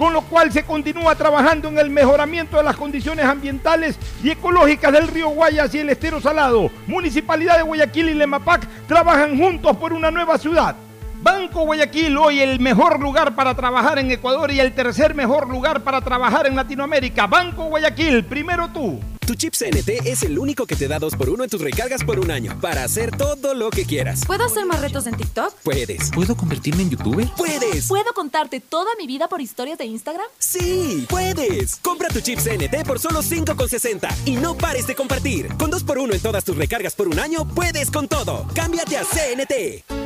[0.00, 4.90] con lo cual se continúa trabajando en el mejoramiento de las condiciones ambientales y ecológicas
[4.94, 6.70] del río Guayas y el estero salado.
[6.86, 10.74] Municipalidad de Guayaquil y Lemapac trabajan juntos por una nueva ciudad.
[11.22, 15.84] Banco Guayaquil, hoy el mejor lugar para trabajar en Ecuador y el tercer mejor lugar
[15.84, 17.26] para trabajar en Latinoamérica.
[17.26, 18.98] Banco Guayaquil, primero tú.
[19.26, 22.02] Tu chip CNT es el único que te da dos por uno en tus recargas
[22.02, 24.22] por un año para hacer todo lo que quieras.
[24.26, 25.54] ¿Puedo hacer más retos en TikTok?
[25.62, 26.10] Puedes.
[26.10, 27.28] ¿Puedo convertirme en youtuber?
[27.36, 27.86] Puedes.
[27.86, 30.26] ¿Puedo contarte toda mi vida por historias de Instagram?
[30.38, 31.76] Sí, puedes.
[31.76, 35.54] Compra tu chip CNT por solo 5,60 y no pares de compartir.
[35.58, 38.46] Con dos por uno en todas tus recargas por un año, puedes con todo.
[38.54, 39.99] Cámbiate a CNT.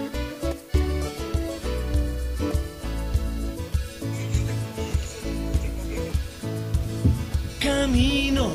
[7.65, 8.51] Camino.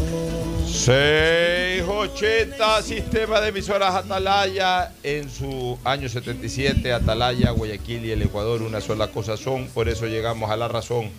[0.68, 8.82] 680 Sistema de Emisoras Atalaya en su año 77, Atalaya, Guayaquil y el Ecuador una
[8.82, 11.10] sola cosa son, por eso llegamos a la razón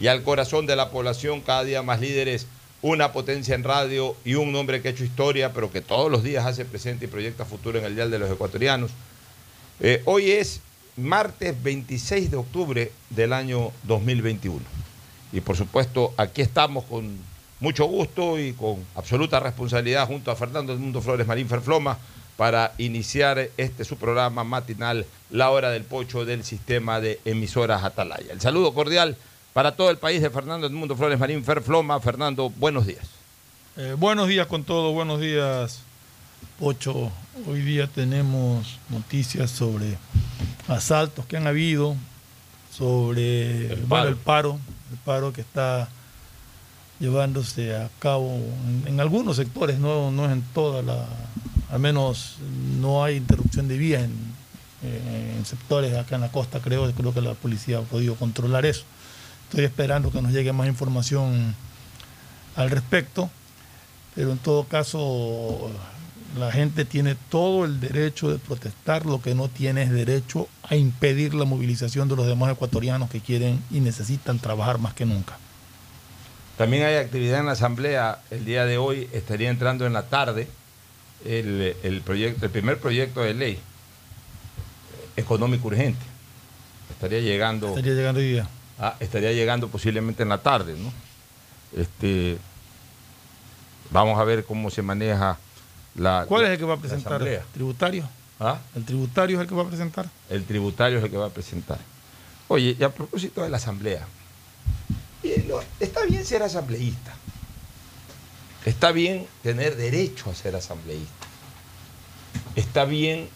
[0.00, 2.48] y al corazón de la población, cada día más líderes,
[2.82, 6.24] una potencia en radio y un hombre que ha hecho historia, pero que todos los
[6.24, 8.90] días hace presente y proyecta futuro en el Dial de los Ecuatorianos.
[9.78, 10.62] Eh, hoy es
[10.96, 14.62] martes 26 de octubre del año 2021
[15.32, 17.16] y por supuesto aquí estamos con
[17.60, 21.98] mucho gusto y con absoluta responsabilidad junto a Fernando del Mundo Flores Marín Ferfloma
[22.36, 28.32] para iniciar este su programa matinal La Hora del Pocho del sistema de emisoras Atalaya.
[28.32, 29.16] El saludo cordial
[29.54, 31.98] para todo el país de Fernando del Mundo Flores Marín Ferfloma.
[32.00, 33.06] Fernando, buenos días.
[33.78, 35.80] Eh, buenos días con todo, buenos días
[36.58, 37.10] Pocho.
[37.46, 39.96] Hoy día tenemos noticias sobre
[40.68, 41.96] asaltos que han habido,
[42.70, 44.08] sobre El bueno, paro.
[44.08, 44.58] el paro,
[44.92, 45.88] el paro que está
[46.98, 48.38] llevándose a cabo
[48.86, 51.06] en, algunos sectores, no, no es en toda la,
[51.70, 52.36] al menos
[52.80, 54.12] no hay interrupción de vías en,
[54.82, 58.66] eh, en sectores acá en la costa, creo, creo que la policía ha podido controlar
[58.66, 58.84] eso.
[59.48, 61.54] Estoy esperando que nos llegue más información
[62.56, 63.30] al respecto,
[64.14, 65.70] pero en todo caso
[66.36, 70.76] la gente tiene todo el derecho de protestar, lo que no tiene es derecho a
[70.76, 75.38] impedir la movilización de los demás ecuatorianos que quieren y necesitan trabajar más que nunca.
[76.56, 78.20] También hay actividad en la Asamblea.
[78.30, 80.48] El día de hoy estaría entrando en la tarde
[81.24, 83.60] el, el proyecto, el primer proyecto de ley
[85.16, 86.00] económico urgente.
[86.90, 87.68] Estaría llegando.
[87.68, 88.48] Estaría llegando hoy día.
[88.78, 90.92] Ah, estaría llegando posiblemente en la tarde, ¿no?
[91.78, 92.38] Este,
[93.90, 95.38] vamos a ver cómo se maneja
[95.94, 96.24] la.
[96.28, 97.14] ¿Cuál es el que va a la presentar?
[97.14, 97.42] asamblea.
[97.52, 98.08] ¿Tributario?
[98.38, 98.58] ¿Ah?
[98.74, 100.06] ¿El tributario es el que va a presentar?
[100.30, 101.78] El tributario es el que va a presentar.
[102.48, 104.06] Oye, y a propósito de la asamblea,
[105.80, 107.14] está bien ser asambleísta.
[108.64, 111.26] Está bien tener derecho a ser asambleísta.
[112.56, 113.28] Está bien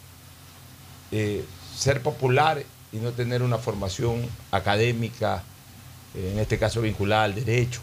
[1.13, 1.45] eh,
[1.77, 5.43] ser popular y no tener una formación académica,
[6.15, 7.83] eh, en este caso vinculada al derecho,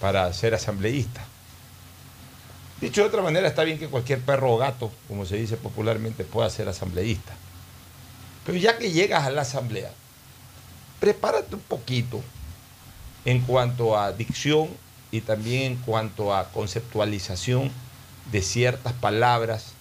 [0.00, 1.24] para ser asambleísta.
[2.80, 6.24] Dicho de otra manera, está bien que cualquier perro o gato, como se dice popularmente,
[6.24, 7.32] pueda ser asambleísta.
[8.44, 9.92] Pero ya que llegas a la asamblea,
[11.00, 12.22] prepárate un poquito
[13.26, 14.68] en cuanto a dicción
[15.10, 17.70] y también en cuanto a conceptualización
[18.32, 19.72] de ciertas palabras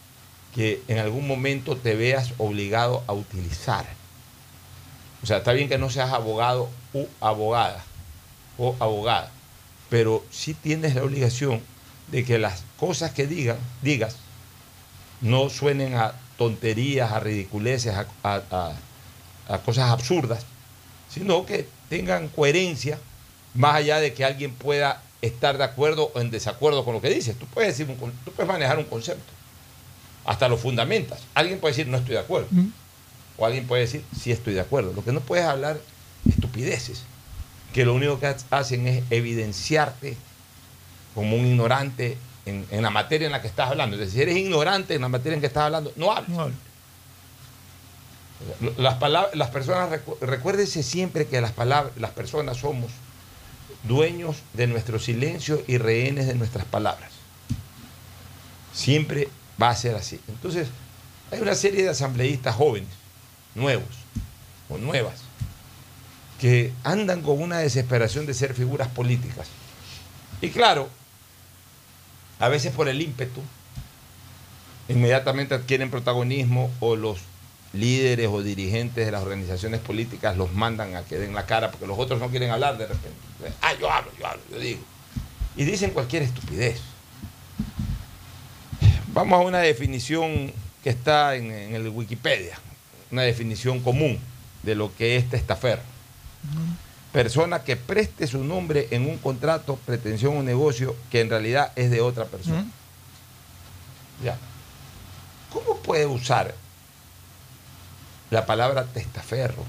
[0.53, 3.85] que en algún momento te veas obligado a utilizar.
[5.23, 7.83] O sea, está bien que no seas abogado u abogada
[8.57, 9.31] o abogada,
[9.89, 11.61] pero sí tienes la obligación
[12.11, 14.17] de que las cosas que digan, digas
[15.21, 18.73] no suenen a tonterías, a ridiculeces, a,
[19.65, 20.45] cosas absurdas,
[21.09, 22.99] sino que tengan coherencia
[23.55, 27.09] más allá de que alguien pueda estar de acuerdo o en desacuerdo con lo que
[27.09, 27.37] dices.
[27.37, 29.31] Tú puedes, decir un tú puedes manejar un concepto,
[30.25, 31.19] hasta lo fundamentas.
[31.33, 32.47] Alguien puede decir no estoy de acuerdo,
[33.37, 34.93] o alguien puede decir sí estoy de acuerdo.
[34.93, 35.79] Lo que no puedes hablar
[36.29, 37.01] estupideces,
[37.73, 40.15] que lo único que hacen es evidenciarte
[41.13, 43.95] como un ignorante en, en la materia en la que estás hablando.
[43.95, 46.29] Es decir, si eres ignorante en la materia en que estás hablando, no hables.
[46.29, 46.49] No,
[48.77, 52.91] Las, palabras, las personas, recu- recuérdese siempre que las, palabras, las personas somos
[53.87, 57.11] dueños de nuestro silencio y rehenes de nuestras palabras.
[58.73, 59.29] Siempre
[59.61, 60.19] va a ser así.
[60.27, 60.67] Entonces,
[61.31, 62.89] hay una serie de asambleístas jóvenes,
[63.53, 63.87] nuevos
[64.69, 65.21] o nuevas,
[66.39, 69.47] que andan con una desesperación de ser figuras políticas.
[70.41, 70.89] Y claro,
[72.39, 73.41] a veces por el ímpetu,
[74.89, 77.19] inmediatamente adquieren protagonismo o los
[77.75, 81.87] líderes o dirigentes de las organizaciones políticas los mandan a que den la cara porque
[81.87, 83.17] los otros no quieren hablar de repente.
[83.61, 84.81] Ah, yo hablo, yo hablo, yo digo.
[85.55, 86.79] Y dicen cualquier estupidez.
[89.07, 90.51] Vamos a una definición
[90.83, 92.59] que está en, en el Wikipedia,
[93.11, 94.19] una definición común
[94.63, 95.81] de lo que es testaferro.
[97.11, 101.89] Persona que preste su nombre en un contrato, pretensión o negocio que en realidad es
[101.89, 102.65] de otra persona.
[104.23, 104.37] Ya.
[105.51, 106.53] ¿Cómo puede usar
[108.35, 109.63] la palabra testaferro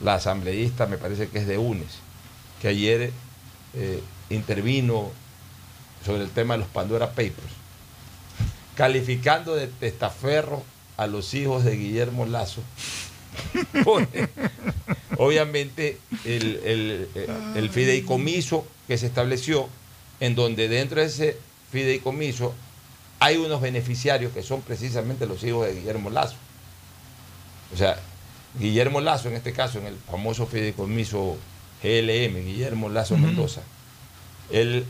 [0.00, 1.98] la asambleísta, me parece que es de UNES,
[2.62, 3.12] que ayer
[3.74, 5.10] eh, intervino
[6.02, 7.52] sobre el tema de los Pandora Papers,
[8.74, 10.62] calificando de testaferro
[10.96, 12.62] a los hijos de Guillermo Lazo?
[15.18, 19.68] Obviamente, el fideicomiso que se estableció,
[20.20, 21.36] en donde dentro de ese
[21.70, 22.54] fideicomiso
[23.20, 26.36] hay unos beneficiarios que son precisamente los hijos de Guillermo Lazo.
[27.72, 27.98] O sea,
[28.58, 31.36] Guillermo Lazo, en este caso, en el famoso fideicomiso
[31.82, 33.16] GLM, Guillermo Lazo.
[33.16, 33.60] Mendoza,
[34.50, 34.84] él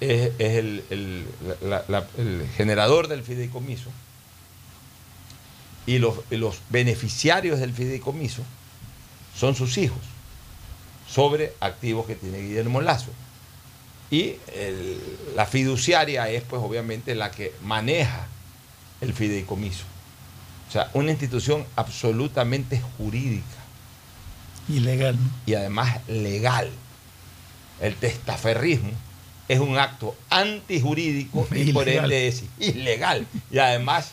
[0.00, 1.26] es, es el, el-
[1.62, 3.90] la- la- el generador del fideicomiso
[5.86, 6.16] y los,
[6.70, 8.42] beneficiarios del fideicomiso
[9.38, 9.98] son sus hijos
[11.08, 13.10] sobre activos que tiene Guillermo Lazo.
[14.10, 14.98] Y el-
[15.36, 18.26] la fiduciaria es, pues, obviamente, la que maneja
[19.00, 19.84] el fideicomiso.
[20.74, 23.44] O sea, una institución absolutamente jurídica
[24.68, 25.14] Ilegal.
[25.14, 25.30] ¿no?
[25.46, 26.68] y además legal.
[27.80, 28.90] El testaferrismo
[29.46, 32.04] es un acto antijurídico y por Ilegal.
[32.06, 34.08] ende es ilegal y además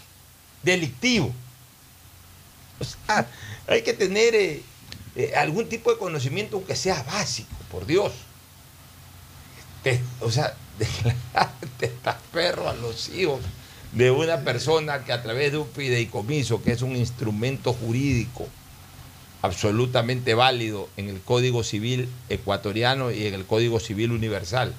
[0.62, 1.34] delictivo.
[2.80, 3.26] O sea,
[3.68, 4.62] hay que tener eh,
[5.16, 8.14] eh, algún tipo de conocimiento aunque sea básico, por Dios.
[9.82, 13.40] Te- o sea, declarar testaferro a los hijos
[13.94, 18.48] de una persona que a través de un fideicomiso, que es un instrumento jurídico,
[19.42, 24.74] absolutamente válido en el Código Civil ecuatoriano y en el Código Civil universal.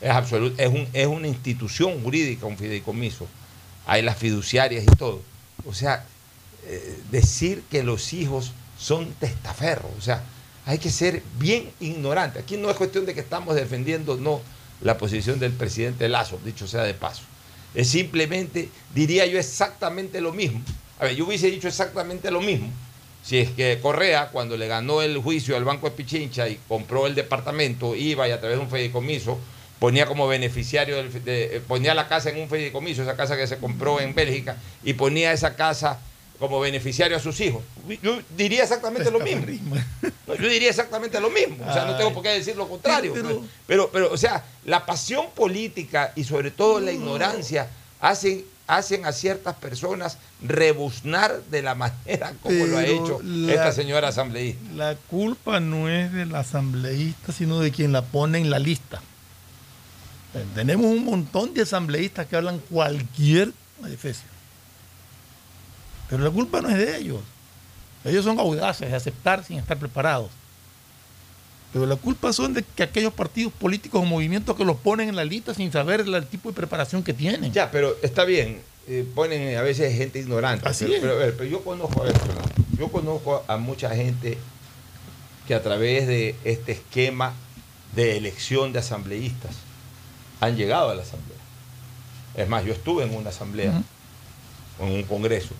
[0.00, 0.10] Es,
[0.58, 3.26] es, un- es una institución jurídica, un fideicomiso.
[3.86, 5.22] Hay las fiduciarias y todo.
[5.66, 6.04] O sea,
[6.66, 10.22] eh, decir que los hijos son testaferros, o sea,
[10.66, 12.40] hay que ser bien ignorante.
[12.40, 14.40] Aquí no es cuestión de que estamos defendiendo no
[14.80, 17.22] la posición del presidente Lazo, dicho sea de paso.
[17.74, 20.60] Es simplemente, diría yo exactamente lo mismo.
[20.98, 22.68] A ver, yo hubiese dicho exactamente lo mismo
[23.24, 27.06] si es que Correa, cuando le ganó el juicio al Banco de Pichincha y compró
[27.06, 29.38] el departamento, iba y a través de un fideicomiso
[29.78, 33.46] ponía como beneficiario, del, de- eh, ponía la casa en un fideicomiso, esa casa que
[33.46, 36.00] se compró en Bélgica, y ponía esa casa
[36.42, 37.62] como beneficiario a sus hijos.
[38.02, 39.76] Yo diría exactamente lo mismo.
[40.26, 41.56] No, yo diría exactamente lo mismo.
[41.64, 43.12] O sea, no tengo por qué decir lo contrario.
[43.14, 47.68] Pero- Pero, pero, o sea, la pasión política y sobre todo la ignorancia
[48.00, 53.70] hacen, hacen a ciertas personas rebuznar de la manera como lo ha hecho la- esta
[53.70, 54.60] señora asambleísta.
[54.74, 59.00] La culpa no es del asambleísta, sino de quien la pone en la lista.
[60.56, 63.52] Tenemos un montón de asambleístas que hablan cualquier
[63.84, 64.31] adefesio.
[66.12, 67.20] Pero la culpa no es de ellos.
[68.04, 70.28] Ellos son audaces de aceptar sin estar preparados.
[71.72, 75.16] Pero la culpa son de que aquellos partidos políticos o movimientos que los ponen en
[75.16, 77.50] la lista sin saber el tipo de preparación que tienen.
[77.50, 78.60] Ya, pero está bien.
[78.88, 80.68] eh, ponen a veces gente ignorante.
[80.68, 81.32] Así pero, es.
[81.32, 82.14] pero, yo conozco a ver,
[82.78, 84.36] yo conozco a mucha gente
[85.48, 87.32] que a través de este esquema
[87.96, 89.56] de elección de asambleístas
[90.40, 91.38] han llegado a la asamblea.
[92.34, 93.82] Es más, yo estuve en una asamblea,
[94.78, 95.54] en un congreso,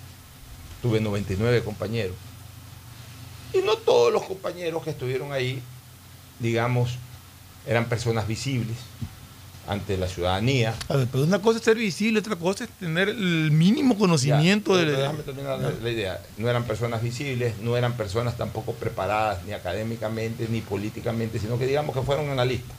[0.82, 2.16] tuve 99 compañeros.
[3.54, 5.62] Y no todos los compañeros que estuvieron ahí,
[6.38, 6.96] digamos,
[7.66, 8.76] eran personas visibles
[9.68, 10.74] ante la ciudadanía.
[10.88, 14.76] A ver, pero una cosa es ser visible, otra cosa es tener el mínimo conocimiento
[14.76, 16.20] Ya, de déjame terminar la, la idea.
[16.36, 21.66] No eran personas visibles, no eran personas tampoco preparadas ni académicamente ni políticamente, sino que
[21.66, 22.76] digamos que fueron analistas.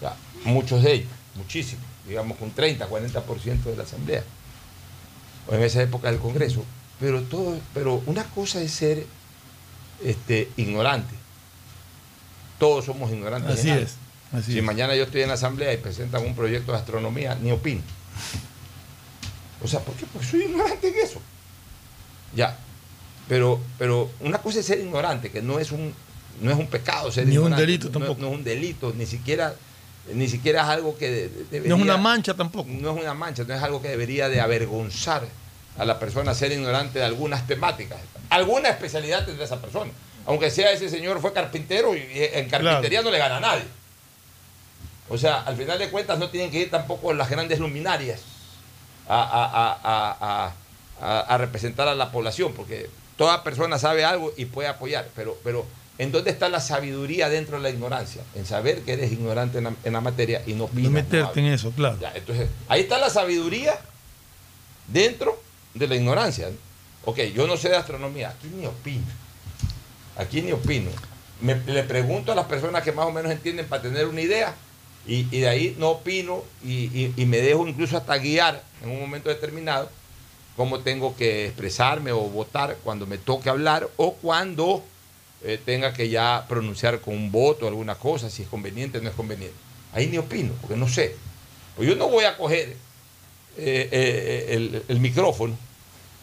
[0.00, 4.24] Ya, muchos de ellos, muchísimos, digamos con 30, 40% de la asamblea.
[5.46, 6.64] O en esa época del Congreso.
[7.00, 9.04] Pero todo, pero una cosa es ser
[10.02, 11.14] este, ignorante.
[12.58, 13.58] Todos somos ignorantes.
[13.58, 13.94] Así es.
[14.32, 14.64] Así si es.
[14.64, 17.82] mañana yo estoy en la asamblea y presentan un proyecto de astronomía, ni opino.
[19.62, 20.06] O sea, ¿por qué?
[20.12, 21.20] Porque soy ignorante en eso.
[22.34, 22.56] Ya.
[23.28, 25.94] Pero, pero una cosa es ser ignorante, que no es un,
[26.42, 27.62] no es un pecado ser Ni un ignorante.
[27.66, 28.20] delito No- tampoco.
[28.20, 29.54] No, es un delito, ni siquiera,
[30.12, 32.68] ni siquiera es algo que de- No debería- es una mancha tampoco.
[32.70, 35.26] no es una mancha, no es algo que debería de avergonzar
[35.78, 37.98] a la persona ser ignorante de algunas temáticas.
[38.30, 39.90] Alguna especialidad tendrá esa persona.
[40.26, 43.64] Aunque sea ese señor fue carpintero y en carpintería no le gana a nadie.
[45.08, 48.22] O sea, al final de cuentas no tienen que ir tampoco las grandes luminarias
[49.06, 50.52] a,
[51.36, 55.66] representar a la población, porque toda persona sabe algo y puede apoyar, pero, pero
[55.98, 58.22] ¿en dónde está la sabiduría dentro de la ignorancia?
[58.34, 61.46] En saber que eres ignorante en la, en la materia y no No meterte en
[61.46, 61.98] eso, claro.
[62.00, 63.78] Ya, entonces, ahí está la sabiduría
[64.88, 65.43] dentro
[65.74, 66.48] de la ignorancia.
[67.04, 69.04] Ok, yo no sé de astronomía, aquí ni opino.
[70.16, 70.90] Aquí ni opino.
[71.40, 74.54] Me- le pregunto a las personas que más o menos entienden para tener una idea
[75.06, 79.90] y, de ahí no opino y, me dejo incluso hasta guiar en un momento determinado
[80.56, 84.82] cómo tengo que expresarme o votar cuando me toque hablar o cuando
[85.42, 89.10] eh, tenga que ya pronunciar con un voto alguna cosa, si es conveniente o no
[89.10, 89.56] es conveniente.
[89.92, 91.16] Ahí ni opino, porque no sé.
[91.76, 92.76] Pues yo no voy a coger
[93.58, 95.56] eh, eh, el micrófono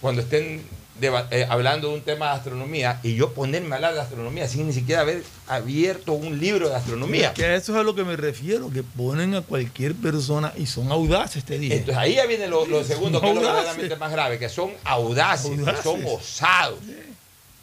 [0.02, 0.62] cuando estén
[1.02, 4.68] eh, hablando de un tema de astronomía y yo ponerme a hablar de astronomía sin
[4.68, 7.34] ni siquiera haber abierto un libro de astronomía.
[7.34, 10.68] Que a eso es a lo que me refiero, que ponen a cualquier persona y
[10.68, 11.78] son audaces, te dije.
[11.78, 14.50] Entonces ahí ya viene lo, lo segundo, Son que es lo verdaderamente más grave, que
[14.50, 16.78] son audaces, que son osados,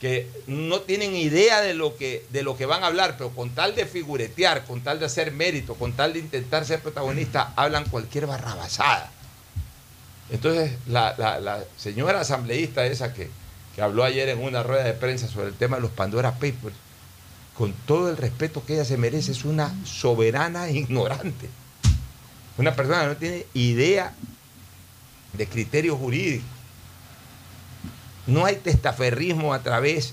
[0.00, 3.50] que no tienen idea de lo, que, de lo que van a hablar, pero con
[3.50, 7.85] tal de figuretear, con tal de hacer mérito, con tal de intentar ser protagonistas, hablan
[7.85, 9.12] cualquier barrabasada.
[10.30, 13.30] Entonces, la, señora asambleísta esa que,
[13.80, 16.75] habló ayer en una rueda de prensa sobre el tema de los Pandora Papers,
[17.56, 21.49] con todo el respeto que ella se merece, es una soberana ignorante.
[22.56, 24.14] Una persona que no tiene idea
[25.32, 26.44] de criterio jurídico.
[28.26, 30.12] No hay testaferrismo a través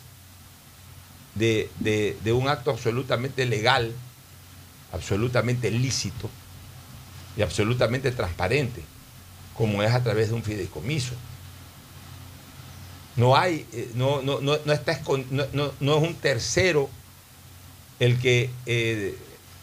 [1.34, 3.92] de un acto absolutamente legal,
[4.94, 6.30] absolutamente lícito
[7.36, 8.84] y absolutamente transparente,
[9.58, 11.14] como es a través de un fideicomiso.
[13.16, 16.90] No hay, eh, no, no, no, no no, es un tercero
[18.00, 19.18] el que eh,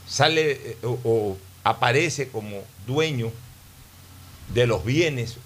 [0.09, 3.31] sale eh, o, aparece como dueño
[4.55, 5.37] de los bienes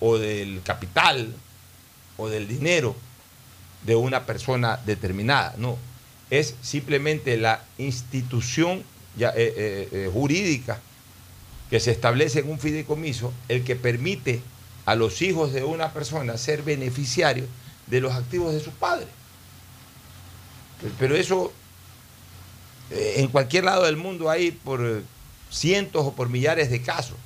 [0.00, 1.34] o del capital
[2.16, 2.96] o del dinero
[3.84, 5.54] de una persona determinada.
[5.58, 5.76] No,
[6.30, 8.82] es simplemente la institución
[9.16, 9.34] ya,
[10.12, 10.80] jurídica
[11.72, 14.42] que se establece en un fideicomiso el que permite
[14.84, 17.46] a los hijos de una persona ser beneficiarios
[17.86, 19.08] de los activos de sus padres.
[20.98, 21.50] Pero eso
[22.90, 25.00] eh, en cualquier lado del mundo hay por eh,
[25.50, 27.16] cientos o por millares de casos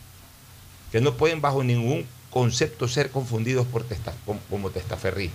[0.93, 4.15] que no pueden bajo ningún concepto ser confundidos por testa-
[4.49, 5.35] como, testaferrismo.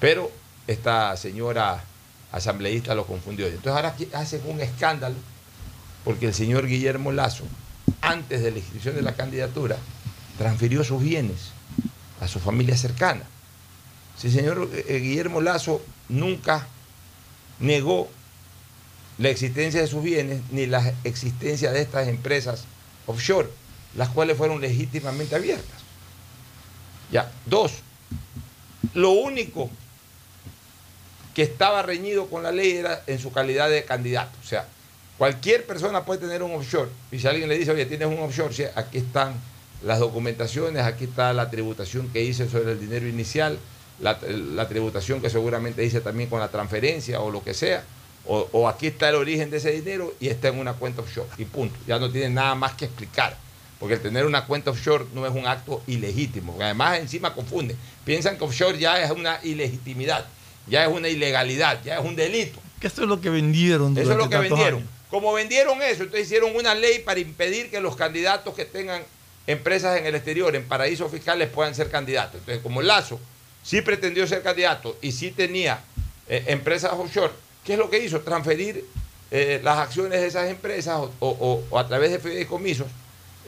[0.00, 0.32] Pero
[0.66, 1.84] esta señora
[2.32, 3.48] asambleísta lo confundió.
[3.48, 5.16] Entonces ahora hacen un escándalo
[6.04, 7.44] porque el señor Guillermo Lazo,
[8.02, 9.78] antes de la inscripción de la candidatura,
[10.36, 11.52] transfirió sus bienes
[12.20, 13.22] a su familia cercana.
[14.18, 16.66] Si el señor eh, Guillermo Lazo nunca
[17.58, 18.10] negó
[19.18, 22.64] la existencia de sus bienes ni la existencia de estas empresas
[23.06, 23.48] offshore,
[23.94, 25.80] las cuales fueron legítimamente abiertas.
[27.10, 27.72] Ya, dos,
[28.94, 29.70] lo único
[31.34, 34.36] que estaba reñido con la ley era en su calidad de candidato.
[34.42, 34.66] O sea,
[35.22, 36.90] cualquier persona puede tener un offshore.
[37.12, 39.34] Y si alguien le dice, oye, tienes un offshore, sí, aquí están
[39.84, 43.56] las documentaciones, aquí está la tributación que hice sobre el dinero inicial,
[44.00, 47.84] la, la tributación que seguramente hice también con la transferencia o lo que sea.
[48.26, 51.28] O, o aquí está el origen de ese dinero y está en una cuenta offshore.
[51.38, 51.76] Y punto.
[51.86, 53.36] Ya no tiene nada más que explicar.
[53.78, 56.50] Porque el tener una cuenta offshore no es un acto ilegítimo.
[56.50, 57.76] Porque además encima confunde.
[58.04, 60.26] Piensan que offshore ya es una ilegitimidad,
[60.66, 62.58] ya es una ilegalidad, ya es un delito.
[62.80, 63.96] Que esto es lo que vendieron.
[63.96, 64.80] Eso es lo que vendieron.
[64.80, 64.91] años.
[65.12, 69.02] Como vendieron eso, entonces hicieron una ley para impedir que los candidatos que tengan
[69.46, 72.36] empresas en el exterior, en paraísos fiscales, puedan ser candidatos.
[72.36, 73.20] Entonces, como Lazo
[73.62, 75.80] sí pretendió ser candidato y sí tenía
[76.28, 77.30] eh, empresas offshore,
[77.62, 78.22] ¿qué es lo que hizo?
[78.22, 78.86] Transferir
[79.30, 82.86] eh, las acciones de esas empresas o, a través de fideicomisos,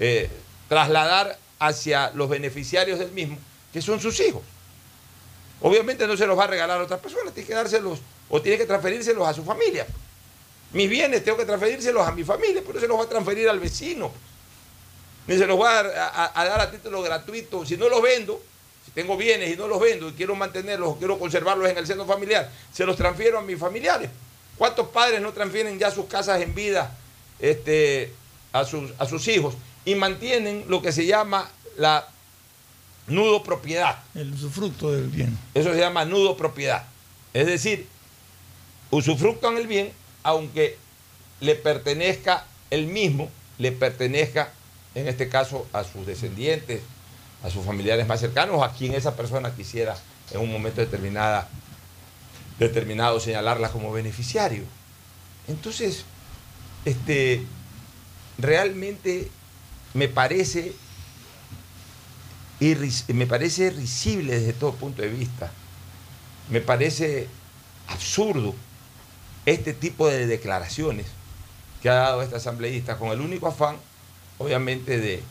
[0.00, 0.28] eh,
[0.68, 3.38] trasladar hacia los beneficiarios del mismo,
[3.72, 4.42] que son sus hijos.
[5.62, 8.58] Obviamente no se los va a regalar a otras personas, tiene que dárselos o tiene
[8.58, 9.86] que transferírselos a su familia.
[10.74, 13.60] Mis bienes tengo que transferírselos a mi familia, pero se los va a transferir al
[13.60, 14.12] vecino.
[15.26, 17.64] Ni se los va a, dar a- a dar a título gratuito.
[17.64, 18.42] Si no los vendo,
[18.84, 21.86] si tengo bienes y no los vendo y quiero mantenerlos o quiero conservarlos en el
[21.86, 24.10] seno familiar, se los transfiero a mis familiares.
[24.58, 26.94] ¿Cuántos padres no transfieren ya sus casas en vida
[27.38, 28.12] este,
[28.52, 29.54] a, sus, a sus hijos
[29.84, 32.06] y mantienen lo que se llama la
[33.06, 33.98] nudo propiedad?
[34.14, 35.38] El usufructo del bien.
[35.54, 36.84] Eso se llama nudo propiedad.
[37.32, 37.86] Es decir,
[38.90, 39.92] usufructan el bien
[40.24, 40.76] aunque
[41.40, 44.50] le pertenezca el mismo, le pertenezca
[44.96, 46.80] en este caso a sus descendientes,
[47.44, 49.96] a sus familiares más cercanos, a quien esa persona quisiera
[50.32, 51.48] en un momento determinada,
[52.58, 54.64] determinado señalarla como beneficiario.
[55.46, 56.04] Entonces,
[56.84, 57.44] este,
[58.38, 59.30] realmente
[59.92, 60.72] me parece,
[63.08, 65.52] me parece risible desde todo punto de vista.
[66.48, 67.28] Me parece
[67.88, 68.54] absurdo
[69.46, 71.06] este tipo de declaraciones
[71.82, 73.76] que ha dado esta asambleísta con el único afán,
[74.38, 75.22] obviamente, de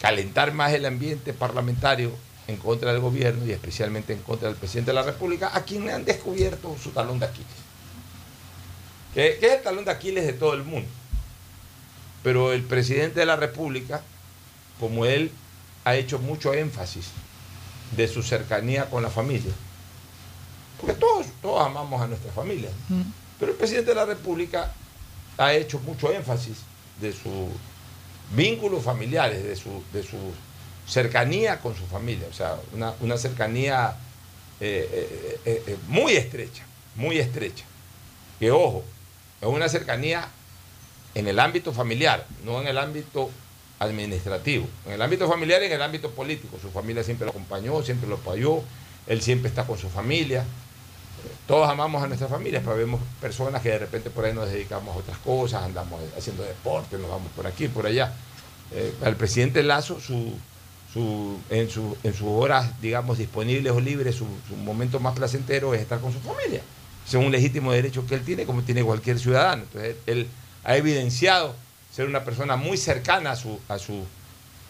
[0.00, 2.12] calentar más el ambiente parlamentario
[2.48, 5.84] en contra del gobierno y especialmente en contra del presidente de la República, a quien
[5.84, 7.50] le han descubierto su talón de Aquiles.
[9.12, 10.88] Que, es el talón de Aquiles de todo el mundo.
[12.22, 14.02] Pero el presidente de la República,
[14.80, 15.30] como él
[15.84, 17.08] ha hecho mucho énfasis
[17.96, 19.52] de su cercanía con la familia,
[20.80, 23.25] porque todos, todos amamos a nuestra familia, ¿no?
[23.38, 24.72] Pero el presidente de la República
[25.38, 26.58] ha hecho mucho énfasis
[27.00, 27.50] de sus
[28.34, 30.16] vínculos familiares, de su, de su
[30.86, 33.96] cercanía con su familia, o sea, una, una cercanía
[34.60, 37.64] eh, eh, eh, muy estrecha, muy estrecha.
[38.38, 38.84] Que ojo,
[39.40, 40.28] es una cercanía
[41.14, 43.30] en el ámbito familiar, no en el ámbito
[43.78, 44.66] administrativo.
[44.86, 46.58] En el ámbito familiar y en el ámbito político.
[46.60, 48.62] Su familia siempre lo acompañó, siempre lo apoyó,
[49.06, 50.44] él siempre está con su familia.
[51.46, 54.94] Todos amamos a nuestras familias, pero vemos personas que de repente por ahí nos dedicamos
[54.94, 58.12] a otras cosas, andamos haciendo deporte, nos vamos por aquí, por allá.
[58.72, 60.32] Eh, al presidente Lazo, su,
[60.92, 65.72] su, en, su, en sus horas, digamos, disponibles o libres, su, su momento más placentero
[65.72, 66.62] es estar con su familia.
[67.06, 69.62] Es un legítimo derecho que él tiene, como tiene cualquier ciudadano.
[69.62, 70.26] Entonces, él
[70.64, 71.54] ha evidenciado
[71.94, 74.04] ser una persona muy cercana a su, a su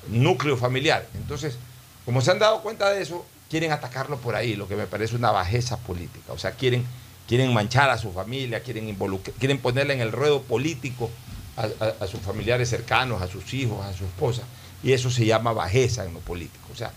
[0.08, 1.08] núcleo familiar.
[1.14, 1.56] Entonces,
[2.04, 5.16] como se han dado cuenta de eso, quieren atacarlo por ahí, lo que me parece
[5.16, 6.32] una bajeza política.
[6.32, 6.84] O sea, quieren,
[7.28, 8.96] quieren manchar a su familia, quieren,
[9.38, 11.10] quieren ponerle en el ruedo político
[11.56, 14.42] a, sus familiares cercanos, a sus hijos, a su esposa.
[14.82, 16.68] Y eso se llama bajeza en lo político.
[16.72, 16.92] O sea,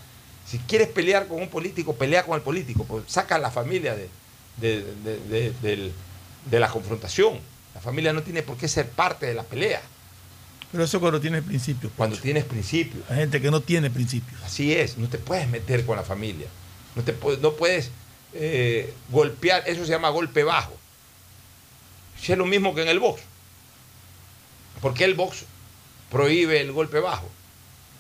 [0.45, 3.95] si quieres pelear con un político, pelea con el político, pues saca a la familia
[3.95, 4.09] de,
[4.57, 5.91] de- de-
[6.49, 7.39] de la confrontación.
[7.75, 9.81] La familia no tiene por qué ser parte de la pelea
[10.71, 11.91] Pero eso cuando tienes principios.
[11.95, 13.03] cuando tienes principios.
[13.09, 14.41] Hay gente que no tiene principios.
[14.43, 16.47] Así es, no te puedes meter con la familia.
[16.95, 17.89] No, te, no puedes
[18.33, 20.77] eh, golpear, eso se llama golpe bajo.
[22.21, 23.21] Si es lo mismo que en el box.
[24.81, 25.45] ¿Por qué el box
[26.11, 27.29] prohíbe el golpe bajo?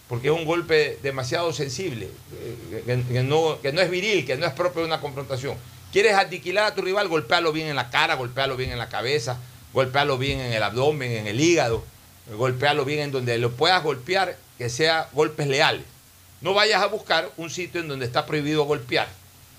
[0.07, 4.37] Porque es un golpe demasiado sensible, eh, que, que no, que no es viril, que
[4.37, 5.55] no es propio de una confrontación.
[5.91, 7.07] ¿Quieres aniquilar a tu rival?
[7.07, 9.39] Golpealo bien en la cara, golpealo bien en la cabeza,
[9.73, 11.83] golpealo bien en el abdomen, en el hígado,
[12.35, 15.83] golpealo bien en donde lo puedas golpear, que sea golpes leales.
[16.41, 19.07] No vayas a buscar un sitio en donde está prohibido golpear,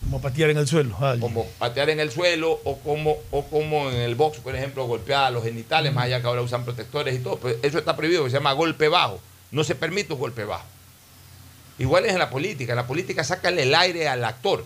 [0.02, 0.96] Como patear en el suelo.
[1.20, 5.24] como patear en el suelo o como, o como en el box, por ejemplo, golpear
[5.24, 7.36] a los genitales, más allá que ahora usan protectores y todo.
[7.38, 9.20] Pues eso está prohibido, se llama golpe bajo.
[9.50, 10.64] No se permite un golpe bajo.
[11.78, 12.72] Igual es en la política.
[12.72, 14.64] En la política sácale el aire al actor.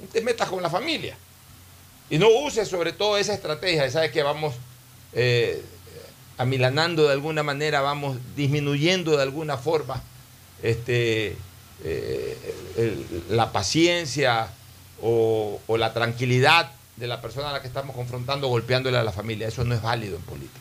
[0.00, 1.16] No te metas con la familia.
[2.10, 3.88] Y no uses sobre todo esa estrategia.
[3.90, 4.54] Sabes que vamos
[5.12, 5.62] eh,
[6.38, 10.02] amilanando de alguna manera, vamos disminuyendo de alguna forma
[10.62, 11.36] este,
[11.84, 14.48] eh, la paciencia
[15.02, 19.48] o, la tranquilidad de la persona a la que estamos confrontando golpeándole a la familia.
[19.48, 20.60] Eso no es válido en política.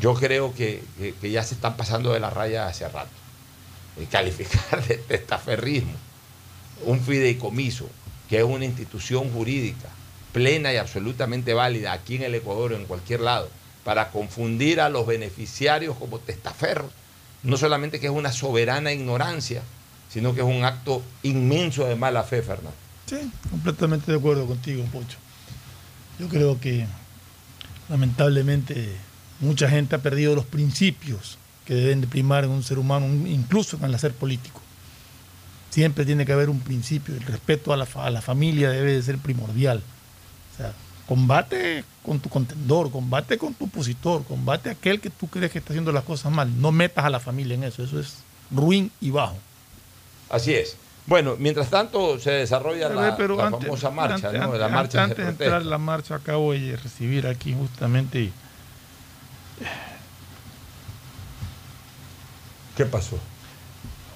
[0.00, 0.82] Yo creo que,
[1.22, 3.10] ya se están pasando de la raya hace rato.
[4.10, 5.94] Calificar de testaferrismo
[6.84, 7.88] un fideicomiso,
[8.28, 9.88] que es una institución jurídica
[10.32, 13.50] plena y absolutamente válida aquí en el Ecuador o en cualquier lado,
[13.84, 16.90] para confundir a los beneficiarios como testaferros,
[17.42, 19.62] no solamente que es una soberana ignorancia,
[20.08, 22.72] sino que es un acto inmenso de mala fe, Fernando.
[23.06, 25.18] Sí, completamente de acuerdo contigo, Pocho.
[26.18, 26.86] Yo creo que
[27.88, 28.94] lamentablemente
[29.40, 33.76] mucha gente ha perdido los principios que deben de primar en un ser humano, incluso
[33.76, 34.60] en el hacer político.
[35.70, 38.92] Siempre tiene que haber un principio, el respeto a la, fa- a la familia debe
[38.92, 39.82] de ser primordial.
[40.52, 40.72] O sea,
[41.06, 45.58] combate con tu contendor, combate con tu opositor, combate a aquel que tú crees que
[45.58, 46.60] está haciendo las cosas mal.
[46.60, 48.18] No metas a la familia en eso, eso es
[48.50, 49.36] ruin y bajo.
[50.30, 50.76] Así es.
[51.06, 54.44] Bueno, mientras tanto se desarrolla la, Pero la antes- famosa marcha, antes- ¿no?
[54.46, 58.30] antes- la marcha antes de entrar en la marcha acabo de recibir aquí justamente
[62.76, 63.18] ¿Qué pasó?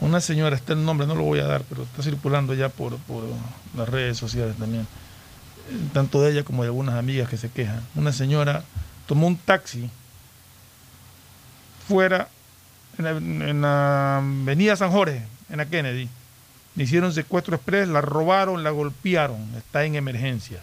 [0.01, 2.97] una señora, está el nombre, no lo voy a dar, pero está circulando ya por,
[2.99, 3.25] por
[3.77, 4.87] las redes sociales también,
[5.93, 7.81] tanto de ella como de algunas amigas que se quejan.
[7.95, 8.63] Una señora
[9.07, 9.91] tomó un taxi
[11.89, 12.29] fuera
[12.99, 16.09] en la, en la avenida San Jorge, en la Kennedy.
[16.75, 20.61] Le hicieron secuestro express, la robaron, la golpearon, está en emergencias.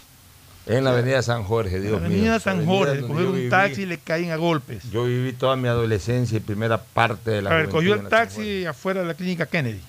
[0.65, 2.17] En la avenida San Jorge, Dios En la mío.
[2.17, 3.49] avenida San Jorge, coger un viví.
[3.49, 4.83] taxi y le caen a golpes.
[4.91, 8.65] Yo viví toda mi adolescencia y primera parte de la A ver, cogió el taxi
[8.65, 9.81] afuera de la clínica Kennedy.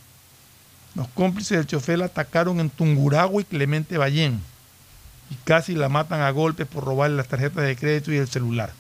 [0.96, 4.40] Los cómplices del chofer la atacaron en Tunguragua y Clemente Ballén.
[5.44, 8.72] Casi la matan a golpes por robarle las tarjetas de crédito y el celular.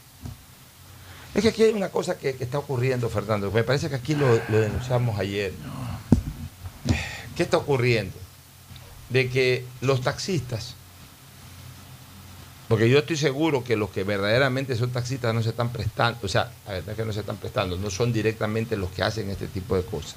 [1.34, 3.50] Es que aquí hay una cosa que, está ocurriendo, Fernando.
[3.50, 5.52] Me parece que aquí lo, lo denunciamos ayer.
[7.36, 8.16] ¿Qué está ocurriendo?
[9.10, 10.74] De que los taxistas,
[12.68, 16.28] porque yo estoy seguro que los que verdaderamente son taxistas no se están prestando, o
[16.28, 19.28] sea, la verdad es que no se están prestando, no son directamente los que hacen
[19.30, 20.16] este tipo de cosas.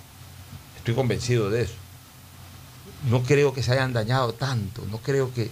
[0.77, 1.73] Estoy convencido de eso.
[3.09, 5.51] No creo que se hayan dañado tanto, no creo que,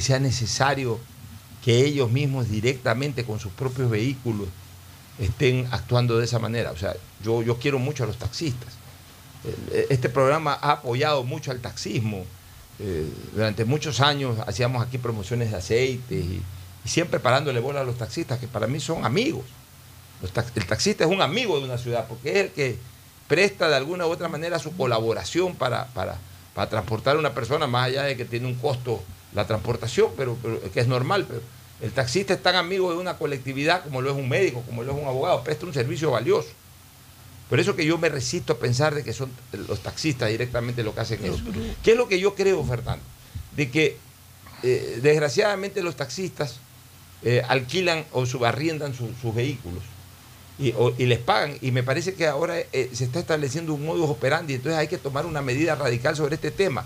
[0.00, 0.98] sea necesario
[1.64, 4.48] que ellos mismos directamente con sus propios vehículos
[5.18, 6.70] estén actuando de esa manera.
[6.72, 8.72] O sea, yo, yo quiero mucho a los taxistas.
[9.44, 12.24] El- Este programa ha apoyado mucho al taxismo.
[12.80, 16.40] Eh, durante muchos años hacíamos aquí promociones de aceites y,
[16.84, 19.44] y siempre parándole bola a los taxistas, que para mí son amigos.
[20.22, 22.78] El taxista es un amigo de una ciudad porque es el que
[23.28, 26.18] presta de alguna u otra manera su colaboración para, para,
[26.54, 29.02] para transportar a una persona, más allá de que tiene un costo
[29.34, 31.24] la transportación, pero, pero que es normal.
[31.28, 31.40] Pero
[31.82, 34.92] el taxista es tan amigo de una colectividad como lo es un médico, como lo
[34.92, 36.48] es un abogado, presta un servicio valioso.
[37.48, 39.30] Por eso que yo me resisto a pensar de que son
[39.68, 41.40] los taxistas directamente lo que hacen eso.
[41.82, 43.02] ¿Qué es lo que yo creo, Fernando?
[43.56, 43.96] De que
[44.62, 46.56] eh, desgraciadamente los taxistas
[47.22, 49.82] eh, alquilan o subarriendan su- sus vehículos
[50.58, 51.56] y, o- y les pagan.
[51.62, 54.98] Y me parece que ahora eh, se está estableciendo un modus operandi, entonces hay que
[54.98, 56.84] tomar una medida radical sobre este tema.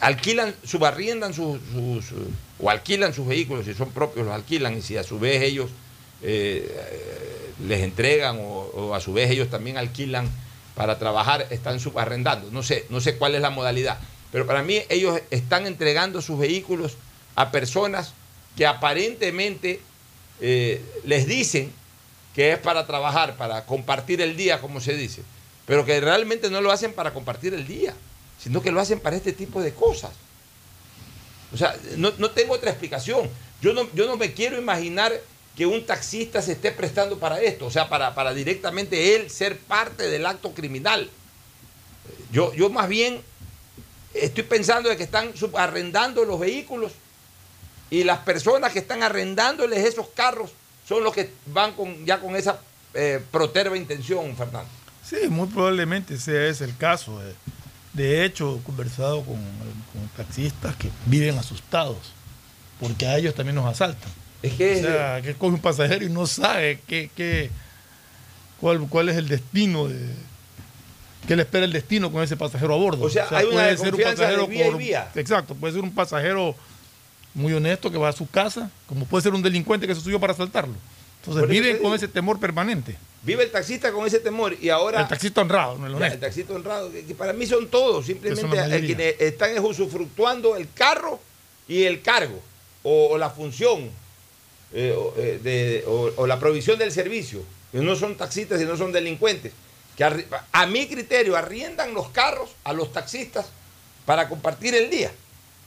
[0.00, 2.12] Alquilan, subarriendan sus, sus-
[2.60, 5.70] o alquilan sus vehículos, si son propios los alquilan, y si a su vez ellos
[6.22, 10.28] eh, eh, les entregan o, a su vez ellos también alquilan
[10.74, 12.50] para trabajar, están subarrendando.
[12.50, 13.98] No sé, no sé cuál es la modalidad.
[14.30, 16.96] Pero para mí ellos están entregando sus vehículos
[17.34, 18.12] a personas
[18.56, 19.80] que aparentemente
[20.40, 21.72] eh, les dicen
[22.34, 25.22] que es para trabajar, para compartir el día, como se dice,
[25.66, 27.94] pero que realmente no lo hacen para compartir el día,
[28.38, 30.10] sino que lo hacen para este tipo de cosas.
[31.52, 33.28] O sea, no, no tengo otra explicación.
[33.60, 35.12] Yo no, yo no me quiero imaginar
[35.56, 39.58] que un taxista se esté prestando para esto, o sea, para, para directamente él ser
[39.58, 41.10] parte del acto criminal.
[42.30, 43.20] Yo, yo más bien
[44.14, 46.92] estoy pensando de que están subarrendando los vehículos
[47.90, 50.50] y las personas que están arrendándoles esos carros
[50.86, 52.60] son los que van con, ya con esa
[52.94, 54.70] eh, proterva intención, Fernando.
[55.04, 57.20] Sí, muy probablemente ese es el caso.
[57.26, 57.34] eh.
[57.92, 61.96] De hecho, he conversado con, con taxistas que viven asustados
[62.80, 64.10] porque a ellos también nos asaltan.
[64.42, 67.50] Es que O sea, que coge un pasajero y no sabe qué, qué-
[68.60, 69.98] cuál, cuál es el destino de
[71.26, 73.04] qué le espera el destino con ese pasajero a bordo.
[73.04, 74.46] O sea, hay una puede ser un de pasajero y
[74.78, 75.10] vía.
[75.14, 76.54] Exacto, puede ser un pasajero
[77.34, 80.20] muy honesto que va a su casa, como puede ser un delincuente que se subió
[80.20, 80.74] para asaltarlo.
[81.20, 82.96] Entonces viven con ese temor permanente.
[83.22, 85.00] vive el taxista con ese temor y ahora...
[85.02, 86.14] El taxista honrado, no el Ya, honesto.
[86.14, 88.86] el taxista honrado, que, que para mí son todos, simplemente mayoría.
[88.86, 91.20] quienes están es usufructuando el carro
[91.66, 92.40] y el cargo,
[92.82, 93.90] o, o la función,
[94.72, 98.64] eh, o, eh, de- o- o la provisión del servicio, que no son taxistas y
[98.64, 99.52] no son delincuentes,
[99.96, 103.46] que arri- a mi criterio arriendan los carros a los taxistas
[104.06, 105.10] para compartir el día.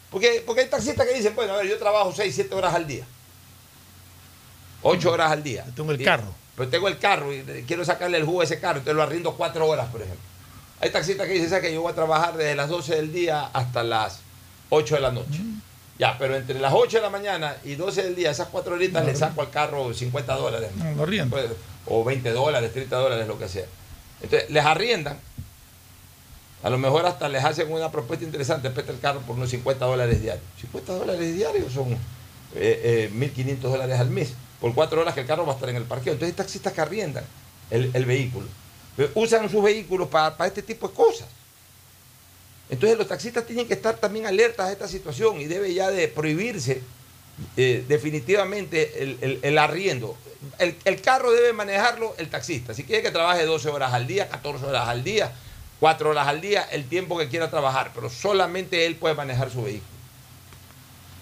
[0.09, 2.87] Porque, porque hay taxistas que dicen, bueno, a ver, yo trabajo 6, 7 horas al
[2.87, 3.05] día,
[4.83, 5.63] 8 horas al día.
[5.67, 6.33] Yo tengo el Y- carro.
[6.55, 9.33] Pero tengo el carro y quiero sacarle el jugo a ese carro, entonces lo arriendo
[9.35, 10.21] 4 horas, por ejemplo.
[10.81, 13.49] Hay taxistas que dicen, ¿sabes que yo voy a trabajar desde las 12 del día
[13.53, 14.19] hasta las
[14.69, 15.39] 8 de la noche?
[15.97, 19.05] Ya, pero entre las 8 de la mañana y 12 del día, esas 4 horitas
[19.05, 20.71] le saco al carro 50 dólares.
[20.75, 21.35] No, lo arriendo.
[21.35, 21.45] Pues,
[21.85, 23.65] o 20 dólares, 30 dólares, lo que sea.
[24.21, 25.17] Entonces, les arriendan.
[26.63, 29.83] A lo mejor hasta les hacen una propuesta interesante, presta el carro por unos 50
[29.85, 30.45] dólares diarios.
[30.61, 31.97] 50 dólares diarios son eh,
[32.55, 35.75] eh, 1.500 dólares al mes, por 4 horas que el carro va a estar en
[35.75, 36.13] el parqueo.
[36.13, 37.23] Entonces hay taxistas que arriendan
[37.71, 38.47] el, el vehículo.
[38.97, 41.27] eh, usan sus vehículos para, para este tipo de cosas.
[42.69, 46.07] Entonces los taxistas tienen que estar también alertas a esta situación y debe ya de
[46.07, 46.81] prohibirse
[47.57, 50.15] eh, definitivamente el, el- el arriendo.
[50.57, 52.73] El, el carro debe manejarlo el taxista.
[52.73, 55.31] Si quiere que trabaje 12 horas al día, 14 horas al día,
[55.79, 59.63] 4 horas al día, el tiempo que quiera trabajar, pero solamente él puede manejar su
[59.63, 59.89] vehículo.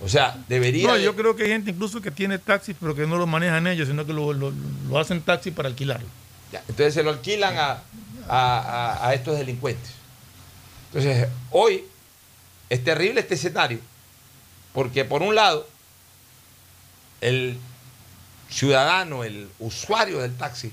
[0.02, 0.88] O sea, debería...
[0.88, 3.28] No, de- yo creo que hay gente incluso que tiene taxis, pero que no lo
[3.28, 4.54] manejan ellos, sino que lo, lo-
[4.90, 6.08] lo hacen taxi para alquilarlo.
[6.52, 7.72] Ya, entonces se lo alquilan a,
[8.28, 8.60] a-
[9.00, 9.92] a- a estos delincuentes.
[10.88, 11.84] Entonces, hoy
[12.70, 13.80] es terrible este escenario,
[14.74, 15.68] porque por un lado,
[17.22, 17.58] el
[18.50, 20.72] ciudadano, el usuario del taxi,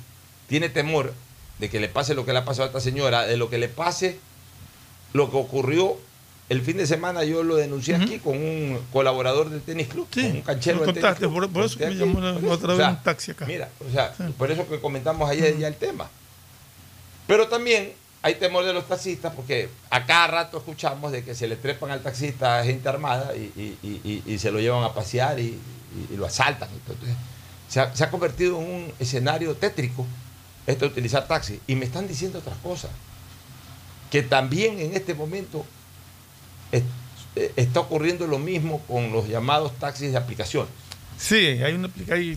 [0.48, 1.12] tiene temor
[1.58, 3.58] de que le pase lo que le ha pasado a esta señora, de lo que
[3.58, 4.18] le pase
[5.12, 5.96] lo que ocurrió
[6.48, 10.22] el fin de semana, yo lo denuncié aquí con un colaborador del tenis club, Sí,
[10.22, 11.32] con un canchero del tenis club.
[11.32, 12.52] por- por eso me llamó la- por eso.
[12.52, 13.46] otra vez un taxi acá.
[13.46, 14.22] Mira, o sea, Sí.
[14.38, 16.08] por eso que comentamos ayer ya el tema.
[17.26, 21.48] Pero también hay temor de los taxistas porque a cada rato escuchamos de que se
[21.48, 24.84] le trepan al taxista a gente armada y, y- y- y- y se lo llevan
[24.84, 25.58] a pasear y,
[26.16, 26.68] lo asaltan.
[26.72, 27.16] Entonces,
[27.68, 30.06] se ha, se ha convertido en un escenario tétrico
[30.66, 31.58] esto de utilizar taxi.
[31.66, 32.90] Y me están diciendo otras cosas.
[34.10, 35.64] Que también en este momento
[37.56, 40.66] está ocurriendo lo mismo con los llamados taxis de aplicación.
[41.18, 41.88] Sí, hay, una,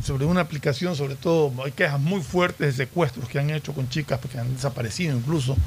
[0.03, 3.89] sobre una aplicación, sobre todo, hay quejas muy fuertes de secuestros que han hecho con
[3.89, 5.57] chicas que han desaparecido incluso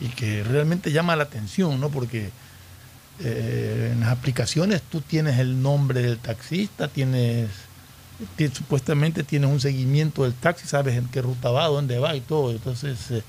[0.00, 1.90] y que realmente llama la atención, ¿no?
[1.90, 2.30] Porque
[3.22, 7.50] eh, en las aplicaciones tú tienes el nombre del taxista, tienes,
[8.36, 12.22] ti- supuestamente tienes un seguimiento del taxi, sabes en qué ruta va, dónde va y
[12.22, 12.52] todo.
[12.52, 13.22] Entonces, eh,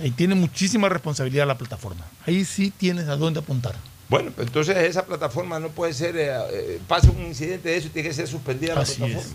[0.00, 2.04] ahí tiene muchísima responsabilidad la plataforma.
[2.26, 3.74] Ahí sí tienes a dónde apuntar.
[4.08, 7.86] Bueno, pues entonces esa plataforma no puede ser, eh, eh, pasa un incidente de eso
[7.86, 9.30] y tiene que ser suspendida la Así plataforma.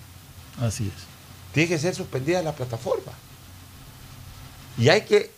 [0.57, 0.63] es.
[0.63, 1.03] Así es.
[1.53, 3.11] Tiene que ser suspendida la plataforma.
[4.77, 5.31] Y hay que,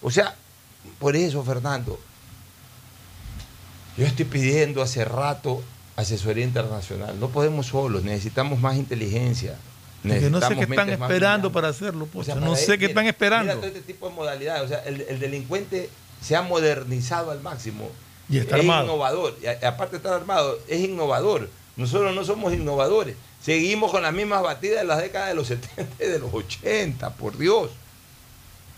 [0.00, 0.34] o sea,
[0.98, 1.98] por eso, Fernando,
[3.96, 5.62] yo estoy pidiendo hace rato
[5.96, 7.18] asesoría internacional.
[7.18, 9.56] No podemos solos, necesitamos más inteligencia.
[10.02, 12.24] Porque no sé qué están esperando para hacerlo, O Pocho.
[12.26, 13.44] sea, no sé él, qué mira, están esperando.
[13.54, 14.62] Mira todo este tipo de modalidades.
[14.62, 15.90] O sea, el, el delincuente
[16.22, 17.90] se ha modernizado al máximo.
[18.28, 18.84] Y está es armado.
[18.84, 19.36] innovador.
[19.42, 21.48] Y aparte de estar armado, es innovador.
[21.76, 23.16] Nosotros no somos innovadores.
[23.42, 27.10] Seguimos con las mismas batidas de las décadas de los 70 y de los 80,
[27.14, 27.70] por Dios.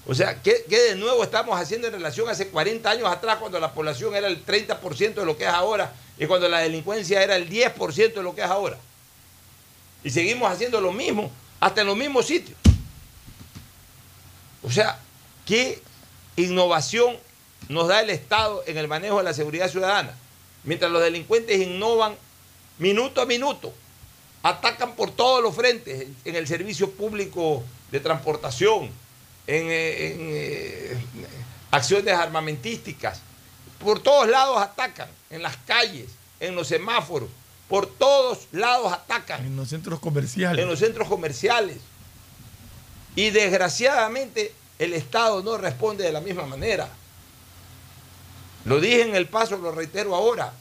[0.06, 3.36] O sea, ¿qué, qué de nuevo estamos haciendo en relación a hace 40 años atrás,
[3.38, 7.22] cuando la población era el 30% de lo que es ahora y cuando la delincuencia
[7.22, 8.78] era el 10% de lo que es ahora?
[10.04, 12.56] Y seguimos haciendo lo mismo, hasta en los mismos sitios.
[14.62, 14.98] O sea,
[15.46, 15.82] ¿qué
[16.36, 17.16] innovación
[17.68, 20.14] nos da el Estado en el manejo de la seguridad ciudadana?
[20.64, 22.14] Mientras los delincuentes innovan
[22.78, 23.72] minuto a minuto,
[24.42, 28.90] atacan por todos los frentes, en- el servicio público de transportación,
[29.46, 30.96] en, eh, eh,
[31.70, 33.20] acciones armamentísticas,
[33.78, 36.06] por todos lados atacan, en las calles,
[36.38, 37.28] en los semáforos,
[37.70, 40.62] por todos lados atacan En los centros comerciales.
[40.62, 41.78] en los centros comerciales.
[43.16, 46.88] Y desgraciadamente el Estado no responde de la misma manera.
[48.66, 50.52] Lo dije en el paso, lo reitero ahora.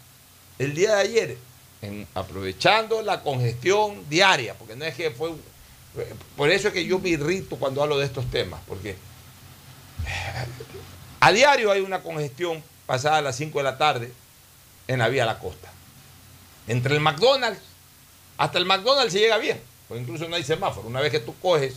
[0.57, 1.37] El día de ayer,
[1.81, 5.31] en- aprovechando la congestión diaria, porque no es que fue...
[6.37, 8.95] Por eso es que yo me irrito cuando hablo de estos temas, porque
[11.19, 14.11] a diario hay una congestión pasada a las 5 de la tarde
[14.87, 15.69] en la vía La Costa.
[16.69, 17.59] Entre el McDonald's
[18.37, 20.87] hasta el McDonald's se llega bien, porque incluso no hay semáforo.
[20.87, 21.75] Una vez que tú coges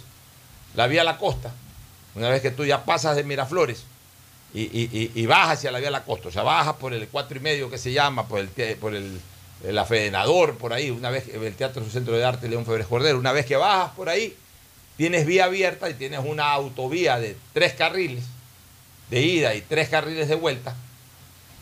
[0.77, 1.53] la vía La Costa,
[2.15, 3.83] una vez que tú ya pasas de Miraflores
[4.55, 7.37] y, y- y- bajas hacia la vía La Costa, o sea, bajas por el cuatro
[7.37, 8.95] y medio que se llama, por el, por
[9.79, 13.47] afedenador, por ahí, una vez el Teatro Centro de Arte León Febres Cordero, una vez
[13.47, 14.37] que bajas por ahí,
[14.97, 18.25] tienes vía abierta y tienes una autovía de tres carriles
[19.11, 20.75] de ida y tres carriles de vuelta,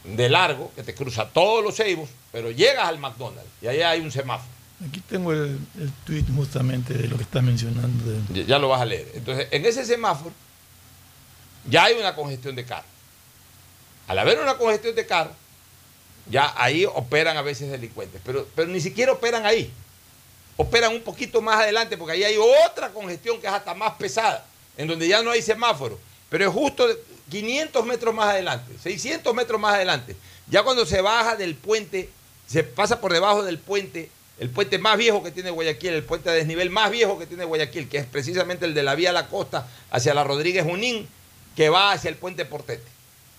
[0.04, 4.00] de largo, que te cruza todos los ceibos, pero llegas al McDonald's y ahí hay
[4.00, 4.50] un semáforo.
[4.88, 8.04] Aquí tengo el, el tweet justamente de lo que estás mencionando.
[8.32, 9.10] Ya lo vas a leer.
[9.14, 10.32] Entonces, en ese semáforo
[11.68, 12.90] ya hay una congestión de carros.
[14.08, 15.34] Al haber una congestión de carros,
[16.30, 19.70] ya ahí operan a veces delincuentes, pero, pero ni siquiera operan ahí.
[20.56, 22.36] Operan un poquito más adelante porque ahí hay
[22.66, 24.44] otra congestión que es hasta más pesada,
[24.76, 26.86] en donde ya no hay semáforo, pero es justo
[27.30, 30.16] 500 metros más adelante, 600 metros más adelante.
[30.48, 32.08] Ya cuando se baja del puente,
[32.46, 36.28] se pasa por debajo del puente, el puente más viejo que tiene Guayaquil, el puente
[36.30, 39.12] a desnivel más viejo que tiene Guayaquil, que es precisamente el de la vía a
[39.12, 41.08] la costa hacia la Rodríguez Junín,
[41.56, 42.82] que va hacia el puente Portete.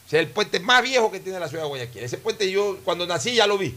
[0.07, 2.03] O sea, el puente más viejo que tiene la ciudad de Guayaquil.
[2.03, 3.75] Ese puente yo cuando nací ya lo vi.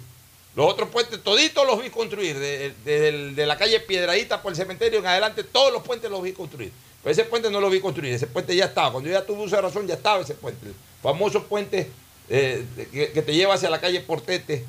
[0.57, 4.57] Los otros puentes, toditos los vi construir, de- desde de la calle Piedradita por el
[4.57, 6.71] cementerio en adelante, todos los puentes los vi construir.
[7.05, 8.91] Pues ese puente no lo vi construir, ese puente ya estaba.
[8.91, 10.67] Cuando yo ya tuve uso de razón, ya estaba ese puente.
[10.67, 11.89] El famoso puente
[12.29, 14.65] eh, que, que te lleva hacia la calle Portete,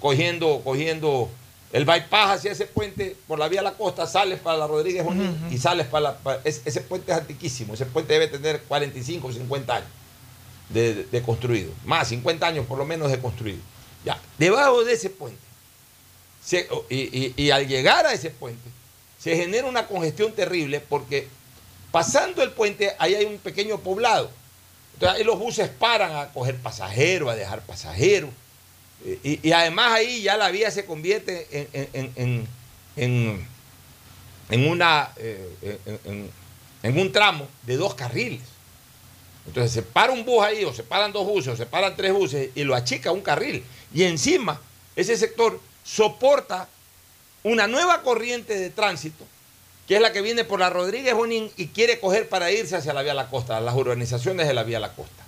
[0.00, 1.28] cogiendo, cogiendo
[1.72, 5.04] el bypass hacia ese puente por la vía a la costa, sales para la Rodríguez
[5.04, 6.18] Junín y sales para la.
[6.18, 9.88] para- es- ese puente es antiquísimo, ese puente debe tener 45 o 50 años
[10.68, 13.60] de, de- de construido, más 50 años por lo menos de construido.
[14.04, 15.40] Ya, debajo de ese puente,
[16.44, 18.68] se- y, y- y al llegar a ese puente,
[19.18, 21.28] se genera una congestión terrible porque
[21.90, 24.30] pasando el puente, ahí hay un pequeño poblado.
[24.94, 28.30] Entonces ahí los buses paran a coger pasajeros, a dejar pasajeros.
[29.04, 32.48] Eh, Y, además ahí ya la vía se convierte en, en-
[32.96, 33.46] en-
[34.50, 35.78] en- una, eh,
[36.82, 38.42] en un tramo de dos carriles.
[39.46, 42.12] Entonces se para un bus ahí, o se paran dos buses, o se paran tres
[42.12, 43.64] buses, y lo achica un carril.
[43.94, 44.60] Y encima,
[44.96, 46.68] ese sector soporta
[47.42, 49.24] una nueva corriente de tránsito,
[49.90, 52.92] que es la que viene por la Rodríguez Bonín y quiere coger para irse hacia
[52.92, 55.24] la vía La Costa, las urbanizaciones de la vía La Costa.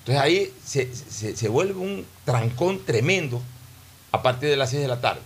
[0.00, 3.40] Entonces ahí se, se- vuelve un trancón tremendo
[4.10, 5.22] a partir de las 6 de la tarde.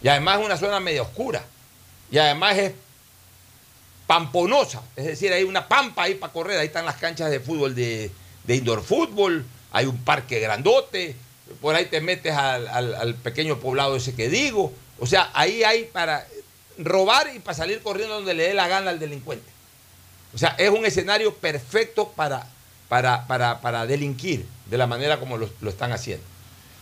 [0.00, 1.44] Y además es una zona media oscura.
[2.08, 2.72] Y además es
[4.06, 4.82] pamponosa.
[4.94, 6.60] Es decir, hay una pampa ahí para correr.
[6.60, 8.12] Ahí están las canchas de fútbol de,
[8.44, 9.44] de indoor fútbol.
[9.72, 11.16] Hay un parque grandote.
[11.60, 14.72] Por ahí te metes al- al pequeño poblado ese que digo.
[15.00, 16.24] O sea, ahí hay para
[16.78, 19.50] robar y para salir corriendo donde le dé la gana al delincuente.
[20.34, 22.46] O sea, es un escenario perfecto para,
[22.88, 26.24] para, para, para delinquir de la manera como lo, lo están haciendo.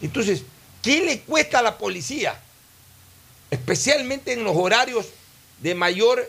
[0.01, 0.43] Entonces,
[0.83, 2.41] ¿qué le cuesta a la policía?
[3.51, 5.09] Especialmente en los horarios
[5.61, 6.29] de mayor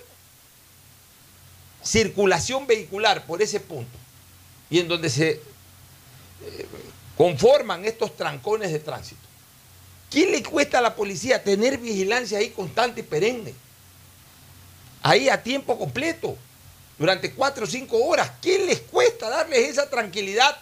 [1.84, 3.98] circulación vehicular por ese punto
[4.70, 5.42] y en donde se eh,
[7.18, 9.22] conforman estos trancones de tránsito.
[10.14, 13.56] ¿Qué le cuesta a la policía tener vigilancia ahí constante y perenne?
[15.02, 16.38] Ahí a tiempo completo,
[17.00, 18.32] durante cuatro o cinco horas.
[18.40, 20.56] ¿Qué les cuesta darles esa tranquilidad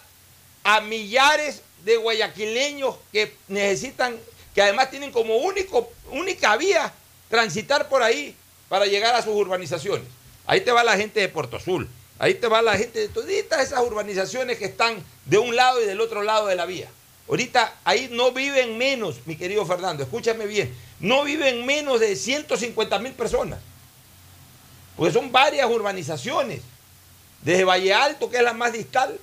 [0.64, 4.16] a millares de guayaquileños que necesitan,
[4.54, 6.90] que además tienen como única vía
[7.28, 8.34] transitar por ahí
[8.70, 10.06] para llegar a sus urbanizaciones?
[10.46, 13.60] Ahí te va la gente de Puerto Azul, ahí te va la gente de toditas
[13.60, 16.88] esas urbanizaciones que están de un lado y del otro lado de la vía.
[17.28, 22.98] Ahorita ahí no viven menos, mi querido Fernando, escúchame bien, no viven menos de 150
[22.98, 23.60] mil personas.
[24.96, 26.60] Porque son varias urbanizaciones.
[27.40, 29.18] Desde Valle Alto, que es la más distal,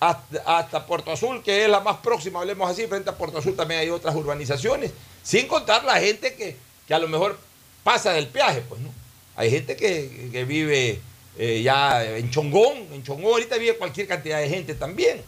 [0.00, 3.56] hasta, hasta Puerto Azul, que es la más próxima, hablemos así, frente a Puerto Azul
[3.56, 6.56] también hay otras urbanizaciones, sin contar la gente que,
[6.86, 7.38] que a lo mejor
[7.82, 8.90] pasa del peaje, pues, ¿no?
[9.34, 11.00] Hay gente que, que vive
[11.38, 15.22] eh, ya en Chongón, en Chongón ahorita vive cualquier cantidad de gente también.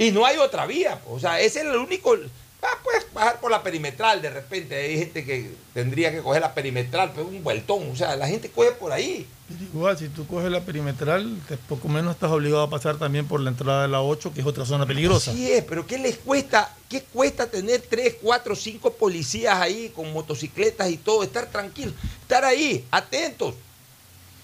[0.00, 2.16] Y no hay otra vía, pues, o sea, ese es el único...
[2.62, 6.52] Ah, puedes bajar por la perimetral de repente, hay gente que tendría que coger la
[6.54, 9.26] perimetral, pero un vueltón, o sea, la gente coge por ahí.
[9.74, 13.40] Igual, si tú coges la perimetral, te- poco menos estás obligado a pasar también por
[13.40, 15.32] la entrada de la 8, que es otra zona peligrosa.
[15.32, 16.74] Sí es, pero ¿qué les cuesta?
[16.88, 21.22] ¿Qué cuesta tener tres, cuatro, cinco policías ahí con motocicletas y todo?
[21.22, 23.54] Estar tranquilos, estar ahí, atentos.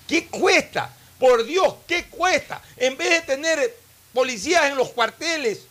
[0.08, 0.94] ¿Qué cuesta?
[1.18, 2.62] Por Dios, ¿qué cuesta?
[2.76, 3.76] En vez de tener
[4.16, 5.66] policías en los cuarteles,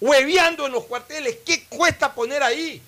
[0.00, 2.80] hueveando en los cuarteles, ¿qué cuesta poner ahí?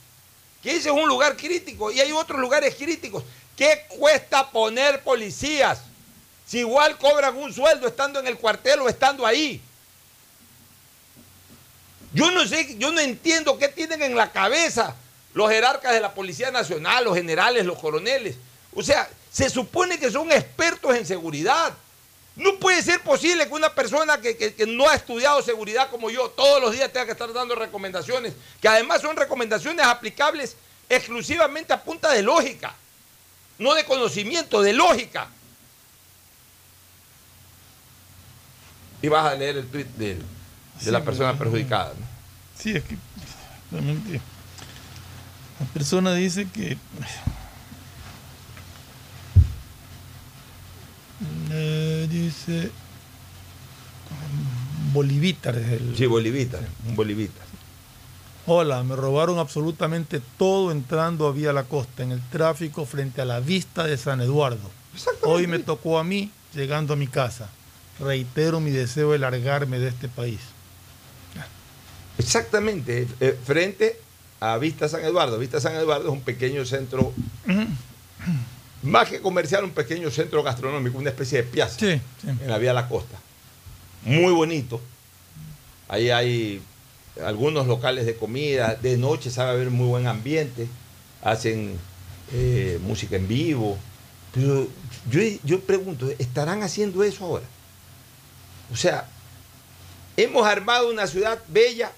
[0.62, 3.22] Que ese es un lugar crítico y hay otros lugares críticos.
[3.54, 5.80] ¿Qué cuesta poner policías?
[6.46, 9.60] Si igual cobran un sueldo estando en el cuartel o estando ahí.
[12.14, 14.96] Yo no sé, yo no entiendo qué tienen en la cabeza
[15.34, 18.36] los jerarcas de la Policía Nacional, los generales, los coroneles.
[18.74, 21.74] O sea, se supone que son expertos en seguridad.
[22.38, 26.08] No puede ser posible que una persona que, que- que no ha estudiado seguridad como
[26.08, 30.56] yo todos los días tenga que estar dando recomendaciones, que además son recomendaciones aplicables
[30.88, 32.74] exclusivamente a punta de lógica,
[33.58, 35.28] no de conocimiento, de lógica.
[39.02, 40.22] Y vas a leer el tweet de, de
[40.80, 41.92] Sí, la persona pero- perjudicada.
[41.98, 42.06] ¿no?
[42.58, 42.96] Sí, es que
[43.70, 44.20] realmente
[45.60, 46.76] la persona dice que
[51.50, 52.70] eh, dice
[54.92, 57.42] Bolivitar es el Sí, bolivita, un bolivita.
[58.46, 63.26] Hola, me robaron absolutamente todo entrando a Vía La Costa en el tráfico frente a
[63.26, 64.70] la vista de San Eduardo.
[65.22, 67.50] Hoy me tocó a mí llegando a mi casa.
[68.00, 70.40] Reitero mi deseo de largarme de este país.
[72.16, 74.00] Exactamente, eh, frente
[74.40, 75.38] a Vista San Eduardo.
[75.38, 77.12] Vista San Eduardo es un pequeño centro,
[78.82, 82.28] más que comercial, un pequeño centro gastronómico, una especie de piazza Sí, sí.
[82.28, 83.18] en la vía La Costa.
[84.04, 84.80] Muy bonito.
[85.88, 86.62] Ahí hay
[87.24, 90.68] algunos locales de comida, de noche sabe haber muy buen ambiente,
[91.22, 91.76] hacen
[92.32, 93.76] eh, música en vivo,
[94.32, 94.68] Pero
[95.10, 97.46] yo, yo pregunto, ¿estarán haciendo eso ahora?
[98.72, 99.08] O sea,
[100.16, 101.90] hemos armado una ciudad bella,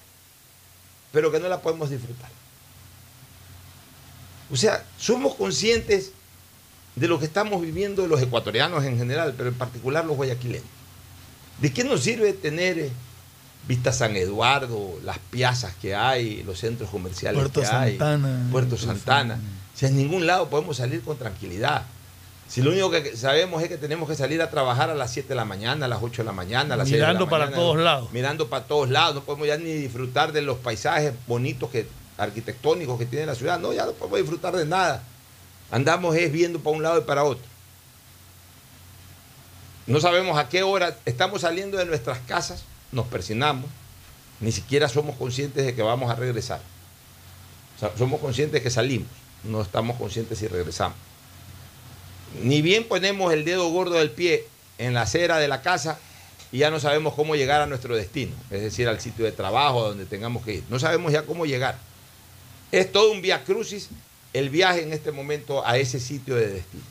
[1.11, 2.29] pero que no la podemos disfrutar.
[4.51, 6.13] O sea, somos conscientes
[6.95, 10.67] de lo que estamos viviendo los ecuatorianos en general, pero en particular los guayaquileños.
[11.59, 12.91] ¿De qué nos sirve tener eh,
[13.67, 18.47] Vista San Eduardo, las piazas que hay, los centros comerciales Puerto que hay, Santana.
[18.51, 19.39] Puerto Santana?
[19.75, 21.83] Si en ningún lado podemos salir con tranquilidad.
[22.47, 25.29] Si lo único que sabemos es que tenemos que salir a trabajar a las 7
[25.29, 27.29] de la mañana, a las 8 de la mañana, a las 6 de la Mirando
[27.29, 28.11] para mañana, todos lados.
[28.11, 29.15] Mirando para todos lados.
[29.15, 31.87] No podemos ya ni disfrutar de los paisajes bonitos que,
[32.17, 33.57] arquitectónicos que tiene la ciudad.
[33.57, 35.01] No, ya no podemos disfrutar de nada.
[35.71, 37.45] Andamos es viendo para un lado y para otro.
[39.87, 43.65] No sabemos a qué hora estamos saliendo de nuestras casas, nos persinamos,
[44.41, 46.61] ni siquiera somos conscientes de que vamos a regresar.
[47.97, 49.07] Somos conscientes de que salimos,
[49.43, 50.97] no estamos conscientes si regresamos.
[52.43, 54.45] Ni bien ponemos el dedo gordo del pie
[54.77, 55.97] en la acera de la casa
[56.51, 59.87] y ya no sabemos cómo llegar a nuestro destino, es decir, al sitio de trabajo,
[59.87, 60.63] donde tengamos que ir.
[60.69, 61.77] No sabemos ya cómo llegar.
[62.71, 63.89] Es todo un vía crucis
[64.33, 66.83] el viaje en este momento a ese sitio de destino.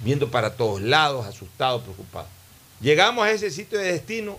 [0.00, 2.26] Viendo para todos lados, asustado, preocupado.
[2.80, 4.38] Llegamos a ese sitio de destino,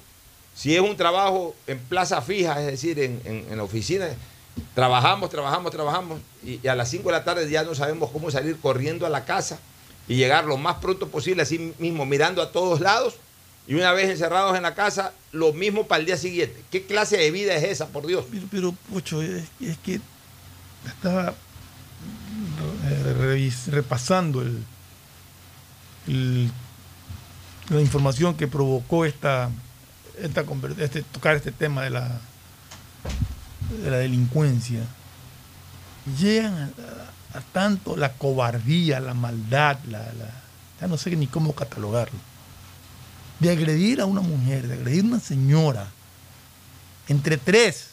[0.55, 4.07] si es un trabajo en plaza fija, es decir, en, en- oficina,
[4.74, 8.57] trabajamos, trabajamos, trabajamos, y, a las 5 de la tarde ya no sabemos cómo salir
[8.59, 9.59] corriendo a la casa
[10.07, 13.15] y llegar lo más pronto posible, así mismo, mirando a todos lados,
[13.67, 16.63] y una vez encerrados en la casa, lo mismo para el día siguiente.
[16.72, 18.26] ¿Qué clase de vida es esa, por Dios?
[18.32, 19.99] Pero, pero Pocho, es, es que
[20.88, 21.36] estaba
[23.67, 24.63] repasando el,
[27.69, 29.49] la información que provocó esta,
[30.21, 30.43] esta
[30.79, 32.19] este, tocar este tema de la,
[33.83, 34.81] de la delincuencia.
[36.19, 36.73] Llegan
[37.33, 40.41] a, tanto la cobardía, la maldad, la, la-
[40.81, 42.17] ya no sé ni cómo catalogarlo,
[43.39, 45.87] de agredir a una mujer, de agredir a una señora,
[47.07, 47.89] entre tres,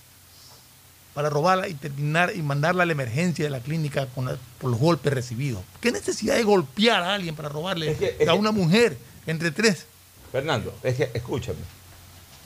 [1.17, 4.71] para robarla y terminar y mandarla a la emergencia de la clínica con la- por
[4.71, 5.63] los golpes recibidos.
[5.81, 8.99] ¿Qué necesidad de golpear a alguien para robarle Es que- es a que- una mujer
[9.27, 9.87] entre tres?
[10.31, 11.57] Fernando, es que escúchame.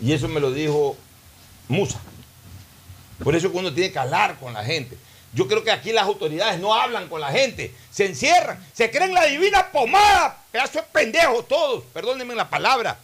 [0.01, 0.97] Y eso me lo dijo
[1.66, 1.99] Musa.
[3.25, 4.97] Por eso que uno tiene que hablar con la gente.
[5.35, 9.12] Yo creo que aquí las autoridades no hablan con la gente, se encierran, se creen
[9.14, 12.99] la divina pomada, pedazo de pendejos todos, perdónenme la palabra.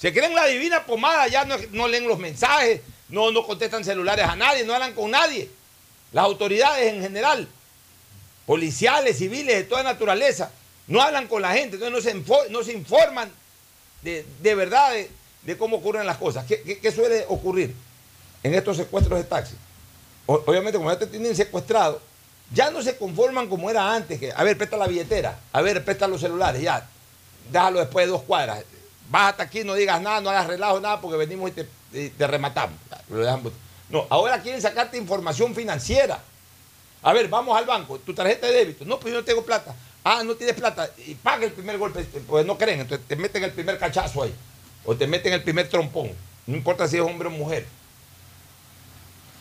[0.00, 4.24] Se creen la divina pomada, ya no, no leen los mensajes, no, no contestan celulares
[4.26, 5.50] a nadie, no hablan con nadie.
[6.12, 7.48] Las autoridades en general,
[8.46, 10.50] policiales, civiles, de toda naturaleza,
[10.86, 13.30] no hablan con la gente, entonces no se, no se informan
[14.02, 14.92] de, de verdad
[15.42, 16.44] de, cómo ocurren las cosas.
[16.46, 17.74] ¿Qué, qué- qué suele ocurrir
[18.42, 19.54] en estos secuestros de taxi?
[20.26, 22.00] O- obviamente, como ya te tienen secuestrado,
[22.52, 25.84] ya no se conforman como era antes, que, a ver, presta la billetera, a ver,
[25.84, 26.86] presta los celulares, ya,
[27.50, 28.64] déjalo después de dos cuadras.
[29.10, 32.26] Vas hasta aquí, no digas nada, no hagas relajo, nada, porque venimos y te, te
[32.26, 32.78] rematamos.
[33.90, 36.22] No, ahora quieren sacarte información financiera.
[37.02, 38.84] A ver, vamos al banco, tu tarjeta de débito.
[38.84, 39.74] No, pues yo no tengo plata.
[40.04, 40.90] Ah, no tienes plata.
[41.06, 42.04] Y paga el primer golpe.
[42.26, 44.34] Pues no creen, entonces te meten el primer cachazo ahí.
[44.84, 46.10] O te meten el primer trompón.
[46.46, 47.66] No importa si es hombre o mujer.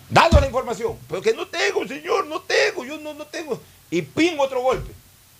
[0.09, 0.97] Dando la información.
[1.07, 3.59] Pero que no tengo, señor, no tengo, yo no, no tengo.
[3.89, 4.91] Y ping otro golpe.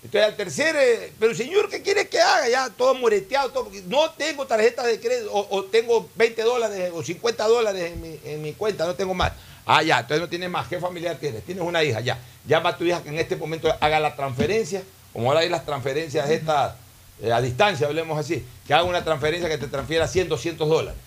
[0.02, 2.48] Entonces al tercer, eh, pero señor, ¿qué quiere que haga?
[2.48, 7.02] Ya todo moreteado, todo, no tengo tarjeta de crédito, o, o tengo 20 dólares o
[7.02, 9.32] 50 dólares en mi, en mi cuenta, no tengo más.
[9.66, 10.66] Ah, ya, entonces no tienes más.
[10.68, 11.44] ¿Qué familiar tienes?
[11.44, 12.18] Tienes una hija, ya.
[12.46, 14.82] Llama a tu hija que en este momento haga la transferencia,
[15.12, 16.74] como ahora hay las transferencias estas
[17.20, 21.00] eh, a distancia, hablemos así, que haga una transferencia que te transfiera 100, 200 dólares.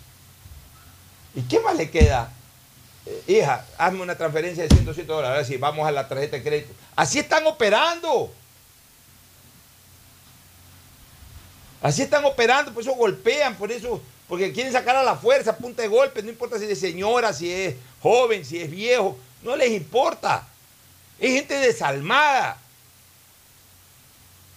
[1.33, 2.31] ¿Y qué más le queda?
[3.05, 5.35] Eh, hija, hazme una transferencia de 100, 200 dólares.
[5.35, 6.73] Ahora sí, vamos a la tarjeta de crédito.
[6.95, 8.31] Así están operando.
[11.81, 15.81] Así están operando, por eso golpean, por eso, porque quieren sacar a la fuerza, punta
[15.81, 19.71] de golpe, no importa si es señora, si es joven, si es viejo, no les
[19.71, 20.47] importa.
[21.19, 22.57] Es gente desalmada.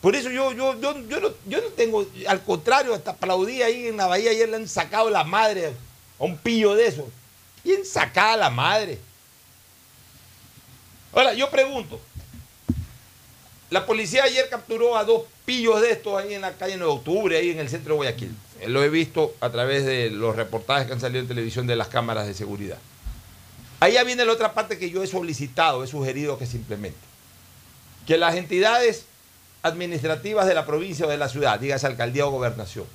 [0.02, 3.86] Por eso yo, yo, yo, yo, no, yo no tengo, al contrario, hasta aplaudí ahí
[3.86, 5.68] en la bahía, ayer le han sacado la madre
[6.18, 7.08] a un pillo de eso.
[7.64, 8.98] Bien sacada la madre.
[11.10, 11.98] Ahora, yo pregunto,
[13.70, 16.98] la policía ayer capturó a dos pillos de estos ahí en la calle 9 de
[16.98, 18.34] octubre, ahí en el centro de Guayaquil.
[18.60, 21.76] Eh, Lo he visto a través de los reportajes que han salido en televisión de
[21.76, 22.78] las cámaras de seguridad.
[23.80, 26.98] Ahí ya viene la otra parte que yo he solicitado, he sugerido que se implemente.
[28.06, 29.06] Que las entidades
[29.62, 32.86] administrativas de la provincia o de la ciudad, dígase alcaldía o gobernación,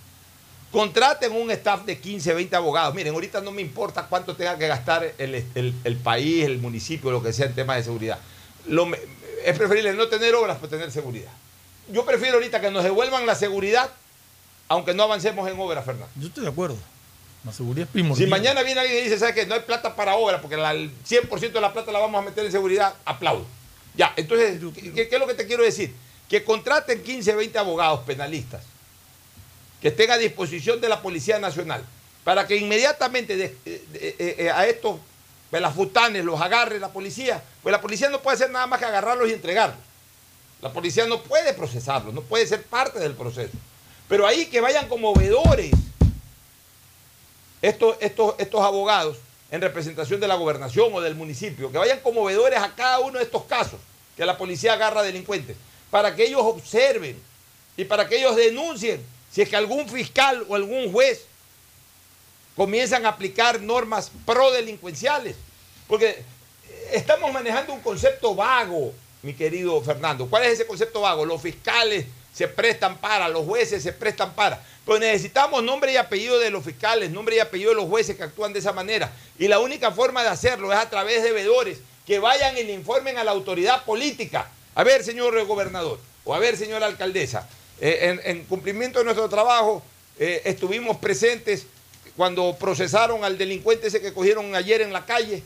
[0.72, 2.94] contraten un staff de 15, 20 abogados.
[2.96, 7.34] Miren, ahorita no me importa cuánto tenga que gastar el, país, el municipio, lo que
[7.34, 8.20] sea en temas de seguridad.
[8.68, 8.88] Lo
[9.46, 11.32] es preferible no tener obras, pero tener seguridad.
[11.92, 13.90] Yo prefiero ahorita que nos devuelvan la seguridad,
[14.68, 16.10] aunque no avancemos en obra, Fernando.
[16.16, 16.78] Yo estoy de acuerdo.
[17.46, 18.30] La seguridad es Si primordial.
[18.30, 19.46] mañana viene alguien y dice, ¿sabes qué?
[19.46, 22.26] No hay plata para obra, porque la- el 100% de la plata la vamos a
[22.26, 23.46] meter en seguridad, aplaudo.
[23.96, 24.60] Ya, entonces,
[24.94, 25.94] ¿qué, es lo que te quiero decir?
[26.28, 28.62] Que contraten 15, 20 abogados penalistas
[29.82, 31.84] que estén a disposición de la Policía Nacional
[32.26, 35.00] para que inmediatamente de- de- de- eh, a estos
[35.50, 39.30] pelafutanes los agarre la policía, pues la policía no puede hacer nada más que agarrarlos
[39.30, 39.78] y entregarlos.
[40.62, 43.58] La policía no puede procesarlos, no puede ser parte del proceso.
[44.08, 45.72] Pero ahí que vayan como veedores
[47.62, 49.18] estos, estos, estos abogados
[49.52, 53.20] en representación de la gobernación o del municipio, que vayan como veedores a cada uno
[53.20, 53.80] de estos casos
[54.16, 55.56] que la policía agarra delincuentes,
[55.90, 57.20] para que ellos observen
[57.78, 61.26] y para que ellos denuncien si es que algún fiscal o algún juez
[62.56, 65.36] comienzan a aplicar normas pro-delincuenciales.
[65.88, 66.24] Porque
[66.92, 70.28] estamos manejando un concepto vago, mi querido Fernando.
[70.28, 71.26] ¿Cuál es ese concepto vago?
[71.26, 74.62] Los fiscales se prestan para, los jueces se prestan para.
[74.86, 78.24] Pero necesitamos nombre y apellido de los fiscales, nombre y apellido de los jueces que
[78.24, 79.12] actúan de esa manera.
[79.38, 82.74] Y la única forma de hacerlo es a través de veedores que vayan y le
[82.74, 84.50] informen a la autoridad política.
[84.76, 87.48] A ver, señor gobernador, o a ver, señora alcaldesa,
[87.82, 89.84] eh, en, en cumplimiento de nuestro trabajo,
[90.18, 91.66] eh, estuvimos presentes
[92.18, 95.44] cuando procesaron al delincuente ese que cogieron ayer en la calle,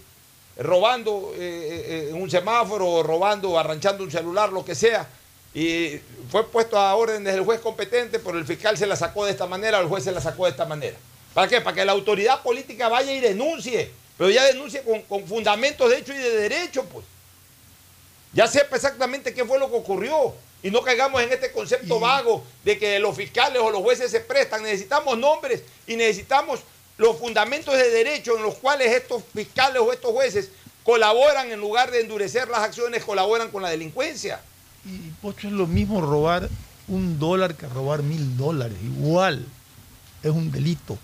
[0.57, 5.07] robando eh, eh, en un semáforo, robando, arranchando un celular, lo que sea.
[5.53, 5.99] Y
[6.29, 9.45] fue puesto a órdenes del juez competente, pero el fiscal se la sacó de esta
[9.45, 10.97] manera, el juez se la sacó de esta manera.
[11.33, 11.61] ¿Para qué?
[11.61, 15.97] Para que la autoridad política vaya y denuncie, pero ya denuncie con, con fundamentos de
[15.97, 17.05] hecho y de derecho, pues.
[18.33, 20.33] Ya sepa exactamente qué fue lo que ocurrió
[20.63, 24.21] y no caigamos en este concepto vago de que los fiscales o los jueces se
[24.21, 24.63] prestan.
[24.63, 26.61] Necesitamos nombres y necesitamos
[26.97, 30.49] los fundamentos de derecho en los cuales estos fiscales o estos jueces
[30.83, 34.41] colaboran en lugar de endurecer las acciones, colaboran con la delincuencia.
[34.85, 36.49] Y Pocho es lo mismo robar
[36.87, 38.77] un dólar que robar mil dólares.
[38.83, 39.45] Igual.
[40.21, 40.97] Es un delito.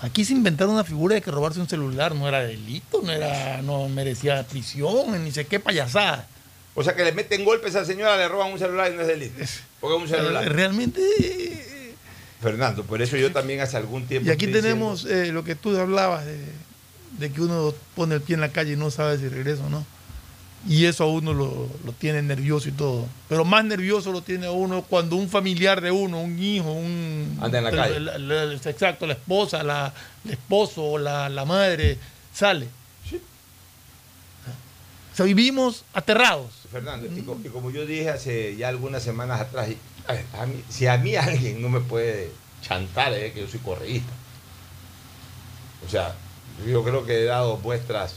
[0.00, 3.62] Aquí se inventaron una figura de que robarse un celular no era delito, no era,
[3.62, 6.28] no merecía prisión, ni sé qué payasada.
[6.74, 9.02] O sea que le meten golpes a esa señora, le roban un celular y no
[9.02, 9.44] es delito.
[9.80, 10.48] Porque es un celular.
[10.52, 11.02] Realmente.
[12.40, 14.28] Fernando, por eso yo también hace algún tiempo.
[14.28, 16.38] Y aquí tenemos eh, lo que tú hablabas de,
[17.18, 19.70] de que uno pone el pie en la calle y no sabe si regresa o
[19.70, 19.84] no.
[20.68, 23.06] Y eso a uno lo, lo tiene nervioso y todo.
[23.28, 27.38] Pero más nervioso lo tiene a uno cuando un familiar de uno, un hijo, un...
[27.40, 27.96] Anda en la calle.
[27.96, 29.92] el- el- el- exacto, la esposa, la,
[30.24, 31.96] el esposo o la, la madre
[32.34, 32.66] sale.
[35.12, 36.50] O sea, vivimos aterrados.
[36.70, 39.68] Fernando, y, y como yo dije hace ya algunas semanas atrás,
[40.68, 42.30] si a mí alguien no me puede
[42.62, 44.12] chantar es que yo soy correísta.
[45.86, 46.14] O sea,
[46.66, 48.14] yo creo que he dado muestras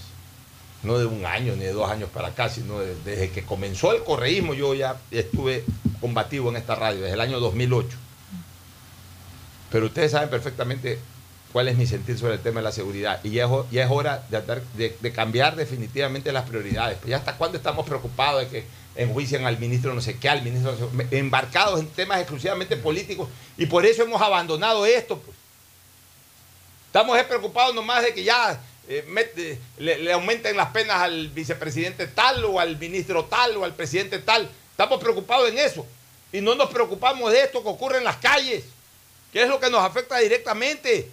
[0.83, 3.93] no de un año ni de dos años para acá, sino de- desde que comenzó
[3.93, 5.63] el correísmo yo ya estuve
[5.99, 7.97] combativo en esta radio, desde el año 2008.
[9.71, 10.99] Pero ustedes saben perfectamente
[11.51, 13.19] cuál es mi sentir sobre el tema de la seguridad.
[13.23, 14.41] Y ya es, hora de,
[14.75, 16.97] de- de cambiar definitivamente las prioridades.
[17.05, 20.71] Ya hasta cuándo estamos preocupados de que enjuician al ministro no sé qué, al ministro
[20.73, 23.29] no sé qué, embarcados en temas exclusivamente políticos.
[23.57, 25.17] Y por eso hemos abandonado esto.
[25.19, 25.35] pues.
[26.87, 31.29] Estamos es preocupados nomás de que ya eh, mete- le, le aumenten las penas al
[31.29, 34.49] vicepresidente tal o al ministro tal o al presidente tal.
[34.71, 35.85] Estamos preocupados en eso.
[36.33, 38.63] Y no nos preocupamos de esto que ocurre en las calles,
[39.31, 41.09] que es lo que nos afecta directamente.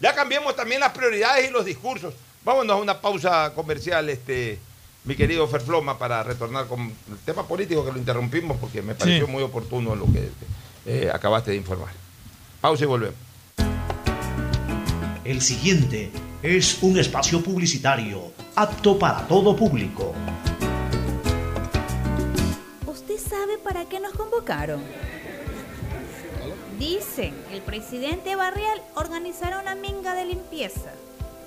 [0.00, 2.14] Ya cambiemos también las prioridades y los discursos.
[2.44, 4.58] Vámonos a una pausa comercial, este,
[5.04, 9.26] mi querido Ferfloma, para retornar con el tema político que lo interrumpimos porque me pareció
[9.26, 9.32] Sí.
[9.32, 10.28] muy oportuno lo que
[10.86, 11.90] eh, acabaste de informar.
[12.60, 13.16] Pausa y volvemos.
[15.24, 16.10] El siguiente
[16.42, 20.14] es un espacio publicitario apto para todo público.
[22.86, 24.82] ¿Usted sabe para qué nos convocaron?
[26.78, 30.92] Dicen, el presidente Barrial organizará una minga de limpieza.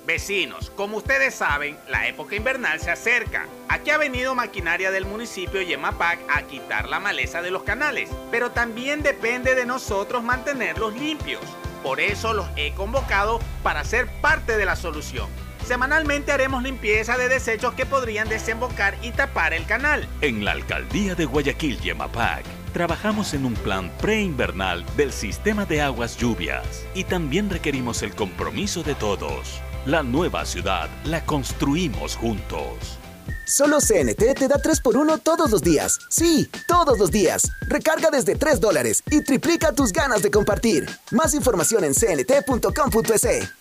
[0.06, 3.48] Vecinos, como ustedes saben, la época invernal se acerca.
[3.70, 8.52] Aquí ha venido maquinaria del municipio Yemapac a quitar la maleza de los canales, pero
[8.52, 11.42] también depende de nosotros mantenerlos limpios.
[11.82, 15.30] Por eso los he convocado para ser parte de la solución.
[15.66, 20.06] Semanalmente haremos limpieza de desechos que podrían desembocar y tapar el canal.
[20.20, 22.44] En la alcaldía de Guayaquil, Yemapac,
[22.74, 28.84] trabajamos en un plan preinvernal del sistema de aguas lluvias y también requerimos el compromiso
[28.84, 29.62] de todos.
[29.86, 33.00] La nueva ciudad la construimos juntos.
[33.46, 36.00] Solo CNT te da 3x1 todos los días.
[36.10, 37.52] Sí, todos los días.
[37.68, 40.88] Recarga desde 3 dólares y triplica tus ganas de compartir.
[41.12, 43.61] Más información en cnt.com.es.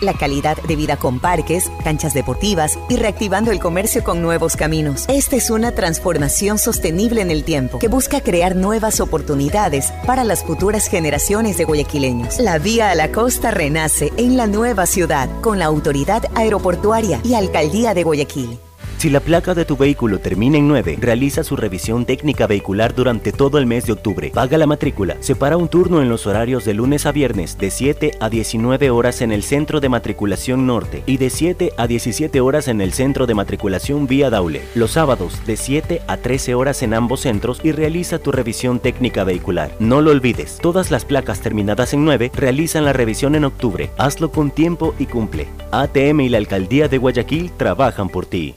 [0.00, 5.04] la calidad de vida con parques, canchas deportivas y reactivando el comercio con nuevos caminos.
[5.08, 10.44] Esta es una transformación sostenible en el tiempo que busca crear nuevas oportunidades para las
[10.44, 12.38] futuras generaciones de guayaquileños.
[12.38, 17.34] La vía a la costa renace en la nueva ciudad con la autoridad aeroportuaria y
[17.34, 18.58] alcaldía de Guayaquil.
[19.00, 23.32] Si la placa de tu vehículo termina en 9, realiza su revisión técnica vehicular durante
[23.32, 24.30] todo el mes de octubre.
[24.30, 25.16] Paga la matrícula.
[25.20, 29.22] Separa un turno en los horarios de lunes a viernes de 7 a 19 horas
[29.22, 33.26] en el Centro de Matriculación Norte y de 7 a 17 horas en el Centro
[33.26, 34.60] de Matriculación Vía Daule.
[34.74, 39.24] Los sábados de 7 a 13 horas en ambos centros y realiza tu revisión técnica
[39.24, 39.70] vehicular.
[39.78, 43.88] No lo olvides, todas las placas terminadas en 9 realizan la revisión en octubre.
[43.96, 45.48] Hazlo con tiempo y cumple.
[45.70, 48.56] ATM y la Alcaldía de Guayaquil trabajan por ti.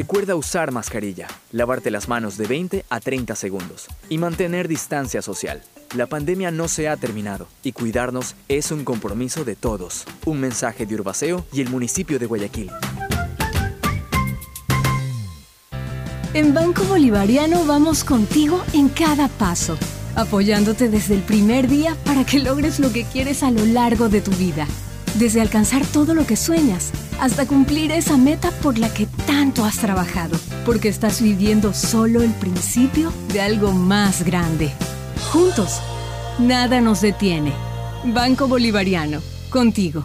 [0.00, 5.60] Recuerda usar mascarilla, lavarte las manos de 20 a 30 segundos y mantener distancia social.
[5.94, 10.06] La pandemia no se ha terminado y cuidarnos es un compromiso de todos.
[10.24, 12.70] Un mensaje de Urbaceo y el municipio de Guayaquil.
[16.32, 19.76] En Banco Bolivariano vamos contigo en cada paso,
[20.16, 24.22] apoyándote desde el primer día para que logres lo que quieres a lo largo de
[24.22, 24.66] tu vida.
[25.16, 26.90] Desde alcanzar todo lo que sueñas
[27.20, 32.32] hasta cumplir esa meta por la que tanto has trabajado, porque estás viviendo solo el
[32.32, 34.72] principio de algo más grande.
[35.30, 35.80] Juntos,
[36.38, 37.52] nada nos detiene.
[38.04, 40.04] Banco Bolivariano, contigo.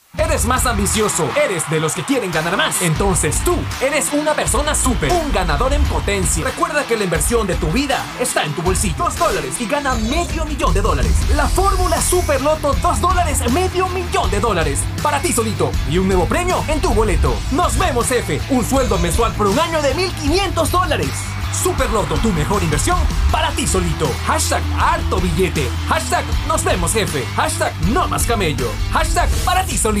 [0.17, 2.81] Eres más ambicioso, eres de los que quieren ganar más.
[2.81, 6.43] Entonces tú eres una persona súper, un ganador en potencia.
[6.43, 8.95] Recuerda que la inversión de tu vida está en tu bolsillo.
[8.97, 11.13] Dos dólares y gana medio millón de dólares.
[11.35, 14.79] La fórmula Super Loto, dos dólares, medio millón de dólares.
[15.01, 15.71] Para ti solito.
[15.89, 17.33] Y un nuevo premio en tu boleto.
[17.51, 18.41] Nos vemos, F.
[18.49, 21.09] Un sueldo mensual por un año de 1.500 dólares.
[21.51, 22.97] Superloto, tu mejor inversión
[23.31, 24.09] para ti solito.
[24.25, 25.69] Hashtag harto billete.
[25.89, 27.25] Hashtag nos vemos jefe.
[27.35, 28.67] Hashtag no más camello.
[28.91, 30.00] Hashtag para ti solito.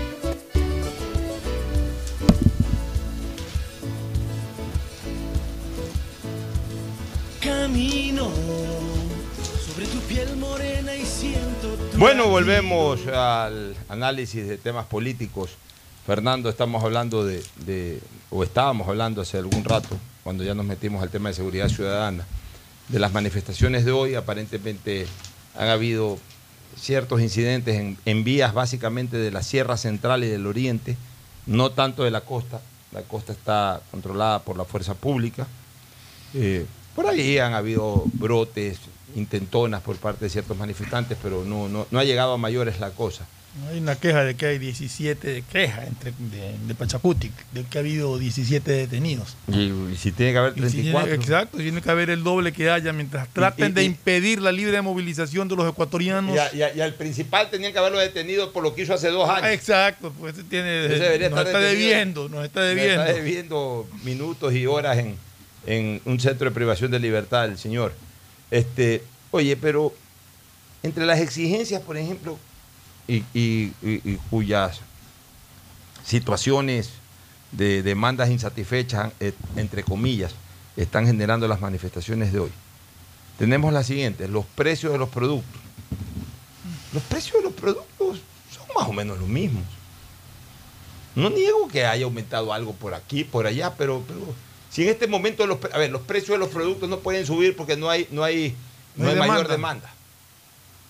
[12.01, 15.51] Bueno, volvemos al análisis de temas políticos.
[16.03, 17.99] Fernando, estamos hablando de,
[18.31, 22.25] o estábamos hablando hace algún rato, cuando ya nos metimos al tema de seguridad ciudadana,
[22.87, 24.15] de las manifestaciones de hoy.
[24.15, 25.05] Aparentemente
[25.55, 26.17] han habido
[26.75, 30.97] ciertos incidentes en, en vías básicamente de la Sierra Central y del Oriente,
[31.45, 32.61] no tanto de la costa.
[32.93, 35.45] La costa está controlada por la fuerza pública.
[36.33, 38.79] Eh, por ahí han habido brotes,
[39.15, 42.91] intentonas por parte de ciertos manifestantes, pero no, no, no ha llegado a mayores la
[42.91, 43.25] cosa.
[43.69, 47.81] Hay una queja de que hay 17 quejas entre, de, de Pachacutic, de que ha
[47.81, 49.35] habido 17 detenidos.
[49.49, 51.13] Y, y si tiene que haber Y si tiene- 34.
[51.15, 54.81] exacto, tiene que haber el doble que haya mientras traten y- de impedir la libre
[54.81, 56.33] movilización de los ecuatorianos.
[56.53, 59.43] Y, a- al principal tenían que haberlo detenido por lo que hizo hace dos años.
[59.43, 61.61] Ah, exacto, pues tiene, nos estar está detenido.
[61.61, 63.01] debiendo, nos está debiendo.
[63.03, 65.17] Está debiendo minutos y horas en,
[65.67, 67.93] en un centro de privación de libertad el señor.
[68.51, 69.93] Este, oye, pero
[70.83, 72.37] entre las exigencias, por ejemplo,
[73.07, 73.69] y,
[74.29, 74.81] cuyas
[76.05, 76.89] situaciones
[77.51, 80.33] de demandas insatisfechas, eh, entre comillas,
[80.77, 82.51] están generando las manifestaciones de hoy.
[83.37, 85.61] Tenemos las siguientes, los precios de los productos.
[86.93, 88.19] Los precios de los productos
[88.51, 89.63] son más o menos los mismos.
[91.15, 94.03] No niego que haya aumentado algo por aquí, por allá, pero
[94.71, 97.25] si en este momento los, pre- a ver, los precios de los productos no pueden
[97.25, 98.55] subir porque no hay, no hay,
[98.95, 99.93] no No hay hay mayor demanda.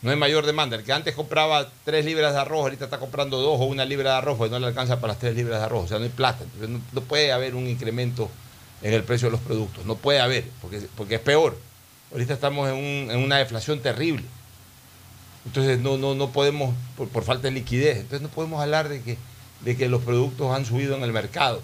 [0.04, 0.78] No hay mayor demanda.
[0.78, 4.12] El que antes compraba tres libras de arroz, ahorita está comprando dos o una libra
[4.12, 5.86] de arroz, porque no le alcanza para las tres libras de arroz.
[5.86, 6.44] O sea, no hay plata.
[6.44, 8.30] Entonces no, no puede haber un incremento
[8.82, 9.86] en el precio de los productos.
[9.86, 11.58] No puede haber, porque, porque es peor.
[12.12, 14.24] Ahorita estamos en, un- en una deflación terrible.
[15.46, 19.02] Entonces no, no, no podemos, por, por falta de liquidez, entonces no podemos hablar de
[19.02, 19.18] que,
[19.62, 21.62] de que los productos han subido en el mercado.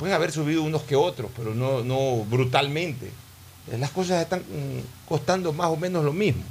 [0.00, 3.10] Pueden haber subido unos que otros, pero no, no brutalmente.
[3.78, 6.42] Las cosas están mm, costando más o menos lo mismo.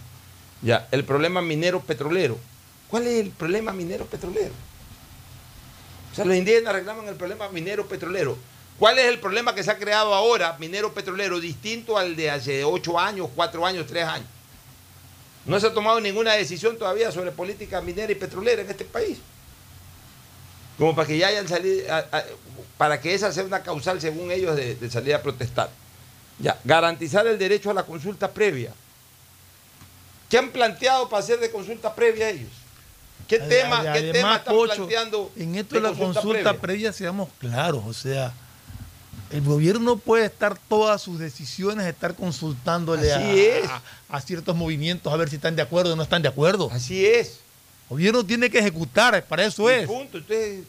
[0.62, 2.38] Ya, el problema minero petrolero.
[2.91, 4.54] ¿Cuál es el problema minero petrolero?
[6.12, 8.38] O sea, los indígenas reclaman el problema minero petrolero.
[8.78, 12.64] ¿Cuál es el problema que se ha creado ahora, minero petrolero, distinto al de hace
[12.64, 14.28] ocho años, cuatro años, tres años?
[15.47, 19.18] No se ha tomado ninguna decisión todavía sobre política minera y petrolera en este país.
[20.80, 22.23] Como para que ya hayan salido, a- a-
[22.77, 25.69] para que esa sea una causal, según ellos, de, de salir a protestar.
[26.39, 28.71] Ya, garantizar el derecho a la consulta previa.
[30.30, 32.49] ¿Qué han planteado para hacer de consulta previa ellos?
[33.27, 35.32] ¿Qué tema, qué tema están Pocho, planteando?
[35.36, 36.61] En esto de la consulta, previa?
[36.61, 38.32] previa, seamos claros, o sea,
[39.32, 43.69] el gobierno puede estar todas sus decisiones, estar consultándole a, es.
[43.69, 46.69] a- a ciertos movimientos a ver si están de acuerdo o no están de acuerdo.
[46.71, 47.39] Así es.
[47.90, 49.88] Gobierno tiene que ejecutar, para eso es.
[49.88, 50.20] Punto.
[50.20, 50.64] Ustedes,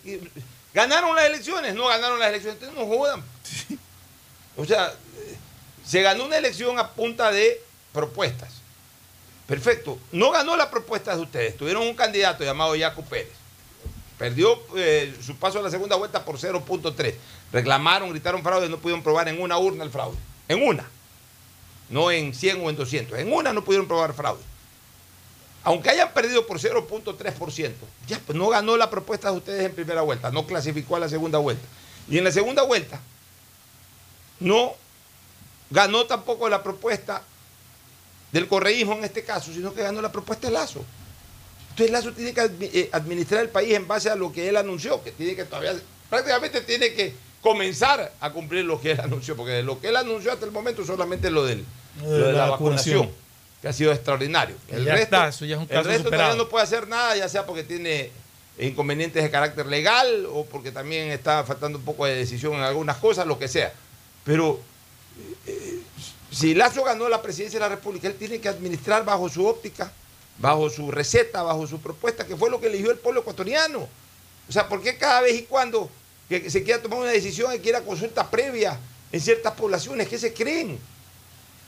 [0.73, 3.23] ganaron las elecciones, no ganaron las elecciones, entonces no jodan.
[4.57, 4.93] O sea,
[5.85, 7.63] se ganó una elección a punta de
[7.93, 8.61] propuestas.
[9.47, 9.99] Perfecto.
[10.13, 11.57] No ganó la propuesta de ustedes.
[11.57, 13.33] Tuvieron un candidato llamado Jaco Pérez.
[14.17, 17.15] Perdió eh, su paso a la segunda vuelta por 0.3.
[17.53, 20.17] Reclamaron, gritaron fraude, no pudieron probar en una urna el fraude.
[20.47, 20.89] En una.
[21.89, 23.19] No en 100 o en 200.
[23.19, 24.43] En una no pudieron probar fraude.
[25.63, 27.73] Aunque hayan perdido por 0.3%,
[28.07, 31.09] ya pues, no ganó la propuesta de ustedes en primera vuelta, no clasificó a la
[31.09, 31.67] segunda vuelta.
[32.09, 33.01] Y en la segunda vuelta
[34.41, 34.75] no
[35.71, 37.23] ganó tampoco la propuesta
[38.33, 40.85] del correísmo en este caso, sino que ganó la propuesta de Lazo.
[41.71, 45.03] Entonces Lazo tiene que eh, administrar el país en base a lo que él anunció,
[45.03, 45.75] que tiene que todavía,
[46.09, 49.97] prácticamente tiene que comenzar a cumplir lo que él anunció, porque de lo que él
[49.97, 51.65] anunció hasta el momento solamente lo, del,
[52.01, 53.30] de lo de la, la vacunación, vacunación.
[53.61, 54.57] Que ha sido extraordinario.
[54.69, 56.11] Que ya está, eso ya es un el resto superado.
[56.11, 58.11] todavía no puede hacer nada, ya sea porque tiene
[58.59, 62.97] inconvenientes de carácter legal o porque también está faltando un poco de decisión en algunas
[62.97, 63.73] cosas, lo que sea.
[64.25, 64.61] Pero
[65.47, 65.81] eh,
[66.31, 69.93] si Lazo ganó la presidencia de la República, él tiene que administrar bajo su óptica,
[70.39, 73.89] bajo su receta, bajo su propuesta, que fue lo que eligió el pueblo ecuatoriano.
[74.49, 75.91] O sea, ¿por qué cada vez y cuando
[76.29, 78.79] que se quiera tomar una decisión y quiera consulta previa
[79.13, 80.09] en ciertas poblaciones?
[80.09, 80.79] ¿Qué se creen?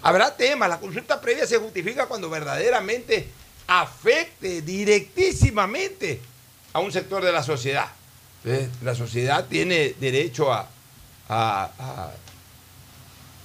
[0.02, 3.28] Habrá temas, la consulta previa se justifica cuando verdaderamente
[3.68, 6.20] afecte directísimamente
[6.72, 7.86] a un sector de la sociedad.
[8.44, 10.68] Entonces, la sociedad tiene derecho a,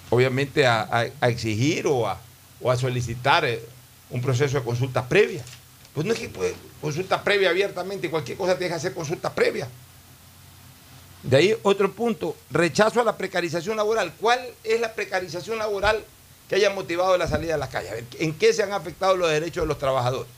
[0.09, 3.63] obviamente, a, exigir o a, solicitar eh,
[4.09, 5.43] un proceso de consulta previa.
[5.93, 6.31] Pues no es que
[6.81, 9.67] consulta previa abiertamente, cualquier cosa tiene que hacer consulta previa.
[11.21, 14.13] De ahí otro punto, rechazo a la precarización laboral.
[14.19, 16.03] ¿Cuál es la precarización laboral
[16.47, 17.91] que haya motivado la salida a las calles?
[17.91, 20.31] A ver, ¿en qué se han afectado los derechos de los trabajadores?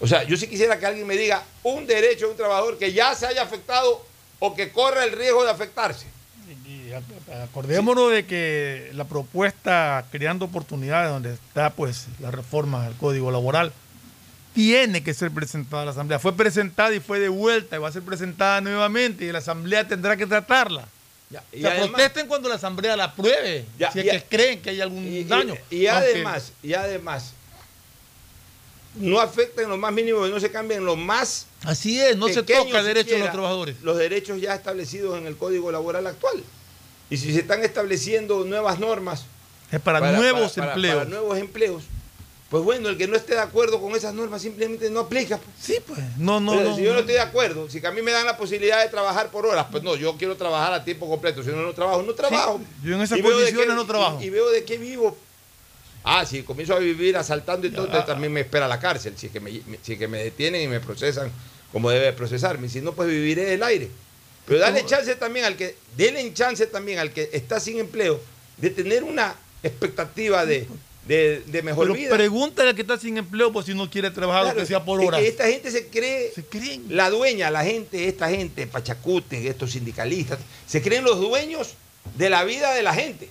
[0.00, 2.92] O sea, yo sí quisiera que alguien me diga un derecho de un trabajador que
[2.92, 4.04] ya se haya afectado
[4.38, 6.06] o que corra el riesgo de afectarse.
[7.42, 13.72] Acordémonos de que la propuesta creando oportunidades, donde está pues la reforma del Código Laboral,
[14.54, 16.18] tiene que ser presentada a la Asamblea.
[16.18, 20.16] Fue presentada y fue devuelta y va a ser presentada nuevamente y la Asamblea tendrá
[20.16, 20.86] que tratarla.
[21.30, 24.22] Y o sea, además- protesten cuando la Asamblea la apruebe, Ya, si es y- que
[24.24, 25.56] creen que hay algún daño.
[25.70, 27.32] Y además, y además,
[28.96, 31.46] no afecta en lo más mínimo, no se cambia en lo más.
[31.64, 33.76] Así es, no se toca derechos de los trabajadores.
[33.82, 36.42] Los derechos ya establecidos en el Código Laboral actual.
[37.10, 39.24] Y si se están estableciendo nuevas normas.
[39.72, 40.96] Es para nuevos para- empleos.
[40.98, 41.82] Para nuevos empleos.
[42.54, 45.40] Pues bueno, el que no esté de acuerdo con esas normas simplemente no aplica.
[45.60, 45.98] Sí, pues.
[46.16, 48.12] No, no, Pero no, si yo no estoy de acuerdo, si que a mí me
[48.12, 51.42] dan la posibilidad de trabajar por horas, pues no, yo quiero trabajar a tiempo completo.
[51.42, 52.60] Si no, no trabajo, no trabajo.
[52.84, 54.20] yo en esas condiciones qué- no trabajo.
[54.20, 55.18] Y, y veo de qué vivo.
[56.04, 59.14] Ah, si comienzo a vivir asaltando y todo, también me espera la cárcel.
[59.16, 59.50] Si es, que me,
[59.82, 61.32] si es que me detienen y me procesan
[61.72, 62.68] como debe procesarme.
[62.68, 63.90] Si no, pues viviré del aire.
[64.46, 68.20] Pero dale chance también al que, denle chance también al que está sin empleo
[68.58, 70.68] de tener una expectativa de,
[71.06, 72.16] de, de mejor Pero vida.
[72.16, 75.00] pregúntale al que está sin empleo pues si no quiere trabajar Claro, aunque sea por
[75.00, 75.20] es horas.
[75.20, 76.32] que esta gente se cree
[76.88, 81.74] la dueña, la gente, esta gente, Pachacute, estos sindicalistas, se creen los dueños
[82.16, 83.28] de la vida de la gente.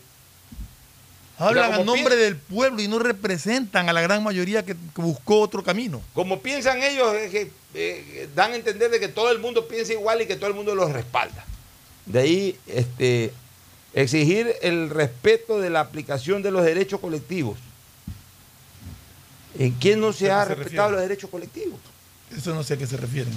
[1.40, 5.40] Hablan a nombre del pueblo y no representan a la gran mayoría que, que buscó
[5.42, 6.02] otro camino.
[6.14, 9.94] Como piensan ellos, es que eh, dan a entender de que todo el mundo piensa
[9.94, 11.44] igual y que todo el mundo los respalda.
[12.06, 13.34] De ahí este,
[13.94, 17.58] exigir el respeto de la aplicación de los derechos colectivos.
[19.58, 21.80] ¿En quién no se ¿A qué ha respetado los derechos colectivos?
[22.36, 23.34] Eso no sé a qué se refieren.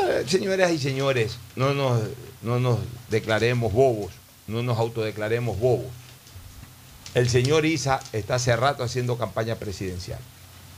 [0.00, 2.02] Eh, Señoras y señores, no nos,
[2.42, 2.78] no nos
[3.10, 4.12] declaremos bobos,
[4.46, 5.90] no nos autodeclaremos bobos.
[7.14, 10.18] El señor Isa está hace rato haciendo campaña presidencial.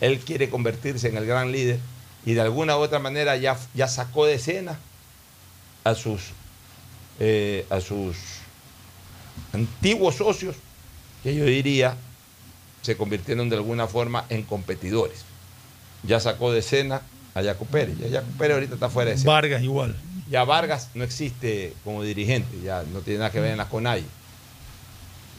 [0.01, 1.81] Él quiere convertirse en el gran líder
[2.25, 4.79] y de alguna u otra manera ya, ya sacó de escena
[5.85, 6.21] a sus,
[7.21, 8.17] eh, a sus
[9.53, 10.57] antiguos socios,
[11.23, 11.97] que yo diría
[12.83, 15.25] se convirtieron de alguna forma en competidores.
[16.03, 17.03] Ya sacó de escena
[17.35, 17.99] a Jaco Pérez.
[17.99, 19.33] Ya Jaco Pérez ahorita está fuera de escena.
[19.33, 19.97] Vargas igual.
[20.31, 24.05] Ya Vargas no existe como dirigente, ya no tiene nada que ver en la CONAI.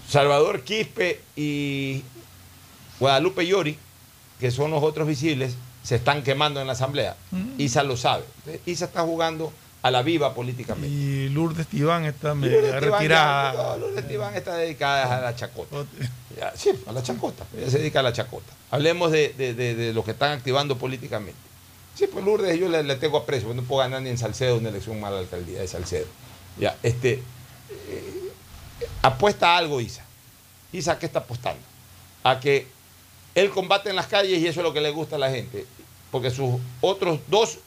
[0.07, 2.03] Salvador Quispe y
[2.99, 3.77] Guadalupe Llori,
[4.39, 7.15] que son los otros visibles, se están quemando en la asamblea.
[7.57, 8.25] Isa lo sabe.
[8.39, 9.51] Entonces, Isa está jugando
[9.83, 10.87] a la viva políticamente.
[10.95, 13.77] Y Lourdes Tibán está medio ya- retirada.
[13.77, 15.75] no, Lourdes Tibán está dedicada a la chacota.
[16.37, 17.45] Ya, sí, a la chacota.
[17.57, 18.53] Ella se dedica a la chacota.
[18.69, 21.39] Hablemos de, de, de- de los que están activando políticamente.
[21.95, 24.57] Sí, pues Lourdes yo le, le tengo aprecio, porque no puedo ganar ni en Salcedo
[24.57, 26.05] una elección mala alcaldía de Salcedo.
[26.57, 27.21] Ya, este,
[27.89, 28.31] eh,
[29.01, 30.03] apuesta a algo Isa.
[30.71, 31.61] Isa, ¿a qué está apostando?
[32.23, 32.67] A que
[33.35, 35.65] él combate en las calles y eso es lo que le gusta a la gente.
[36.11, 37.57] Porque sus otros dos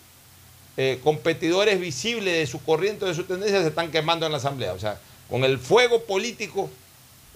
[0.76, 4.72] eh, competidores visibles de su corriente, de su tendencia, se están quemando en la Asamblea.
[4.72, 4.98] O sea,
[5.30, 6.70] con el fuego político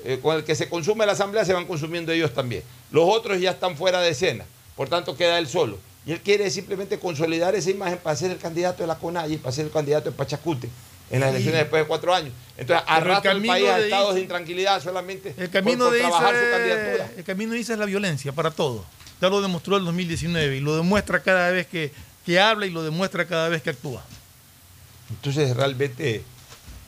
[0.05, 2.63] eh, con el que se consume la Asamblea, se van consumiendo ellos también.
[2.93, 4.45] Los otros ya están fuera de escena,
[4.77, 5.79] por tanto queda él solo.
[6.07, 9.53] Y él quiere simplemente consolidar esa imagen para ser el candidato de la CONAI, para
[9.53, 10.69] ser el candidato de Pachacute
[11.11, 11.35] en las Sí.
[11.35, 12.33] elecciones después de cuatro años.
[12.57, 15.99] Entonces, el arrastra el, país a estados de intranquilidad solamente El camino, por, por de
[16.01, 17.11] trabajar Isa su candidatura.
[17.17, 18.85] el camino de Isa es la violencia para todo.
[19.21, 21.91] Ya lo demostró el 2019 y lo demuestra cada vez que,
[22.29, 24.03] que habla y lo demuestra cada vez que actúa.
[25.09, 26.23] Entonces realmente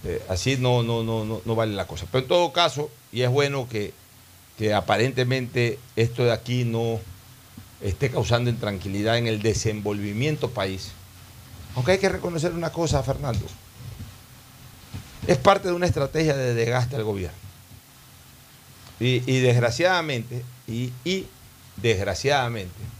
[0.05, 2.05] eh, así no, no, no, no, no vale la cosa.
[2.13, 3.95] Pero en todo caso, y es bueno que,
[4.59, 7.01] que aparentemente esto de aquí no
[7.81, 10.91] esté causando intranquilidad en el desenvolvimiento país.
[11.75, 13.47] Aunque hay que reconocer una cosa, Fernando.
[15.27, 17.39] Es parte de una estrategia de desgaste al gobierno.
[19.01, 21.27] Y, y desgraciadamente, y, y
[21.77, 23.00] desgraciadamente,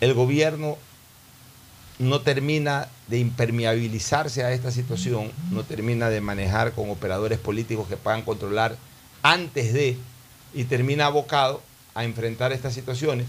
[0.00, 0.76] el gobierno
[1.98, 7.96] no termina de impermeabilizarse a esta situación, no termina de manejar con operadores políticos que
[7.96, 8.76] puedan controlar
[9.22, 9.96] antes de,
[10.54, 11.60] y termina abocado
[11.94, 13.26] a enfrentar estas situaciones,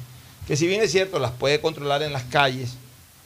[0.47, 2.75] que si bien es cierto, las puede controlar en las calles,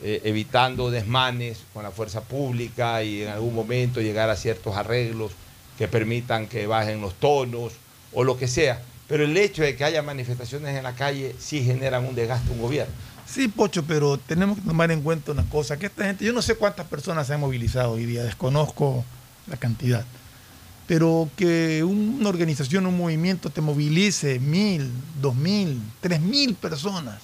[0.02, 5.32] eh, evitando desmanes con la fuerza pública y en algún momento llegar a ciertos arreglos
[5.78, 7.74] que permitan que bajen los tonos
[8.12, 8.82] o lo que sea.
[9.08, 12.54] Pero el hecho de que haya manifestaciones en la calle sí generan un desgaste a
[12.54, 12.94] un gobierno.
[13.26, 16.42] Sí, Pocho, pero tenemos que tomar en cuenta una cosa, que esta gente, yo no
[16.42, 19.04] sé cuántas personas se han movilizado hoy día, desconozco
[19.48, 20.06] la cantidad,
[20.88, 27.22] pero que una organización, un movimiento te movilice mil, dos mil, tres mil personas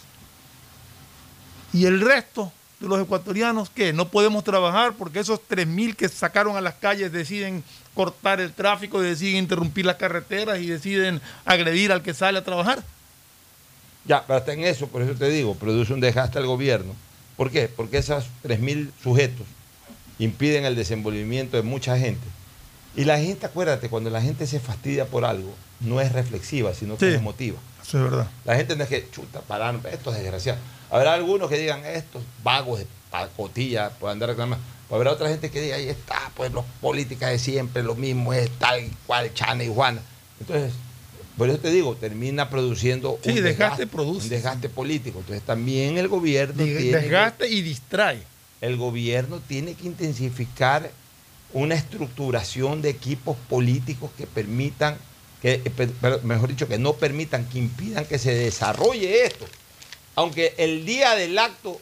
[1.74, 6.08] y el resto de los ecuatorianos que no podemos trabajar porque esos tres mil que
[6.08, 11.92] sacaron a las calles deciden cortar el tráfico, deciden interrumpir las carreteras y deciden agredir
[11.92, 12.84] al que sale a trabajar.
[14.06, 16.94] Ya, pero hasta en eso, por eso te digo, produce un desgaste al gobierno.
[17.38, 17.68] ¿Por qué?
[17.68, 19.46] Porque esos 3.000 sujetos
[20.18, 22.26] impiden el desenvolvimiento de mucha gente.
[22.96, 26.98] Y la gente, acuérdate, cuando la gente se fastidia por algo, no es reflexiva, sino
[26.98, 27.12] que Sí.
[27.14, 27.58] es emotiva.
[27.82, 28.28] Eso es verdad.
[28.46, 30.60] La gente no es que, chuta, pararon, estos desgraciados.
[30.90, 34.64] Habrá algunos que digan, estos vagos de pacotilla, pueden andar reclamando.
[34.92, 38.50] Habrá otra gente que diga, ahí está, pues los políticas de siempre, lo mismo, es
[38.58, 40.02] tal y cual, Chana y Juana.
[40.40, 40.74] Entonces,
[41.40, 44.26] por eso te digo, termina produciendo Sí, desgaste produce.
[44.26, 45.20] un desgaste político.
[45.20, 48.22] Entonces también el gobierno Des- tiene que- Desgaste y distrae.
[48.62, 50.92] el gobierno tiene que intensificar
[51.54, 54.98] una estructuración de equipos políticos que permitan,
[55.42, 59.46] que, eh, mejor dicho, que no permitan, que impidan que se desarrolle esto.
[60.16, 61.80] Aunque el día del acto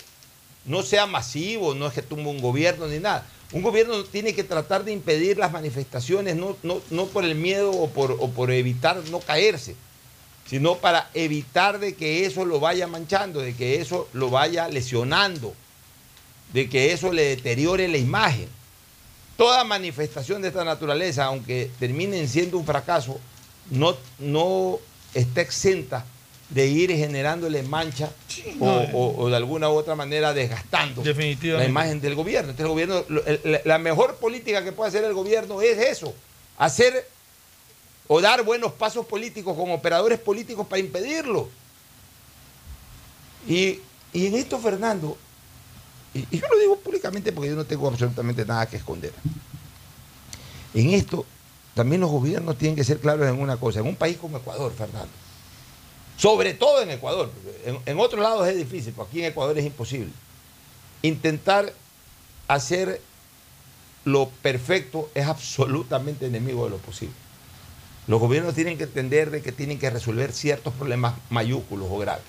[0.65, 3.25] no sea masivo, no es que tumbe un gobierno ni nada.
[3.51, 7.71] Un gobierno tiene que tratar de impedir las manifestaciones, no, no, no por el miedo
[7.71, 9.75] o por, por evitar no caerse,
[10.45, 15.53] sino para evitar de que eso lo vaya manchando, de que eso lo vaya lesionando
[16.53, 18.47] de que eso le deteriore la imagen.
[19.35, 23.19] Toda manifestación de esta naturaleza, aunque terminen siendo un fracaso,
[23.69, 24.79] no, no
[25.13, 26.05] está exenta
[26.49, 28.09] de ir generándole mancha
[28.59, 28.91] o, no, eh.
[28.93, 31.03] o- o de alguna u otra manera desgastando
[31.57, 32.51] la imagen del gobierno.
[32.51, 33.03] Entonces, el gobierno,
[33.43, 36.13] la- la mejor política que puede hacer el gobierno es eso,
[36.57, 37.07] hacer
[38.07, 41.49] o dar buenos pasos políticos con operadores políticos para impedirlo.
[43.47, 43.79] Y,
[44.13, 45.17] y en esto, Fernando,
[46.13, 49.11] y, y yo lo digo públicamente porque yo no tengo absolutamente nada que esconder.
[50.73, 51.25] En esto,
[51.73, 53.79] también los gobiernos tienen que ser claros en una cosa.
[53.81, 55.09] En un país como Ecuador, Fernando,
[56.17, 57.31] sobre todo en Ecuador,
[57.65, 60.11] en, en otros lados es difícil, pero aquí en Ecuador es imposible.
[61.03, 61.71] Intentar
[62.47, 63.01] hacer
[64.03, 67.13] lo perfecto es absolutamente enemigo de lo posible.
[68.07, 72.23] Los gobiernos tienen que entender de que tienen que resolver ciertos problemas mayúsculos o graves.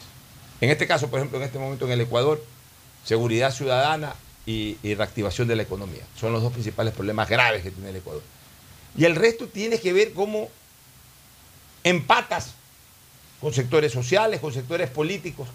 [0.61, 2.45] En este caso, por ejemplo, en este momento en el Ecuador,
[3.05, 4.15] seguridad ciudadana
[4.45, 6.03] y, y reactivación de la economía.
[6.19, 8.23] Son los dos principales problemas graves que tiene el Ecuador.
[8.97, 10.49] Y el resto tiene que ver cómo
[11.85, 12.55] empatas
[13.41, 15.49] con sectores sociales, con sectores políticos,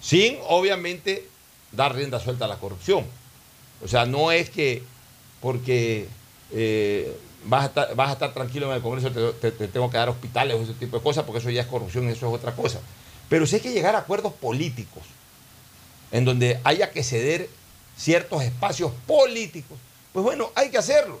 [0.00, 1.26] sin obviamente
[1.72, 3.04] dar rienda suelta a la corrupción.
[3.84, 4.82] O sea, no es que
[5.40, 6.08] porque
[6.52, 7.14] eh,
[7.44, 10.62] vas, a estar, tranquilo en el Congreso, te, te- te tengo que dar hospitales o
[10.62, 12.80] ese tipo de cosas, porque eso ya es corrupción, eso es otra cosa.
[13.28, 15.02] Pero sí hay que llegar a acuerdos políticos,
[16.12, 17.48] en donde haya que ceder
[17.96, 19.78] ciertos espacios políticos.
[20.12, 21.20] Pues bueno, hay que hacerlo.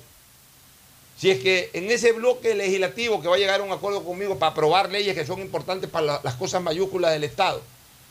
[1.18, 4.38] Si es que en ese bloque legislativo que va a llegar a un acuerdo conmigo
[4.38, 7.62] para aprobar leyes que son importantes para la- las cosas mayúsculas del Estado,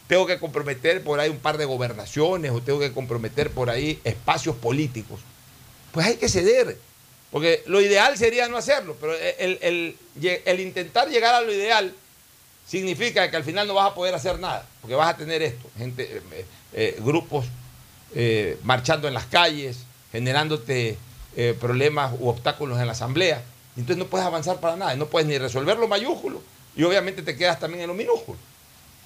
[0.07, 3.99] tengo que comprometer por ahí un par de gobernaciones o tengo que comprometer por ahí
[4.03, 5.19] espacios políticos,
[5.91, 6.77] pues hay que ceder.
[7.31, 9.95] Porque lo ideal sería no hacerlo, pero el-
[10.45, 11.93] el intentar llegar a lo ideal
[12.67, 15.67] significa que al final no vas a poder hacer nada, porque vas a tener esto,
[15.77, 17.45] gente, eh, eh, grupos
[18.17, 19.77] eh, marchando en las calles,
[20.11, 20.97] generándote
[21.35, 23.43] eh, problemas u obstáculos en la asamblea.
[23.75, 26.41] Entonces no puedes avanzar para nada, no puedes ni resolver lo mayúsculo,
[26.75, 28.37] y obviamente te quedas también en lo minúsculo.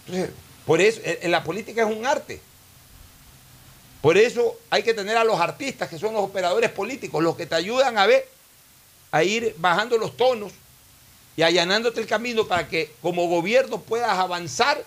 [0.05, 0.31] Entonces,
[0.65, 2.39] por eso, en la política es un arte.
[4.01, 7.45] Por eso hay que tener a los artistas, que son los operadores políticos, los que
[7.45, 8.27] te ayudan a ver,
[9.11, 10.53] a ir bajando los tonos
[11.35, 14.83] y allanándote el camino para que como gobierno puedas avanzar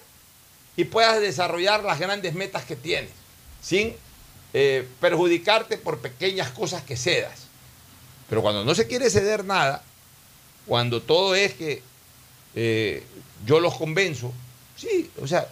[0.77, 3.11] y puedas desarrollar las grandes metas que tienes,
[3.61, 3.95] sin
[4.55, 7.47] eh, perjudicarte por pequeñas cosas que cedas.
[8.29, 9.83] Pero cuando no se quiere ceder nada,
[10.67, 11.83] cuando todo es que
[12.55, 13.03] eh,
[13.47, 14.33] yo los convenzo,
[14.77, 15.49] sí, o sea,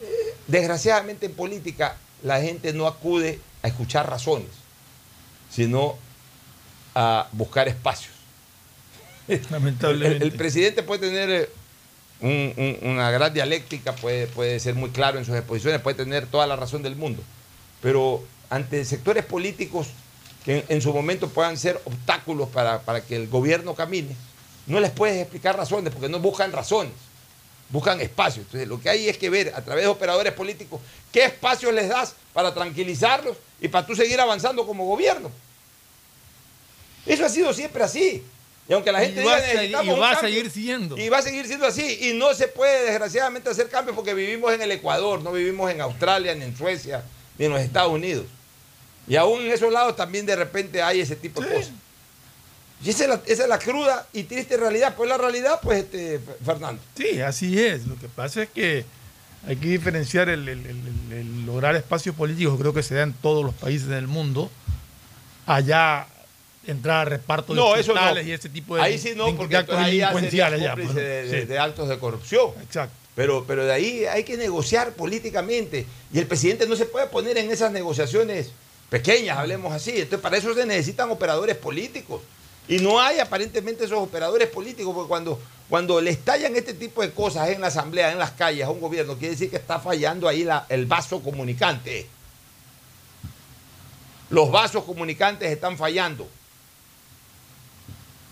[0.00, 4.48] eh, desgraciadamente en política la gente no acude a escuchar razones,
[5.50, 5.96] sino
[6.94, 8.14] a buscar espacios.
[9.50, 10.24] Lamentablemente.
[10.24, 11.50] El, el presidente puede tener
[12.20, 16.26] un- un- una gran dialéctica, puede, puede ser muy claro en sus exposiciones, puede tener
[16.26, 17.22] toda la razón del mundo.
[17.82, 19.88] Pero ante sectores políticos
[20.44, 24.14] que en, su momento puedan ser obstáculos para, para que el gobierno camine,
[24.66, 26.92] no les puedes explicar razones, porque no buscan razones,
[27.68, 28.46] buscan espacios.
[28.46, 30.80] Entonces lo que hay es que ver a través de operadores políticos
[31.12, 35.30] qué espacios les das para tranquilizarlos y para tú seguir avanzando como gobierno.
[37.04, 38.22] Eso ha sido siempre así.
[38.68, 40.98] Y aunque la gente Y va diga a y va a cambio", seguir siendo.
[40.98, 42.08] Y va a seguir siendo así.
[42.08, 45.80] Y no se puede, desgraciadamente, hacer cambios porque vivimos en el Ecuador, no vivimos en
[45.80, 47.04] Australia, ni en Suecia,
[47.38, 48.26] ni en los Estados Unidos.
[49.08, 51.70] Y aún en esos lados también de repente hay ese tipo de cosas.
[52.84, 54.94] Y esa es, la, esa es la cruda y triste realidad.
[54.96, 56.82] Pues la realidad, pues, este, Fernando.
[56.96, 57.86] Sí, así es.
[57.86, 58.84] Lo que pasa es que
[59.46, 60.82] hay que diferenciar el, el- el-
[61.12, 64.50] el- el lograr espacios políticos, creo que se da en todos los países del mundo.
[65.46, 66.06] Allá
[66.66, 68.20] entrar a reparto de No, eso no.
[68.20, 71.22] y ese tipo de, ahí sí no, porque actos ahí delincuenciales ya, cómplice bueno, de,
[71.28, 71.46] de- sí.
[71.46, 72.50] de actos de corrupción.
[72.60, 72.94] Exacto.
[73.14, 75.86] Pero, pero de ahí hay que negociar políticamente.
[76.12, 78.50] Y el presidente no se puede poner en esas negociaciones
[78.88, 79.92] pequeñas, hablemos así.
[79.92, 82.22] Entonces, para eso se necesitan operadores políticos.
[82.68, 87.12] Y no hay aparentemente esos operadores políticos, porque cuando, cuando le estallan este tipo de
[87.12, 90.28] cosas en la asamblea, en las calles, a un gobierno, quiere decir que está fallando
[90.28, 92.08] ahí el vaso comunicante.
[94.30, 96.28] Los vasos comunicantes están fallando.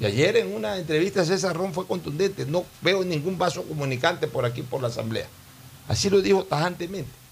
[0.01, 2.45] Y ayer en una entrevista César Ron fue contundente.
[2.47, 5.27] No veo ningún vaso comunicante por aquí, por la Asamblea.
[5.87, 7.24] Así lo dijo tajantemente.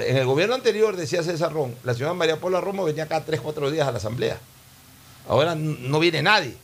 [0.00, 3.40] En el gobierno anterior, decía César Ron, la señora María Paula Romo venía cada tres,
[3.40, 4.38] cuatro días a la Asamblea.
[5.28, 6.56] Ahora no viene nadie.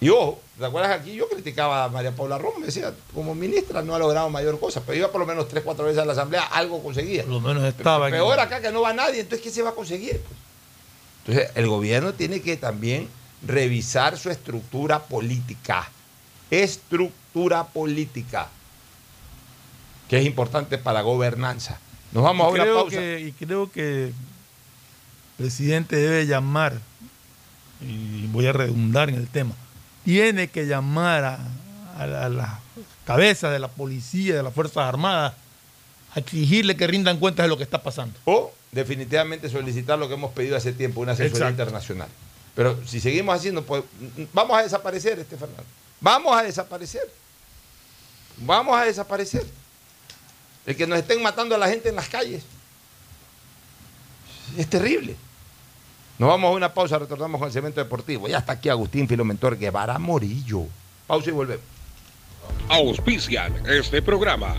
[0.00, 1.14] Y ojo, ¿te acuerdas aquí?
[1.14, 4.82] Yo criticaba a María Paula Romo, me decía, como ministra no ha logrado mayor cosa,
[4.84, 7.22] pero iba por lo menos tres, cuatro veces a la Asamblea, algo conseguía.
[7.22, 9.70] Por lo menos estaba en- Peor acá que no va nadie, entonces ¿qué se va
[9.70, 10.20] a conseguir?
[10.20, 10.38] pues?
[11.24, 13.08] Entonces, el gobierno tiene que también
[13.46, 15.88] revisar su estructura política.
[16.50, 18.48] Estructura política.
[20.12, 21.78] Que es importante para la gobernanza.
[22.12, 22.98] Nos vamos a una creo pausa.
[22.98, 24.14] que- y creo que el
[25.38, 26.78] presidente debe llamar,
[27.80, 29.54] y voy a redundar en el tema,
[30.04, 31.38] tiene que llamar a,
[31.96, 32.50] a la- a las
[33.06, 35.32] cabezas de la policía, de las Fuerzas Armadas,
[36.14, 38.18] a exigirle que rindan cuentas de lo que está pasando.
[38.26, 41.52] O definitivamente solicitar lo que hemos pedido hace tiempo, una asesoría Exacto.
[41.62, 42.08] internacional.
[42.54, 43.82] Pero si seguimos haciendo, pues
[44.34, 45.64] vamos a desaparecer, este Fernando.
[46.02, 47.10] Vamos a desaparecer.
[48.36, 49.46] Vamos a desaparecer.
[50.66, 52.42] El que nos estén matando a la gente en las calles.
[54.56, 55.16] Es terrible.
[56.18, 58.28] Nos vamos a una pausa, retornamos con el cemento deportivo.
[58.28, 60.66] Ya está aquí Agustín Filomentor Guevara Morillo.
[61.06, 61.64] Pausa y volvemos.
[62.68, 64.54] Auspician este programa.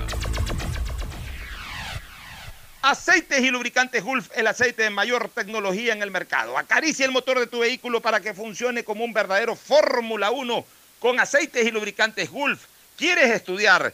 [2.82, 6.58] Aceites y lubricantes Gulf, el aceite de mayor tecnología en el mercado.
[6.58, 10.66] Acaricia el motor de tu vehículo para que funcione como un verdadero Fórmula 1
[11.00, 12.66] con aceites y lubricantes Gulf.
[12.98, 13.94] ¿Quieres estudiar,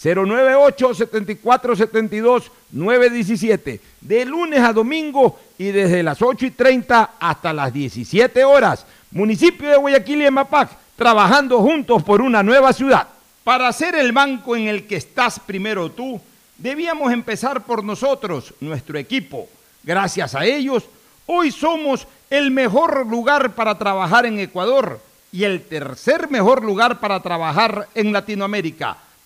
[0.00, 7.52] 098 74 72 917 de lunes a domingo y desde las 8 y 30 hasta
[7.52, 8.86] las 17 horas.
[9.10, 13.08] Municipio de Guayaquil y Emapac, trabajando juntos por una nueva ciudad.
[13.42, 16.20] Para ser el banco en el que estás primero tú,
[16.58, 19.48] debíamos empezar por nosotros, nuestro equipo.
[19.82, 20.84] Gracias a ellos,
[21.26, 25.00] hoy somos el mejor lugar para trabajar en Ecuador
[25.32, 28.98] y el tercer mejor lugar para trabajar en Latinoamérica.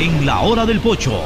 [0.00, 1.20] En la hora del pocho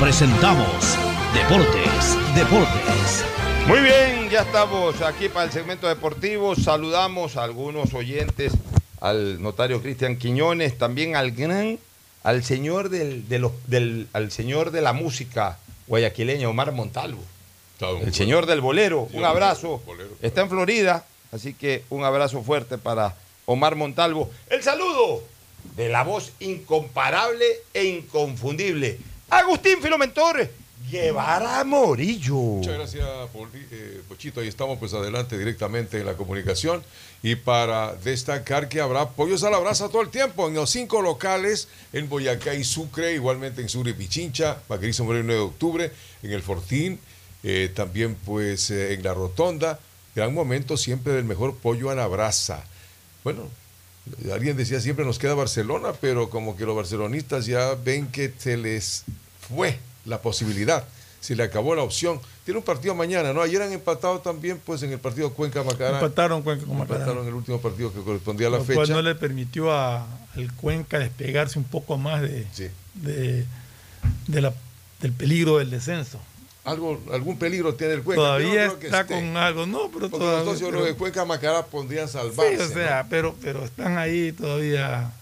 [0.00, 0.96] presentamos
[1.32, 3.24] Deportes, Deportes.
[3.66, 6.54] Muy bien, ya estamos aquí para el segmento deportivo.
[6.56, 8.52] Saludamos a algunos oyentes,
[9.00, 11.78] al notario Cristian Quiñones, también al gran,
[12.24, 17.22] al señor del, de los- del- al señor de la música guayaquileña, Omar Montalvo.
[18.02, 19.82] El señor del bolero, un abrazo.
[20.22, 23.14] Está en Florida, así que un abrazo fuerte para
[23.44, 24.30] Omar Montalvo.
[24.48, 25.22] El saludo
[25.74, 27.44] de la voz incomparable
[27.74, 28.98] e inconfundible.
[29.28, 30.48] Agustín Filomentor,
[30.90, 32.34] Guevara Morillo.
[32.34, 33.08] Muchas gracias,
[33.72, 34.40] eh, Pochito.
[34.40, 36.82] Ahí estamos pues adelante directamente en la comunicación.
[37.22, 41.02] Y para destacar que habrá pollos a la brasa todo el tiempo en los cinco
[41.02, 45.92] locales, en Boyacá y Sucre, igualmente en Sucre y Pichincha, Vaquerizo Moreno 9 de octubre,
[46.22, 47.00] en el Fortín,
[47.42, 49.80] eh, también pues eh, en la Rotonda.
[50.14, 52.64] Gran momento siempre del mejor pollo a la brasa.
[53.24, 53.50] Bueno,
[54.32, 58.56] alguien decía siempre nos queda Barcelona, pero como que los barcelonistas ya ven que se
[58.56, 59.04] les
[59.48, 60.84] fue la posibilidad,
[61.20, 62.20] se le acabó la opción.
[62.44, 63.42] Tiene un partido mañana, ¿no?
[63.42, 65.98] Ayer han empatado también pues en el partido Cuenca Macará.
[65.98, 67.00] Empataron Cuenca con Macará.
[67.00, 68.76] Empataron el último partido que correspondía a la lo fecha.
[68.76, 70.06] cual no le permitió a-
[70.36, 72.46] al Cuenca despegarse un poco más de,
[72.94, 73.44] de,
[74.28, 74.54] de la-
[75.00, 76.20] del peligro del descenso.
[76.66, 78.22] Algo, algún peligro tiene el Cuenca.
[78.22, 79.14] Todavía Yo no está esté.
[79.14, 80.44] con algo, no, pero Porque todavía.
[80.50, 82.60] los yo creo pero- que Cuenca Macará podrían Sí, salvarse.
[82.62, 85.12] o sea, pero, pero están ahí todavía.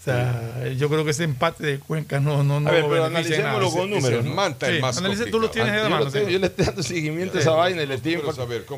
[0.00, 3.06] O sea, yo creo que ese empate de Cuenca no, no, no A ver, pero
[3.06, 4.20] analicémoslo con números.
[4.20, 4.34] ese ¿no?
[4.36, 6.18] Manta el más analice, tú lo tienes ahí de Yo mano, sí.
[6.28, 7.48] Yo le estoy dando seguimiento a Sí.
[7.48, 8.18] esa vaina y le estoy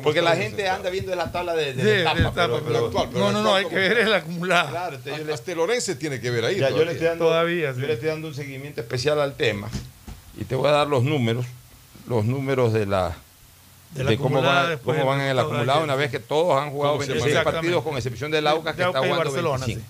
[0.01, 2.47] Porque la gente anda viendo la tabla de, de Sí, la de etapa, la etapa,
[2.47, 4.69] pero- pero- actual, pero no, no, no, hay que ver el acumulado.
[4.69, 6.55] Claro, entonces yo Hasta Lorense tiene que ver ahí.
[6.59, 7.81] Yo le estoy dando, Todavía, yo sí.
[7.81, 9.69] le estoy dando un seguimiento especial al tema
[10.39, 11.45] y te voy a dar los números,
[12.09, 13.15] los números de la
[13.91, 17.13] de cómo van, cómo en el acumulado una vez que todos han jugado ¿Cómo se
[17.13, 17.51] 26 llama?
[17.51, 19.87] partidos con excepción del Aucas que De está Aucas jugando Barcelona, 25.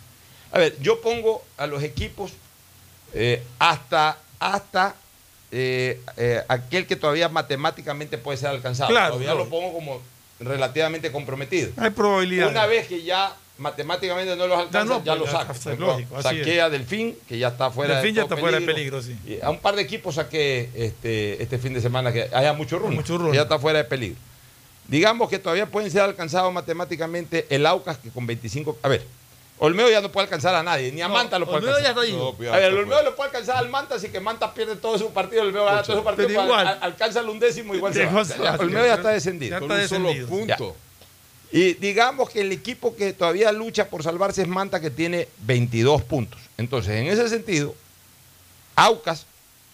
[0.52, 2.32] A ver, yo pongo a los equipos
[3.14, 4.96] eh, hasta hasta
[5.52, 8.90] eh, eh, aquel que todavía matemáticamente puede ser alcanzado.
[8.90, 9.44] Claro, todavía claro.
[9.46, 10.02] lo pongo como
[10.40, 11.72] relativamente comprometido.
[11.78, 12.50] Hay probabilidad.
[12.50, 16.18] Una vez que ya matemáticamente no los alcanza, no, ya pues, ya Por ejemplo, lógico,
[16.18, 16.62] así saqué es.
[16.64, 19.16] a Delfín, que ya está fuera Delfín ya todo está fuera de peligro, sí.
[19.28, 22.80] Y a un par de equipos saqué este, este fin de semana que haya mucho
[22.80, 22.96] run.
[22.96, 24.18] Mucho que ya está fuera de peligro.
[24.88, 28.80] Digamos que todavía pueden ser alcanzados matemáticamente el Aucas, que con 25.
[28.82, 29.06] A ver,
[29.60, 31.96] Olmedo ya no puede alcanzar a nadie, ni a No, Manta lo puede Olmedo alcanzar.
[32.06, 32.24] ya está ahí.
[32.26, 34.78] No, pues ya a ver, Olmedo le puede alcanzar al Manta, así que Manta pierde
[34.78, 36.68] todo su partido, Olmedo gana todo su partido, pero al- igual.
[36.68, 38.10] al- alcanza el undécimo, igual se va.
[38.10, 38.44] Igual se va.
[38.46, 39.52] Ya, Olmedo ya está descendido.
[39.56, 40.76] Ya Con está un solo punto.
[41.52, 46.04] Y digamos que el equipo que todavía lucha por salvarse es Manta, que tiene 22
[46.04, 46.40] puntos.
[46.58, 47.74] Entonces, en ese sentido,
[48.76, 49.26] Aucas,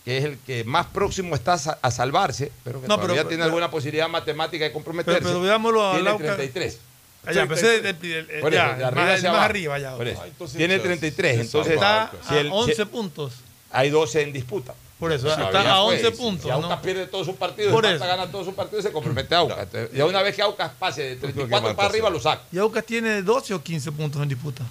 [0.04, 3.18] que es el que más próximo está a sa- a salvarse, pero que No, todavía
[3.18, 6.36] pero- tiene alguna posibilidad matemática de comprometerse, Pero- pero veámoslo al tiene Aucas.
[6.38, 6.80] 33.
[7.28, 9.16] Ah, ya, pero ese es el- el- el- Por eso, ya, de arriba más, hacia
[9.16, 9.44] el más abajo.
[9.46, 9.96] arriba ya.
[9.98, 10.22] Por eso.
[10.24, 13.34] Ah, entonces tiene ya 33, se entonces Está si a el- si- 11 puntos.
[13.72, 14.76] hay 12 en disputa.
[15.00, 15.98] Por eso, Todavía está a puede.
[16.08, 16.82] 11 puntos, Si Aucas ¿no?
[16.82, 18.06] pierde todos sus partidos, Por y eso.
[18.06, 19.60] gana todos sus partidos, se compromete a Aucas.
[19.64, 22.44] Entonces, Ya una vez que Aucas pase de 34 Manta para arriba, lo saca.
[22.52, 24.64] ¿Y Aucas tiene 12 o 15 puntos en disputa?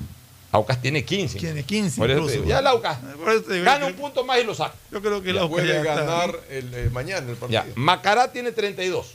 [0.50, 1.38] Aucas tiene 15.
[1.38, 2.32] Tiene 15 Por incluso.
[2.32, 4.74] digo, ya el Aucas Por eso te digo, gana un punto más y lo saca.
[4.90, 7.62] Yo creo que el Aucas puede ganar el, eh, mañana el partido.
[7.62, 9.14] Ya, Macará tiene 32.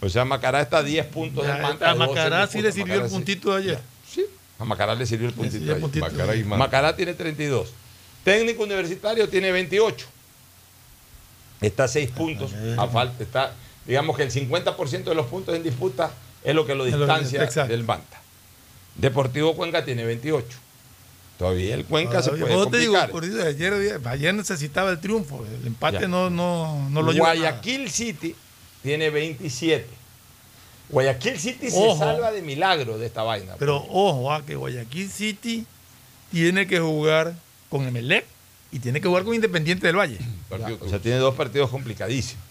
[0.00, 1.90] O sea, Macará está a 10 puntos Ya, del Manta.
[1.90, 3.14] a 12 en Macará sí le sirvió el Macará sí.
[3.14, 3.78] puntito de ayer.
[4.10, 4.24] Sí,
[4.58, 5.56] a Macará le sirvió el puntito.
[5.58, 5.82] sirvió el ahí.
[5.82, 6.06] puntito.
[6.06, 6.44] Macará y.
[6.44, 7.68] Macará tiene 32.
[8.22, 10.06] Técnico universitario tiene 28.
[11.66, 12.52] Está a 6 puntos.
[12.76, 13.54] A falta, está,
[13.86, 16.10] digamos que el 50% de los puntos en disputa
[16.42, 18.20] es lo que lo distancia del Manta.
[18.96, 20.46] Deportivo Cuenca tiene 28.
[21.38, 23.46] Todavía el Cuenca se puede eso te digo, complicar.
[23.48, 25.44] ayer, ayer necesitaba el triunfo.
[25.60, 26.08] El empate Ya.
[26.08, 27.32] no, no, no lo lleva.
[27.32, 27.50] a nada.
[27.50, 28.36] Guayaquil City
[28.82, 29.86] tiene 27.
[30.90, 31.94] Guayaquil City Ojo.
[31.94, 33.54] se salva de milagro de esta vaina.
[33.58, 35.66] Pero ojo, ah, que Guayaquil City
[36.30, 37.34] tiene que jugar
[37.68, 38.26] con Emelec
[38.74, 40.18] y tiene que jugar con Independiente del Valle.
[40.80, 42.42] O sea, tiene dos partidos complicadísimos.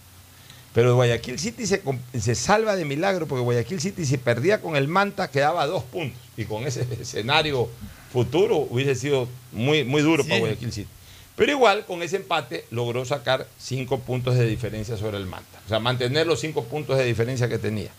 [0.73, 1.83] Pero Guayaquil City se,
[2.19, 5.83] se salva de milagro porque Guayaquil City si perdía con el Manta quedaba a dos
[5.83, 6.19] puntos.
[6.35, 7.69] Y con ese escenario
[8.11, 10.39] futuro hubiese sido muy, muy duro para.
[10.39, 10.89] Guayaquil City.
[11.35, 15.59] Pero igual con ese empate logró sacar cinco puntos de diferencia sobre el Manta.
[15.65, 17.91] O sea, mantener los cinco puntos de diferencia que tenía.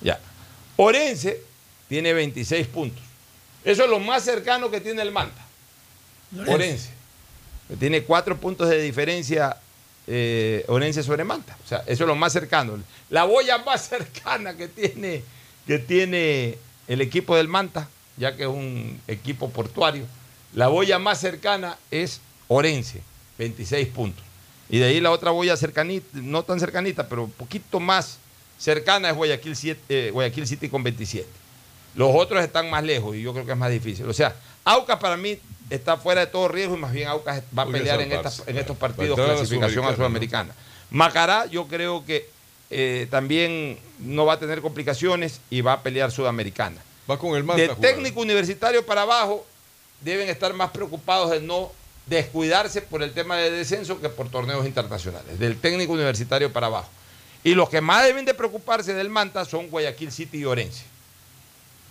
[0.00, 0.18] Ya.
[0.76, 1.40] Orense
[1.88, 3.02] tiene 26 puntos.
[3.64, 5.44] Eso es lo más cercano que tiene el Manta.
[6.48, 6.99] Orense.
[7.78, 9.56] Tiene cuatro puntos de diferencia
[10.06, 11.56] eh, Orense sobre Manta.
[11.64, 12.78] O sea, eso es lo más cercano.
[13.10, 15.22] La boya más cercana que tiene,
[15.66, 20.04] que tiene el equipo del Manta, ya que es un equipo portuario,
[20.52, 23.02] la boya más cercana es Orense,
[23.38, 24.24] 26 puntos.
[24.68, 28.18] Y de ahí la otra boya cercanita, no tan cercanita, pero un poquito más
[28.58, 29.56] cercana es Guayaquil,
[29.88, 31.26] eh, Guayaquil City con 27.
[31.94, 34.08] Los otros están más lejos y yo creo que es más difícil.
[34.08, 34.34] O sea,
[34.64, 35.38] Aucas para mí
[35.70, 39.18] está fuera de todo riesgo y más bien Aucas va a pelear en, estos partidos
[39.18, 40.54] a la clasificación a Sudamericana.
[40.90, 42.28] Macará yo creo que
[42.70, 46.82] eh, también no va a tener complicaciones y va a pelear Sudamericana.
[47.10, 49.46] Va con el Manta De técnico universitario para abajo
[50.00, 51.72] deben estar más preocupados de no
[52.06, 55.38] descuidarse por el tema de descenso que por torneos internacionales.
[55.38, 56.88] Del técnico universitario para abajo.
[57.44, 60.84] Y los que más deben de preocuparse del Manta son Guayaquil City y Orense.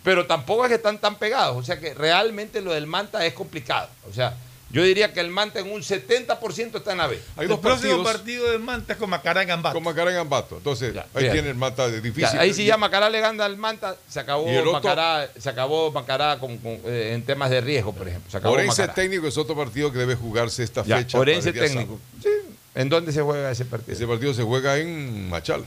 [0.04, 1.58] Pero tampoco es que están tan pegados.
[1.58, 3.90] O sea que realmente lo del Manta es complicado.
[4.10, 4.36] O sea,
[4.72, 7.20] yo diría que el Manta en un 70% está en la B.
[7.38, 8.14] Hay el dos próximo partidos.
[8.14, 9.74] partido de Manta es con Macará en Ambato.
[9.74, 10.58] Con Macará en Ambato.
[10.58, 12.30] Entonces, ahí tiene el Manta de difícil.
[12.32, 15.92] Ya, ahí sí ya Macará le gana al Manta, se acabó el Macará, se acabó
[15.92, 18.30] Macará con- con, eh, en temas de riesgo, por ejemplo.
[18.30, 18.94] Se acabó Orense Macará.
[18.94, 21.18] técnico es otro partido que debe jugarse esta Ya, fecha.
[21.18, 22.00] Orense el técnico.
[22.22, 22.46] sábado.
[22.76, 23.94] ¿En dónde se juega ese partido?
[23.98, 25.66] Ese partido se juega en Machala.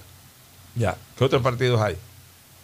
[0.77, 0.97] Ya.
[1.19, 1.97] ¿Qué otros partidos hay?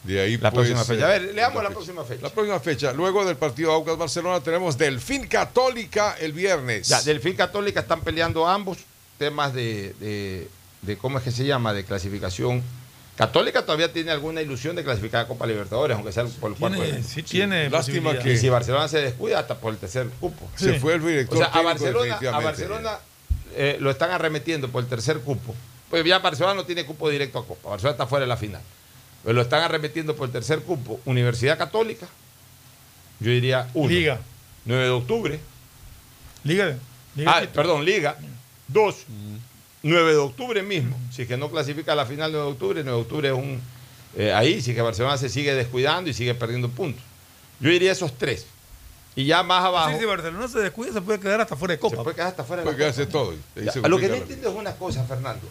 [0.04, 1.06] De ahí La pues, próxima fecha.
[1.06, 2.22] A ver, leamos la próxima fecha.
[2.22, 2.92] La próxima fecha.
[2.92, 6.88] Luego del partido Aucas Barcelona tenemos Delfín Católica el viernes.
[6.88, 8.78] Ya, Delfín Católica están peleando ambos
[9.18, 10.48] temas de, de-
[10.82, 12.62] de cómo es que se llama, de clasificación.
[13.16, 16.80] Católica todavía tiene alguna ilusión de clasificar a Copa Libertadores, aunque sea por el cuarto.
[16.80, 20.48] De- sí tiene lástima que- Y si Barcelona se descuida, hasta por el tercer cupo.
[20.54, 20.78] Se Sí.
[20.78, 22.38] fue el director O sea, a Barcelona, a.
[22.40, 22.98] Barcelona
[23.56, 25.52] eh, lo están arremetiendo por el tercer cupo.
[25.90, 27.70] Pues ya Barcelona no tiene cupo directo a Copa.
[27.70, 28.60] Barcelona está fuera de la final.
[29.28, 31.00] Pero lo están arremetiendo por el tercer cupo.
[31.04, 32.06] Universidad Católica,
[33.20, 33.90] yo diría uno.
[33.90, 34.18] Liga.
[34.64, 35.38] 9 de octubre.
[36.44, 36.78] Liga.
[37.14, 38.16] Liga Ah, perdón, Liga.
[38.68, 39.04] Dos.
[39.82, 40.98] 9 de octubre mismo.
[41.12, 43.34] Si es que no clasifica a la final 9 de octubre, 9 de octubre es
[43.34, 43.60] un.
[44.16, 47.02] eh, ahí, si es que Barcelona se sigue descuidando y sigue perdiendo puntos.
[47.60, 48.46] Yo diría esos tres.
[49.14, 49.90] Y ya más abajo.
[49.92, 51.96] Sí, si Barcelona se descuida, se puede quedar hasta fuera de Copa.
[51.98, 53.12] Se puede quedar hasta fuera de Puede la quedarse Copa.
[53.12, 53.34] todo.
[53.82, 55.46] Ya, lo que no entiendo es una cosa, Fernando.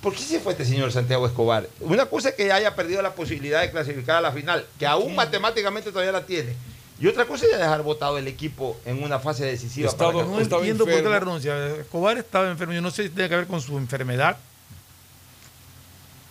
[0.00, 1.68] ¿Por qué se fue este señor Santiago Escobar?
[1.80, 5.14] Una cosa es que haya perdido la posibilidad de clasificar a la final, que aún
[5.14, 6.54] matemáticamente todavía la tiene.
[6.98, 9.88] Y otra cosa es dejar votado el equipo en una fase decisiva.
[9.88, 11.76] Estado- para que- No Estaba entiendo por qué la renuncia.
[11.76, 12.72] Escobar estaba enfermo.
[12.74, 14.36] Yo no sé si tiene que ver con su enfermedad.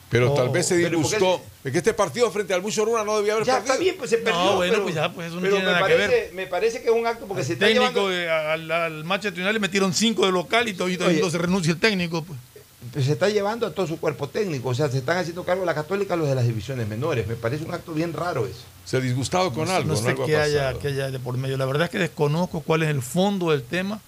[0.09, 0.35] Pero Oh.
[0.35, 1.41] tal vez se Pero ¿por qué disgustó.
[1.63, 3.73] Es que este partido frente al Mucho Runa no debía haber Ya perdido.
[3.73, 4.43] está bien, pues se perdió.
[4.43, 6.33] No, bueno, pero, pues ya, pues eso no pero tiene me nada que parece, ver.
[6.33, 8.13] Me parece que es un acto porque se El está técnico llevando.
[8.13, 11.29] eh, al, al Manchester United le metieron cinco de local y todavía Oye.
[11.29, 12.23] se renuncia el técnico.
[12.23, 12.39] Pues.
[12.93, 14.69] Se está llevando a todo su cuerpo técnico.
[14.69, 17.27] O sea, se están haciendo cargo la católica los de las divisiones menores.
[17.27, 18.61] Me parece un acto bien raro eso.
[18.85, 19.89] Se ha disgustado con No sé- algo.
[19.89, 21.57] no sé ha qué haya, haya de por medio.
[21.57, 23.99] La verdad es que desconozco cuál es el fondo del tema.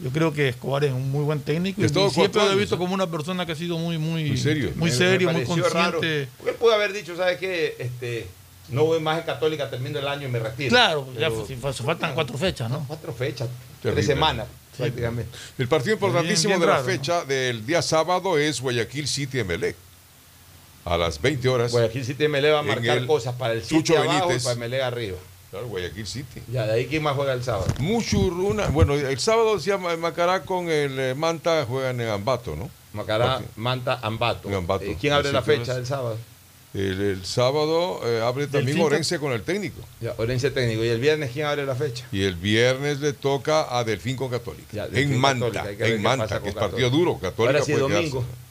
[0.00, 2.94] Yo creo que Escobar es un muy buen técnico y, siempre lo he visto como
[2.94, 4.72] una persona que ha sido muy, muy, Muy serio.
[4.74, 5.98] muy, serio, me muy raro.
[6.00, 6.28] consciente.
[6.36, 7.76] Porque él pudo haber dicho, ¿sabes qué?
[7.78, 8.26] Este,
[8.68, 10.70] no voy más en Católica, termino el año y me retiro.
[10.70, 12.84] Claro, ya Pero- faltan cuatro fechas, ¿no?
[12.86, 13.48] Cuatro fechas,
[13.82, 14.02] Terrible.
[14.02, 14.46] tres semanas
[14.76, 15.30] prácticamente.
[15.58, 16.92] El partido importantísimo Bien- bien de la raro, ¿no?
[16.92, 19.76] fecha del día sábado es Guayaquil City Emelec.
[20.84, 21.72] A las 20 horas.
[21.72, 24.42] Guayaquil City MLE va a marcar cosas para el City abajo Benítez.
[24.42, 25.16] y para MLE arriba.
[25.50, 26.42] Claro, Guayaquil City.
[26.52, 27.66] Ya, de ahí quién más juega el sábado.
[27.78, 28.66] Muchurruna.
[28.66, 32.68] Bueno, el sábado se llama Macará con el eh, Manta juegan en Ambato, ¿no?
[32.92, 33.40] Macará.
[33.56, 34.54] Manta, Ambato.
[34.54, 34.84] Ambato.
[34.84, 36.18] Eh, ¿Quién abre la fecha del sábado?
[36.74, 39.80] El, el sábado eh, abre también Orense con el técnico.
[40.00, 40.84] Ya, Orense técnico.
[40.84, 42.04] ¿Y el viernes quién abre la fecha?
[42.10, 44.66] Y el viernes le toca a Delfín con Católica.
[44.72, 47.18] Ya, Delfín en Manta, Católica, en Manta, que es partido duro.
[47.18, 48.20] Católica Ahora sí, puede domingo.
[48.20, 48.43] quedarse.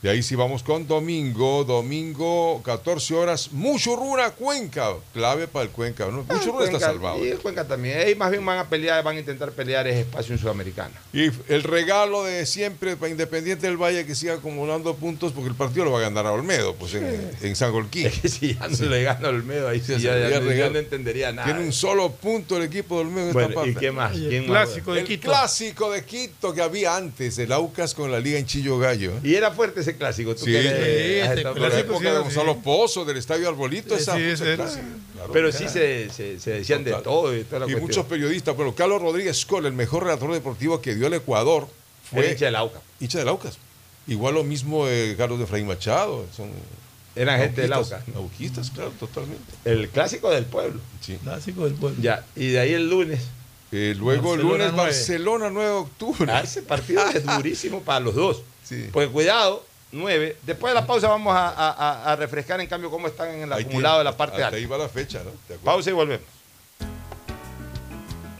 [0.00, 6.06] Y ahí sí vamos con domingo, domingo 14 horas, Muchurruna, Cuenca, clave para el Cuenca,
[6.06, 6.22] ¿no?
[6.22, 7.24] Muchurruna está salvado.
[7.24, 7.98] Y el Cuenca también.
[7.98, 10.92] Ahí más bien van a pelear, van a intentar pelear ese espacio en Sudamericana.
[11.12, 15.56] Y el regalo de siempre para Independiente del Valle que siga acumulando puntos porque el
[15.56, 18.06] partido lo va a ganar a Olmedo, pues en, en San Golquín.
[18.06, 20.52] Es que si ya no le gana a Olmedo, ahí sí, Sí, ya, ya no-
[20.52, 21.46] ya no entendería nada.
[21.46, 23.70] Tiene un solo punto el equipo de Olmedo en Bueno, esta parte.
[23.72, 24.14] ¿y qué más?
[24.16, 25.28] Y el ¿Quién más clásico de el Quito.
[25.28, 29.10] clásico de Quito que había antes, el Aucas con la Liga en Chillo Gallo.
[29.16, 29.20] ¿eh?
[29.24, 30.34] Y era fuerte ese clásico.
[30.34, 31.72] Tú Sí, que eres- sí, has este estado por La ahí.
[31.72, 32.58] clásico época sí de era Gonzalo.
[32.58, 34.66] Pozo, del Estadio Arbolito, Sí, esa ese era.
[34.66, 35.32] claro.
[35.32, 37.80] Pero sí se, se- se decían de todo y toda la Y cuestión.
[37.82, 41.66] muchos periodistas, bueno, Carlos Rodríguez Col, el mejor relator deportivo que dio el Ecuador,
[42.10, 42.80] Fue fue hincha del Auca.
[43.00, 43.58] hincha del Aucas.
[44.06, 46.50] Igual lo mismo eh, Carlos de Efraín Machado, son
[47.14, 48.18] Eran gente del auquistas, Auca.
[48.18, 49.52] auquistas, claro, totalmente.
[49.64, 50.80] El clásico del pueblo.
[51.00, 51.18] Sí.
[51.22, 52.00] Clásico del pueblo.
[52.00, 52.24] Ya.
[52.36, 53.20] Y de ahí el lunes.
[53.72, 54.76] Eh, luego el lunes 9.
[54.76, 56.32] Barcelona 9 de octubre.
[56.32, 58.42] Ah, ese partido es durísimo para los dos.
[58.64, 58.86] Sí.
[58.92, 60.36] Porque cuidado, 9.
[60.42, 63.42] Después de la pausa vamos a, a- a- a refrescar en cambio cómo están en
[63.42, 64.56] el Ahí acumulado tiene- de la parte hasta alta.
[64.58, 65.30] ahí va la fecha, ¿no?
[65.64, 66.26] Pausa y volvemos.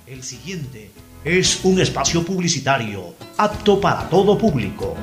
[0.07, 0.91] El siguiente
[1.25, 4.95] es un espacio publicitario apto para todo público.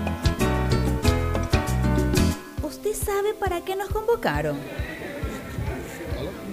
[2.63, 4.57] ¿Usted sabe para qué nos convocaron?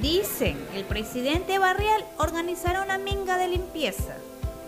[0.00, 4.16] Dicen, el presidente Barrial organizará una minga de limpieza.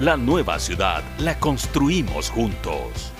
[0.00, 3.14] La nueva ciudad la construimos juntos.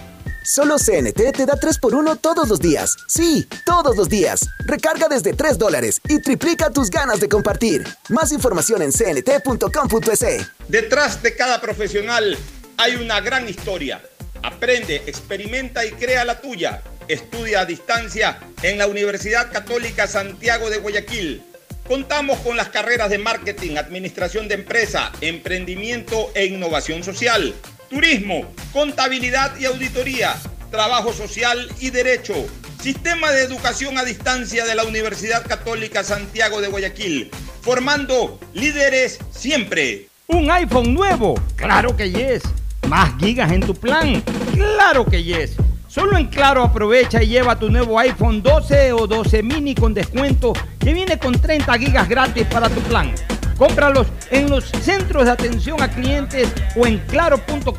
[0.45, 2.95] Solo CNT te da 3x1 todos los días.
[3.09, 4.41] Sí, todos los días.
[4.59, 7.83] Recarga desde 3 dólares y triplica tus ganas de compartir.
[8.11, 10.51] Más información en cnt.com.es.
[10.69, 12.37] Detrás de cada profesional
[12.77, 14.03] hay una gran historia.
[14.43, 16.83] Aprende, experimenta y crea la tuya.
[17.09, 21.43] Estudia a distancia en la Universidad Católica Santiago de Guayaquil.
[21.89, 27.55] Contamos con las carreras de marketing, administración de empresa, emprendimiento e innovación social,
[27.89, 30.35] turismo, contabilidad y auditoría,
[30.73, 32.35] trabajo social y derecho.
[32.83, 37.31] Sistema de educación a distancia de la Universidad Católica Santiago de Guayaquil,
[37.61, 40.09] formando líderes siempre.
[40.27, 41.41] ¿Un iPhone nuevo?
[41.55, 42.43] Claro que yes.
[42.89, 44.23] ¿Más gigas en tu plan?
[44.55, 45.53] Claro que yes.
[45.97, 50.53] Solo en Claro aprovecha y lleva tu nuevo iPhone 12 o 12 mini con descuento
[50.79, 53.15] que viene con 30 gigas gratis para tu plan.
[53.57, 57.73] Cómpralos en los centros de atención a clientes o en claro.com.es.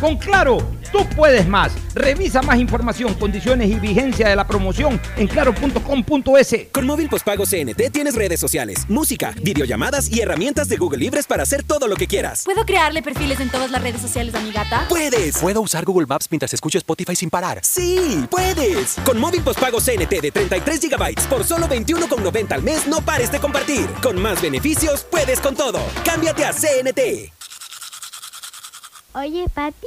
[0.00, 0.56] Con Claro,
[0.92, 1.72] tú puedes más.
[1.94, 6.56] Revisa más información, condiciones y vigencia de la promoción en claro.com.es.
[6.70, 11.42] Con móvil postpago CNT tienes redes sociales, música, videollamadas y herramientas de Google Libres para
[11.42, 12.42] hacer todo lo que quieras.
[12.44, 14.86] ¿Puedo crearle perfiles en todas las redes sociales a mi gata?
[14.88, 15.38] ¡Puedes!
[15.38, 17.60] ¿Puedo usar Google Maps mientras escucho Spotify sin parar?
[17.62, 18.26] ¡Sí!
[18.30, 18.96] ¡Puedes!
[19.04, 23.40] Con móvil postpago CNT de 33 GB por solo 21,90 al mes, no pares de
[23.40, 23.86] compartir.
[24.02, 25.80] Con más beneficios, puedes con todo.
[26.04, 27.32] Cámbiate a CNT.
[29.14, 29.86] Oye, papi,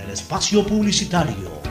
[0.11, 1.61] espacio publicitario.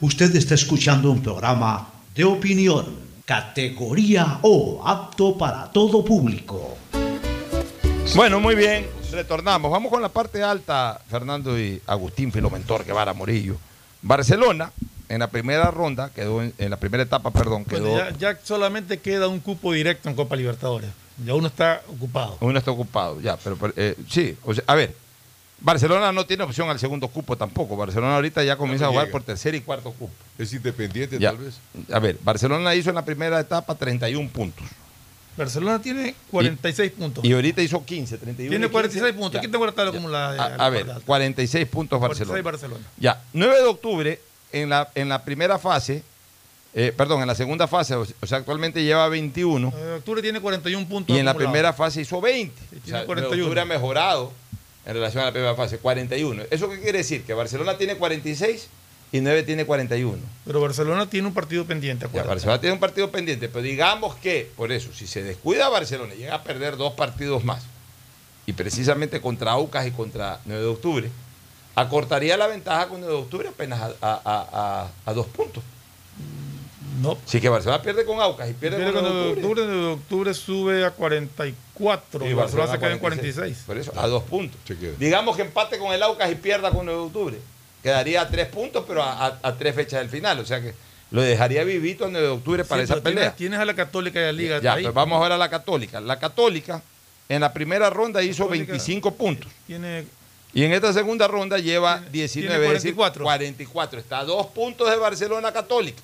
[0.00, 2.86] Usted está escuchando un programa de opinión,
[3.24, 6.76] categoría O, apto para todo público.
[8.14, 9.70] Bueno, muy bien, retornamos.
[9.70, 13.56] Vamos con la parte alta, Fernando y Agustín Filomentor Guevara Morillo.
[14.02, 14.70] Barcelona,
[15.08, 17.90] en la primera ronda, quedó en, en la primera etapa, perdón, quedó.
[17.90, 20.90] Bueno, ya, ya solamente queda un cupo directo en Copa Libertadores.
[21.24, 22.36] Ya uno está ocupado.
[22.40, 24.94] Uno está ocupado, ya, pero, pero, eh, sí, o sea, a ver,
[25.64, 27.74] Barcelona no tiene opción al segundo cupo tampoco.
[27.74, 30.12] Barcelona ahorita ya comienza a jugar por tercer y cuarto cupo.
[30.38, 31.30] Es independiente Ya.
[31.30, 31.54] tal vez.
[31.90, 34.66] A ver, Barcelona hizo en la primera etapa 31 puntos.
[35.38, 37.24] Barcelona tiene 46 puntos.
[37.24, 38.50] Y ahorita hizo 15, 31.
[38.50, 39.18] Tiene y 46 15.
[39.20, 39.38] puntos.
[39.40, 40.44] Aquí tengo la acumulada.
[40.58, 42.40] A, a ver, 46 puntos Barcelona.
[42.42, 42.86] 46 Barcelona.
[42.98, 44.20] Ya, 9 de octubre,
[44.52, 46.02] en la, en la primera fase,
[46.74, 49.72] eh, perdón, en la segunda fase, o sea, actualmente lleva 21.
[49.74, 51.16] Eh, octubre tiene 41 puntos.
[51.16, 51.52] Y en la acumulados.
[51.52, 52.52] primera fase hizo 20.
[52.54, 53.42] o tiene sea, 41.
[53.44, 54.30] octubre ha mejorado
[54.86, 56.42] en relación a la primera fase, 41.
[56.50, 57.22] ¿Eso qué quiere decir?
[57.24, 58.68] Que Barcelona tiene 46
[59.12, 60.18] y 9 tiene 41.
[60.44, 62.22] Pero Barcelona tiene un partido pendiente, Ya.
[62.24, 66.18] Barcelona tiene un partido pendiente, pero digamos que, por eso, si se descuida Barcelona y
[66.18, 67.62] llega a perder dos partidos más,
[68.46, 71.10] y precisamente contra Aucas y contra 9 de octubre,
[71.76, 74.48] acortaría la ventaja con 9 de octubre apenas a, a- a-
[74.82, 75.62] a- a dos puntos.
[77.00, 77.18] No.
[77.26, 79.62] Si que Barcelona pierde con Aucas y pierde, Pierde con con 9 de octubre.
[79.62, 82.26] octubre, de octubre sube a 44.
[82.26, 83.34] y y Barcelona se queda en 46.
[83.34, 83.64] 46.
[83.66, 84.60] Por eso, a dos puntos.
[84.98, 87.38] Digamos que empate con el Aucas y pierda con 9 de octubre.
[87.82, 90.38] Quedaría a tres puntos, pero a, a- a tres fechas del final.
[90.40, 90.74] O sea que
[91.10, 93.36] lo dejaría vivito el 9 de octubre para Sí, esa pero tienes- pelea.
[93.36, 94.60] Tienes a la Católica y a la Liga.
[94.60, 94.82] Ya, ahí.
[94.84, 96.00] pues vamos ahora a la Católica.
[96.00, 96.82] La Católica
[97.28, 99.50] en la primera ronda hizo Católica 25 puntos.
[99.66, 100.06] Tiene
[100.54, 103.98] Y en esta segunda ronda lleva 19, tiene es decir, 44.
[103.98, 106.02] Está a dos puntos de Barcelona Católica.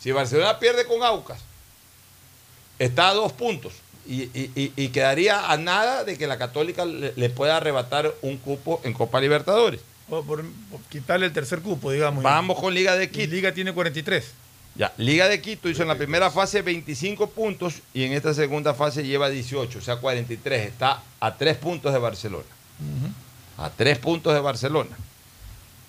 [0.00, 1.38] Si Barcelona pierde con Aucas,
[2.78, 3.72] está a dos puntos.
[4.06, 8.12] Y, y- y- y quedaría a nada de que la Católica le, le pueda arrebatar
[8.22, 9.80] un cupo en Copa Libertadores.
[10.08, 12.24] o por, por quitarle el tercer cupo, digamos.
[12.24, 13.30] Vamos con Liga de Quito.
[13.32, 14.24] Liga tiene 43.
[14.74, 18.72] Ya, Liga de Quito hizo en la primera fase 25 puntos y en esta segunda
[18.74, 20.66] fase lleva 18, o sea 43.
[20.68, 22.44] Está a tres puntos de Barcelona.
[23.58, 24.96] A tres puntos de Barcelona.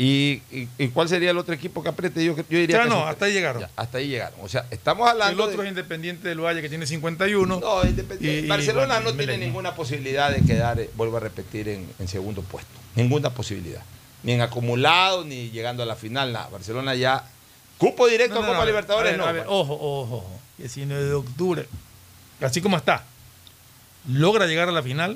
[0.03, 2.23] ¿Y, y- y cuál sería el otro equipo que apriete?
[2.25, 3.61] Yo, yo diría Ya que no, hasta ahí llegaron.
[3.61, 4.39] Ya, hasta ahí llegaron.
[4.41, 5.43] O sea, estamos El hablando.
[5.43, 7.59] otro de- es Independiente del Valle que tiene 51.
[7.59, 11.19] No, Independiente- Y- Barcelona bueno, no tiene Melec, ninguna posibilidad de quedar, eh, vuelvo a
[11.19, 12.71] repetir, en, en segundo puesto.
[12.95, 13.83] Ninguna posibilidad.
[14.23, 16.47] Ni en acumulado, ni llegando a la final, nada.
[16.49, 17.23] Barcelona ya.
[17.77, 19.25] Cupo directo No, no, a Copa no, Libertadores, a ver, no.
[19.27, 20.39] a ver, ojo, ojo, ojo.
[20.57, 21.67] 19 de octubre.
[22.41, 23.03] Así como está.
[24.09, 25.15] Logra llegar a la final.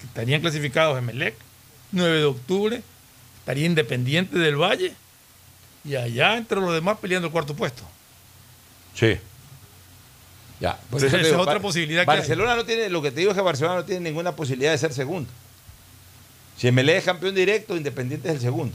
[0.00, 1.34] que Estarían clasificados Emelec.
[1.92, 2.82] 9 de octubre.
[3.46, 4.92] Estaría Independiente del Valle.
[5.84, 7.84] Y allá entre los demás peleando el cuarto puesto.
[8.92, 9.16] Sí.
[10.58, 12.06] Ya, Esa es otra posibilidad que.
[12.06, 14.78] Barcelona no tiene, lo que te digo es que Barcelona no tiene ninguna posibilidad de
[14.78, 15.30] ser segundo.
[16.56, 18.74] Si Melé es campeón directo, Independiente es el segundo.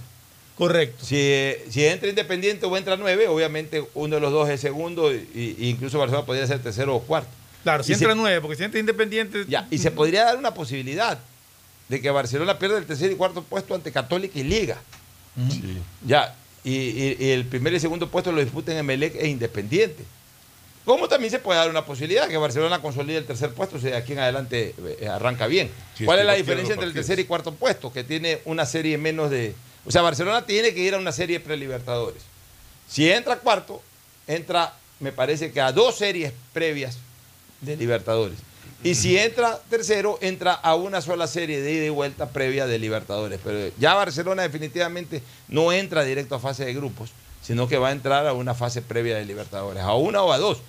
[0.57, 1.03] Correcto.
[1.03, 5.57] Si, si entra Independiente o entra nueve, obviamente uno de los dos es segundo y,
[5.60, 7.30] y incluso Barcelona podría ser tercero o cuarto.
[7.64, 9.43] Claro, si Y entra se- 9, porque si entra Independiente.
[9.49, 11.19] Ya, y se podría dar una posibilidad
[11.91, 14.77] de que Barcelona pierda el tercer y cuarto puesto ante Católica y Liga.
[16.05, 20.03] Ya, y, y- y el primer y segundo puesto lo disputen Emelec e Independiente.
[20.85, 23.97] Como también se puede dar una posibilidad que Barcelona consolide el tercer puesto si de
[23.97, 25.69] aquí en adelante eh, arranca bien.
[25.97, 27.91] Sí, ¿Cuál es la pierde diferencia entre el tercer y cuarto puesto?
[27.91, 29.53] Que tiene una serie menos de...
[29.85, 32.23] O sea, Barcelona tiene que ir a una serie prelibertadores.
[32.89, 33.81] Si entra cuarto,
[34.27, 36.97] entra, me parece que a dos series previas
[37.59, 38.39] de Libertadores.
[38.83, 42.79] Y si entra tercero, entra a una sola serie de ida y vuelta previa de
[42.79, 43.39] Libertadores.
[43.43, 47.11] Pero ya Barcelona definitivamente no entra directo a fase de grupos,
[47.43, 50.39] sino que va a entrar a una fase previa de Libertadores, a una o a
[50.39, 50.59] dos.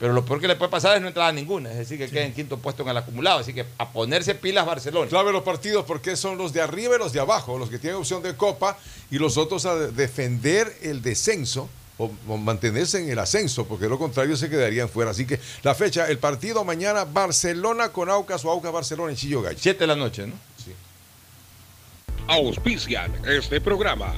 [0.00, 2.08] Pero lo peor que le puede pasar es no entrar a ninguna, es decir, que
[2.08, 3.40] quede en quinto puesto en el acumulado.
[3.40, 5.08] Así que a ponerse pilas Barcelona.
[5.08, 7.98] Clave los partidos porque son los de arriba y los de abajo, los que tienen
[7.98, 8.78] opción de copa
[9.10, 11.68] y los otros a defender el descenso
[12.00, 15.10] o, o mantenerse en el ascenso, porque de lo contrario se quedarían fuera.
[15.10, 19.42] Así que la fecha, el partido mañana, Barcelona con Aucas o Aucas Barcelona en Chillo
[19.42, 19.58] Gallo.
[19.60, 20.34] Siete de la noche, ¿no?
[20.64, 20.72] Sí.
[22.26, 24.14] Auspician este programa.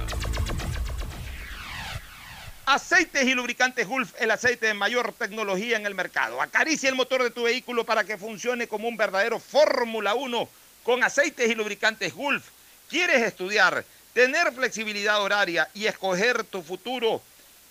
[2.67, 6.41] Aceites y lubricantes Gulf, el aceite de mayor tecnología en el mercado.
[6.41, 10.49] Acaricia el motor de tu vehículo para que funcione como un verdadero Fórmula 1
[10.85, 12.45] con aceites y lubricantes Gulf.
[12.89, 13.85] ¿Quieres estudiar,
[14.15, 17.21] tener flexibilidad horaria y escoger tu futuro?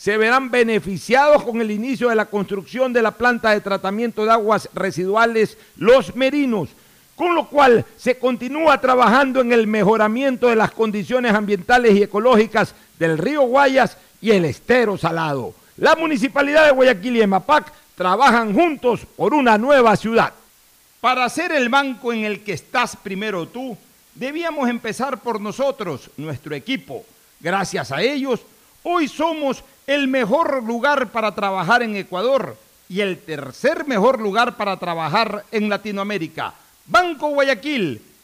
[0.00, 4.30] se verán beneficiados con el inicio de la construcción de la planta de tratamiento de
[4.30, 6.70] aguas residuales Los Merinos,
[7.14, 12.74] con lo cual se continúa trabajando en el mejoramiento de las condiciones ambientales y ecológicas
[12.98, 15.52] del río Guayas y el estero salado.
[15.76, 20.32] La municipalidad de Guayaquil y EMAPAC trabajan juntos por una nueva ciudad.
[21.02, 23.76] Para ser el banco en el que estás primero tú,
[24.14, 27.04] debíamos empezar por nosotros, nuestro equipo.
[27.38, 28.40] Gracias a ellos,
[28.82, 32.56] hoy somos el mejor lugar para trabajar en Ecuador
[32.88, 36.54] y el tercer mejor lugar para trabajar en Latinoamérica.
[36.86, 38.02] Banco Guayaquil,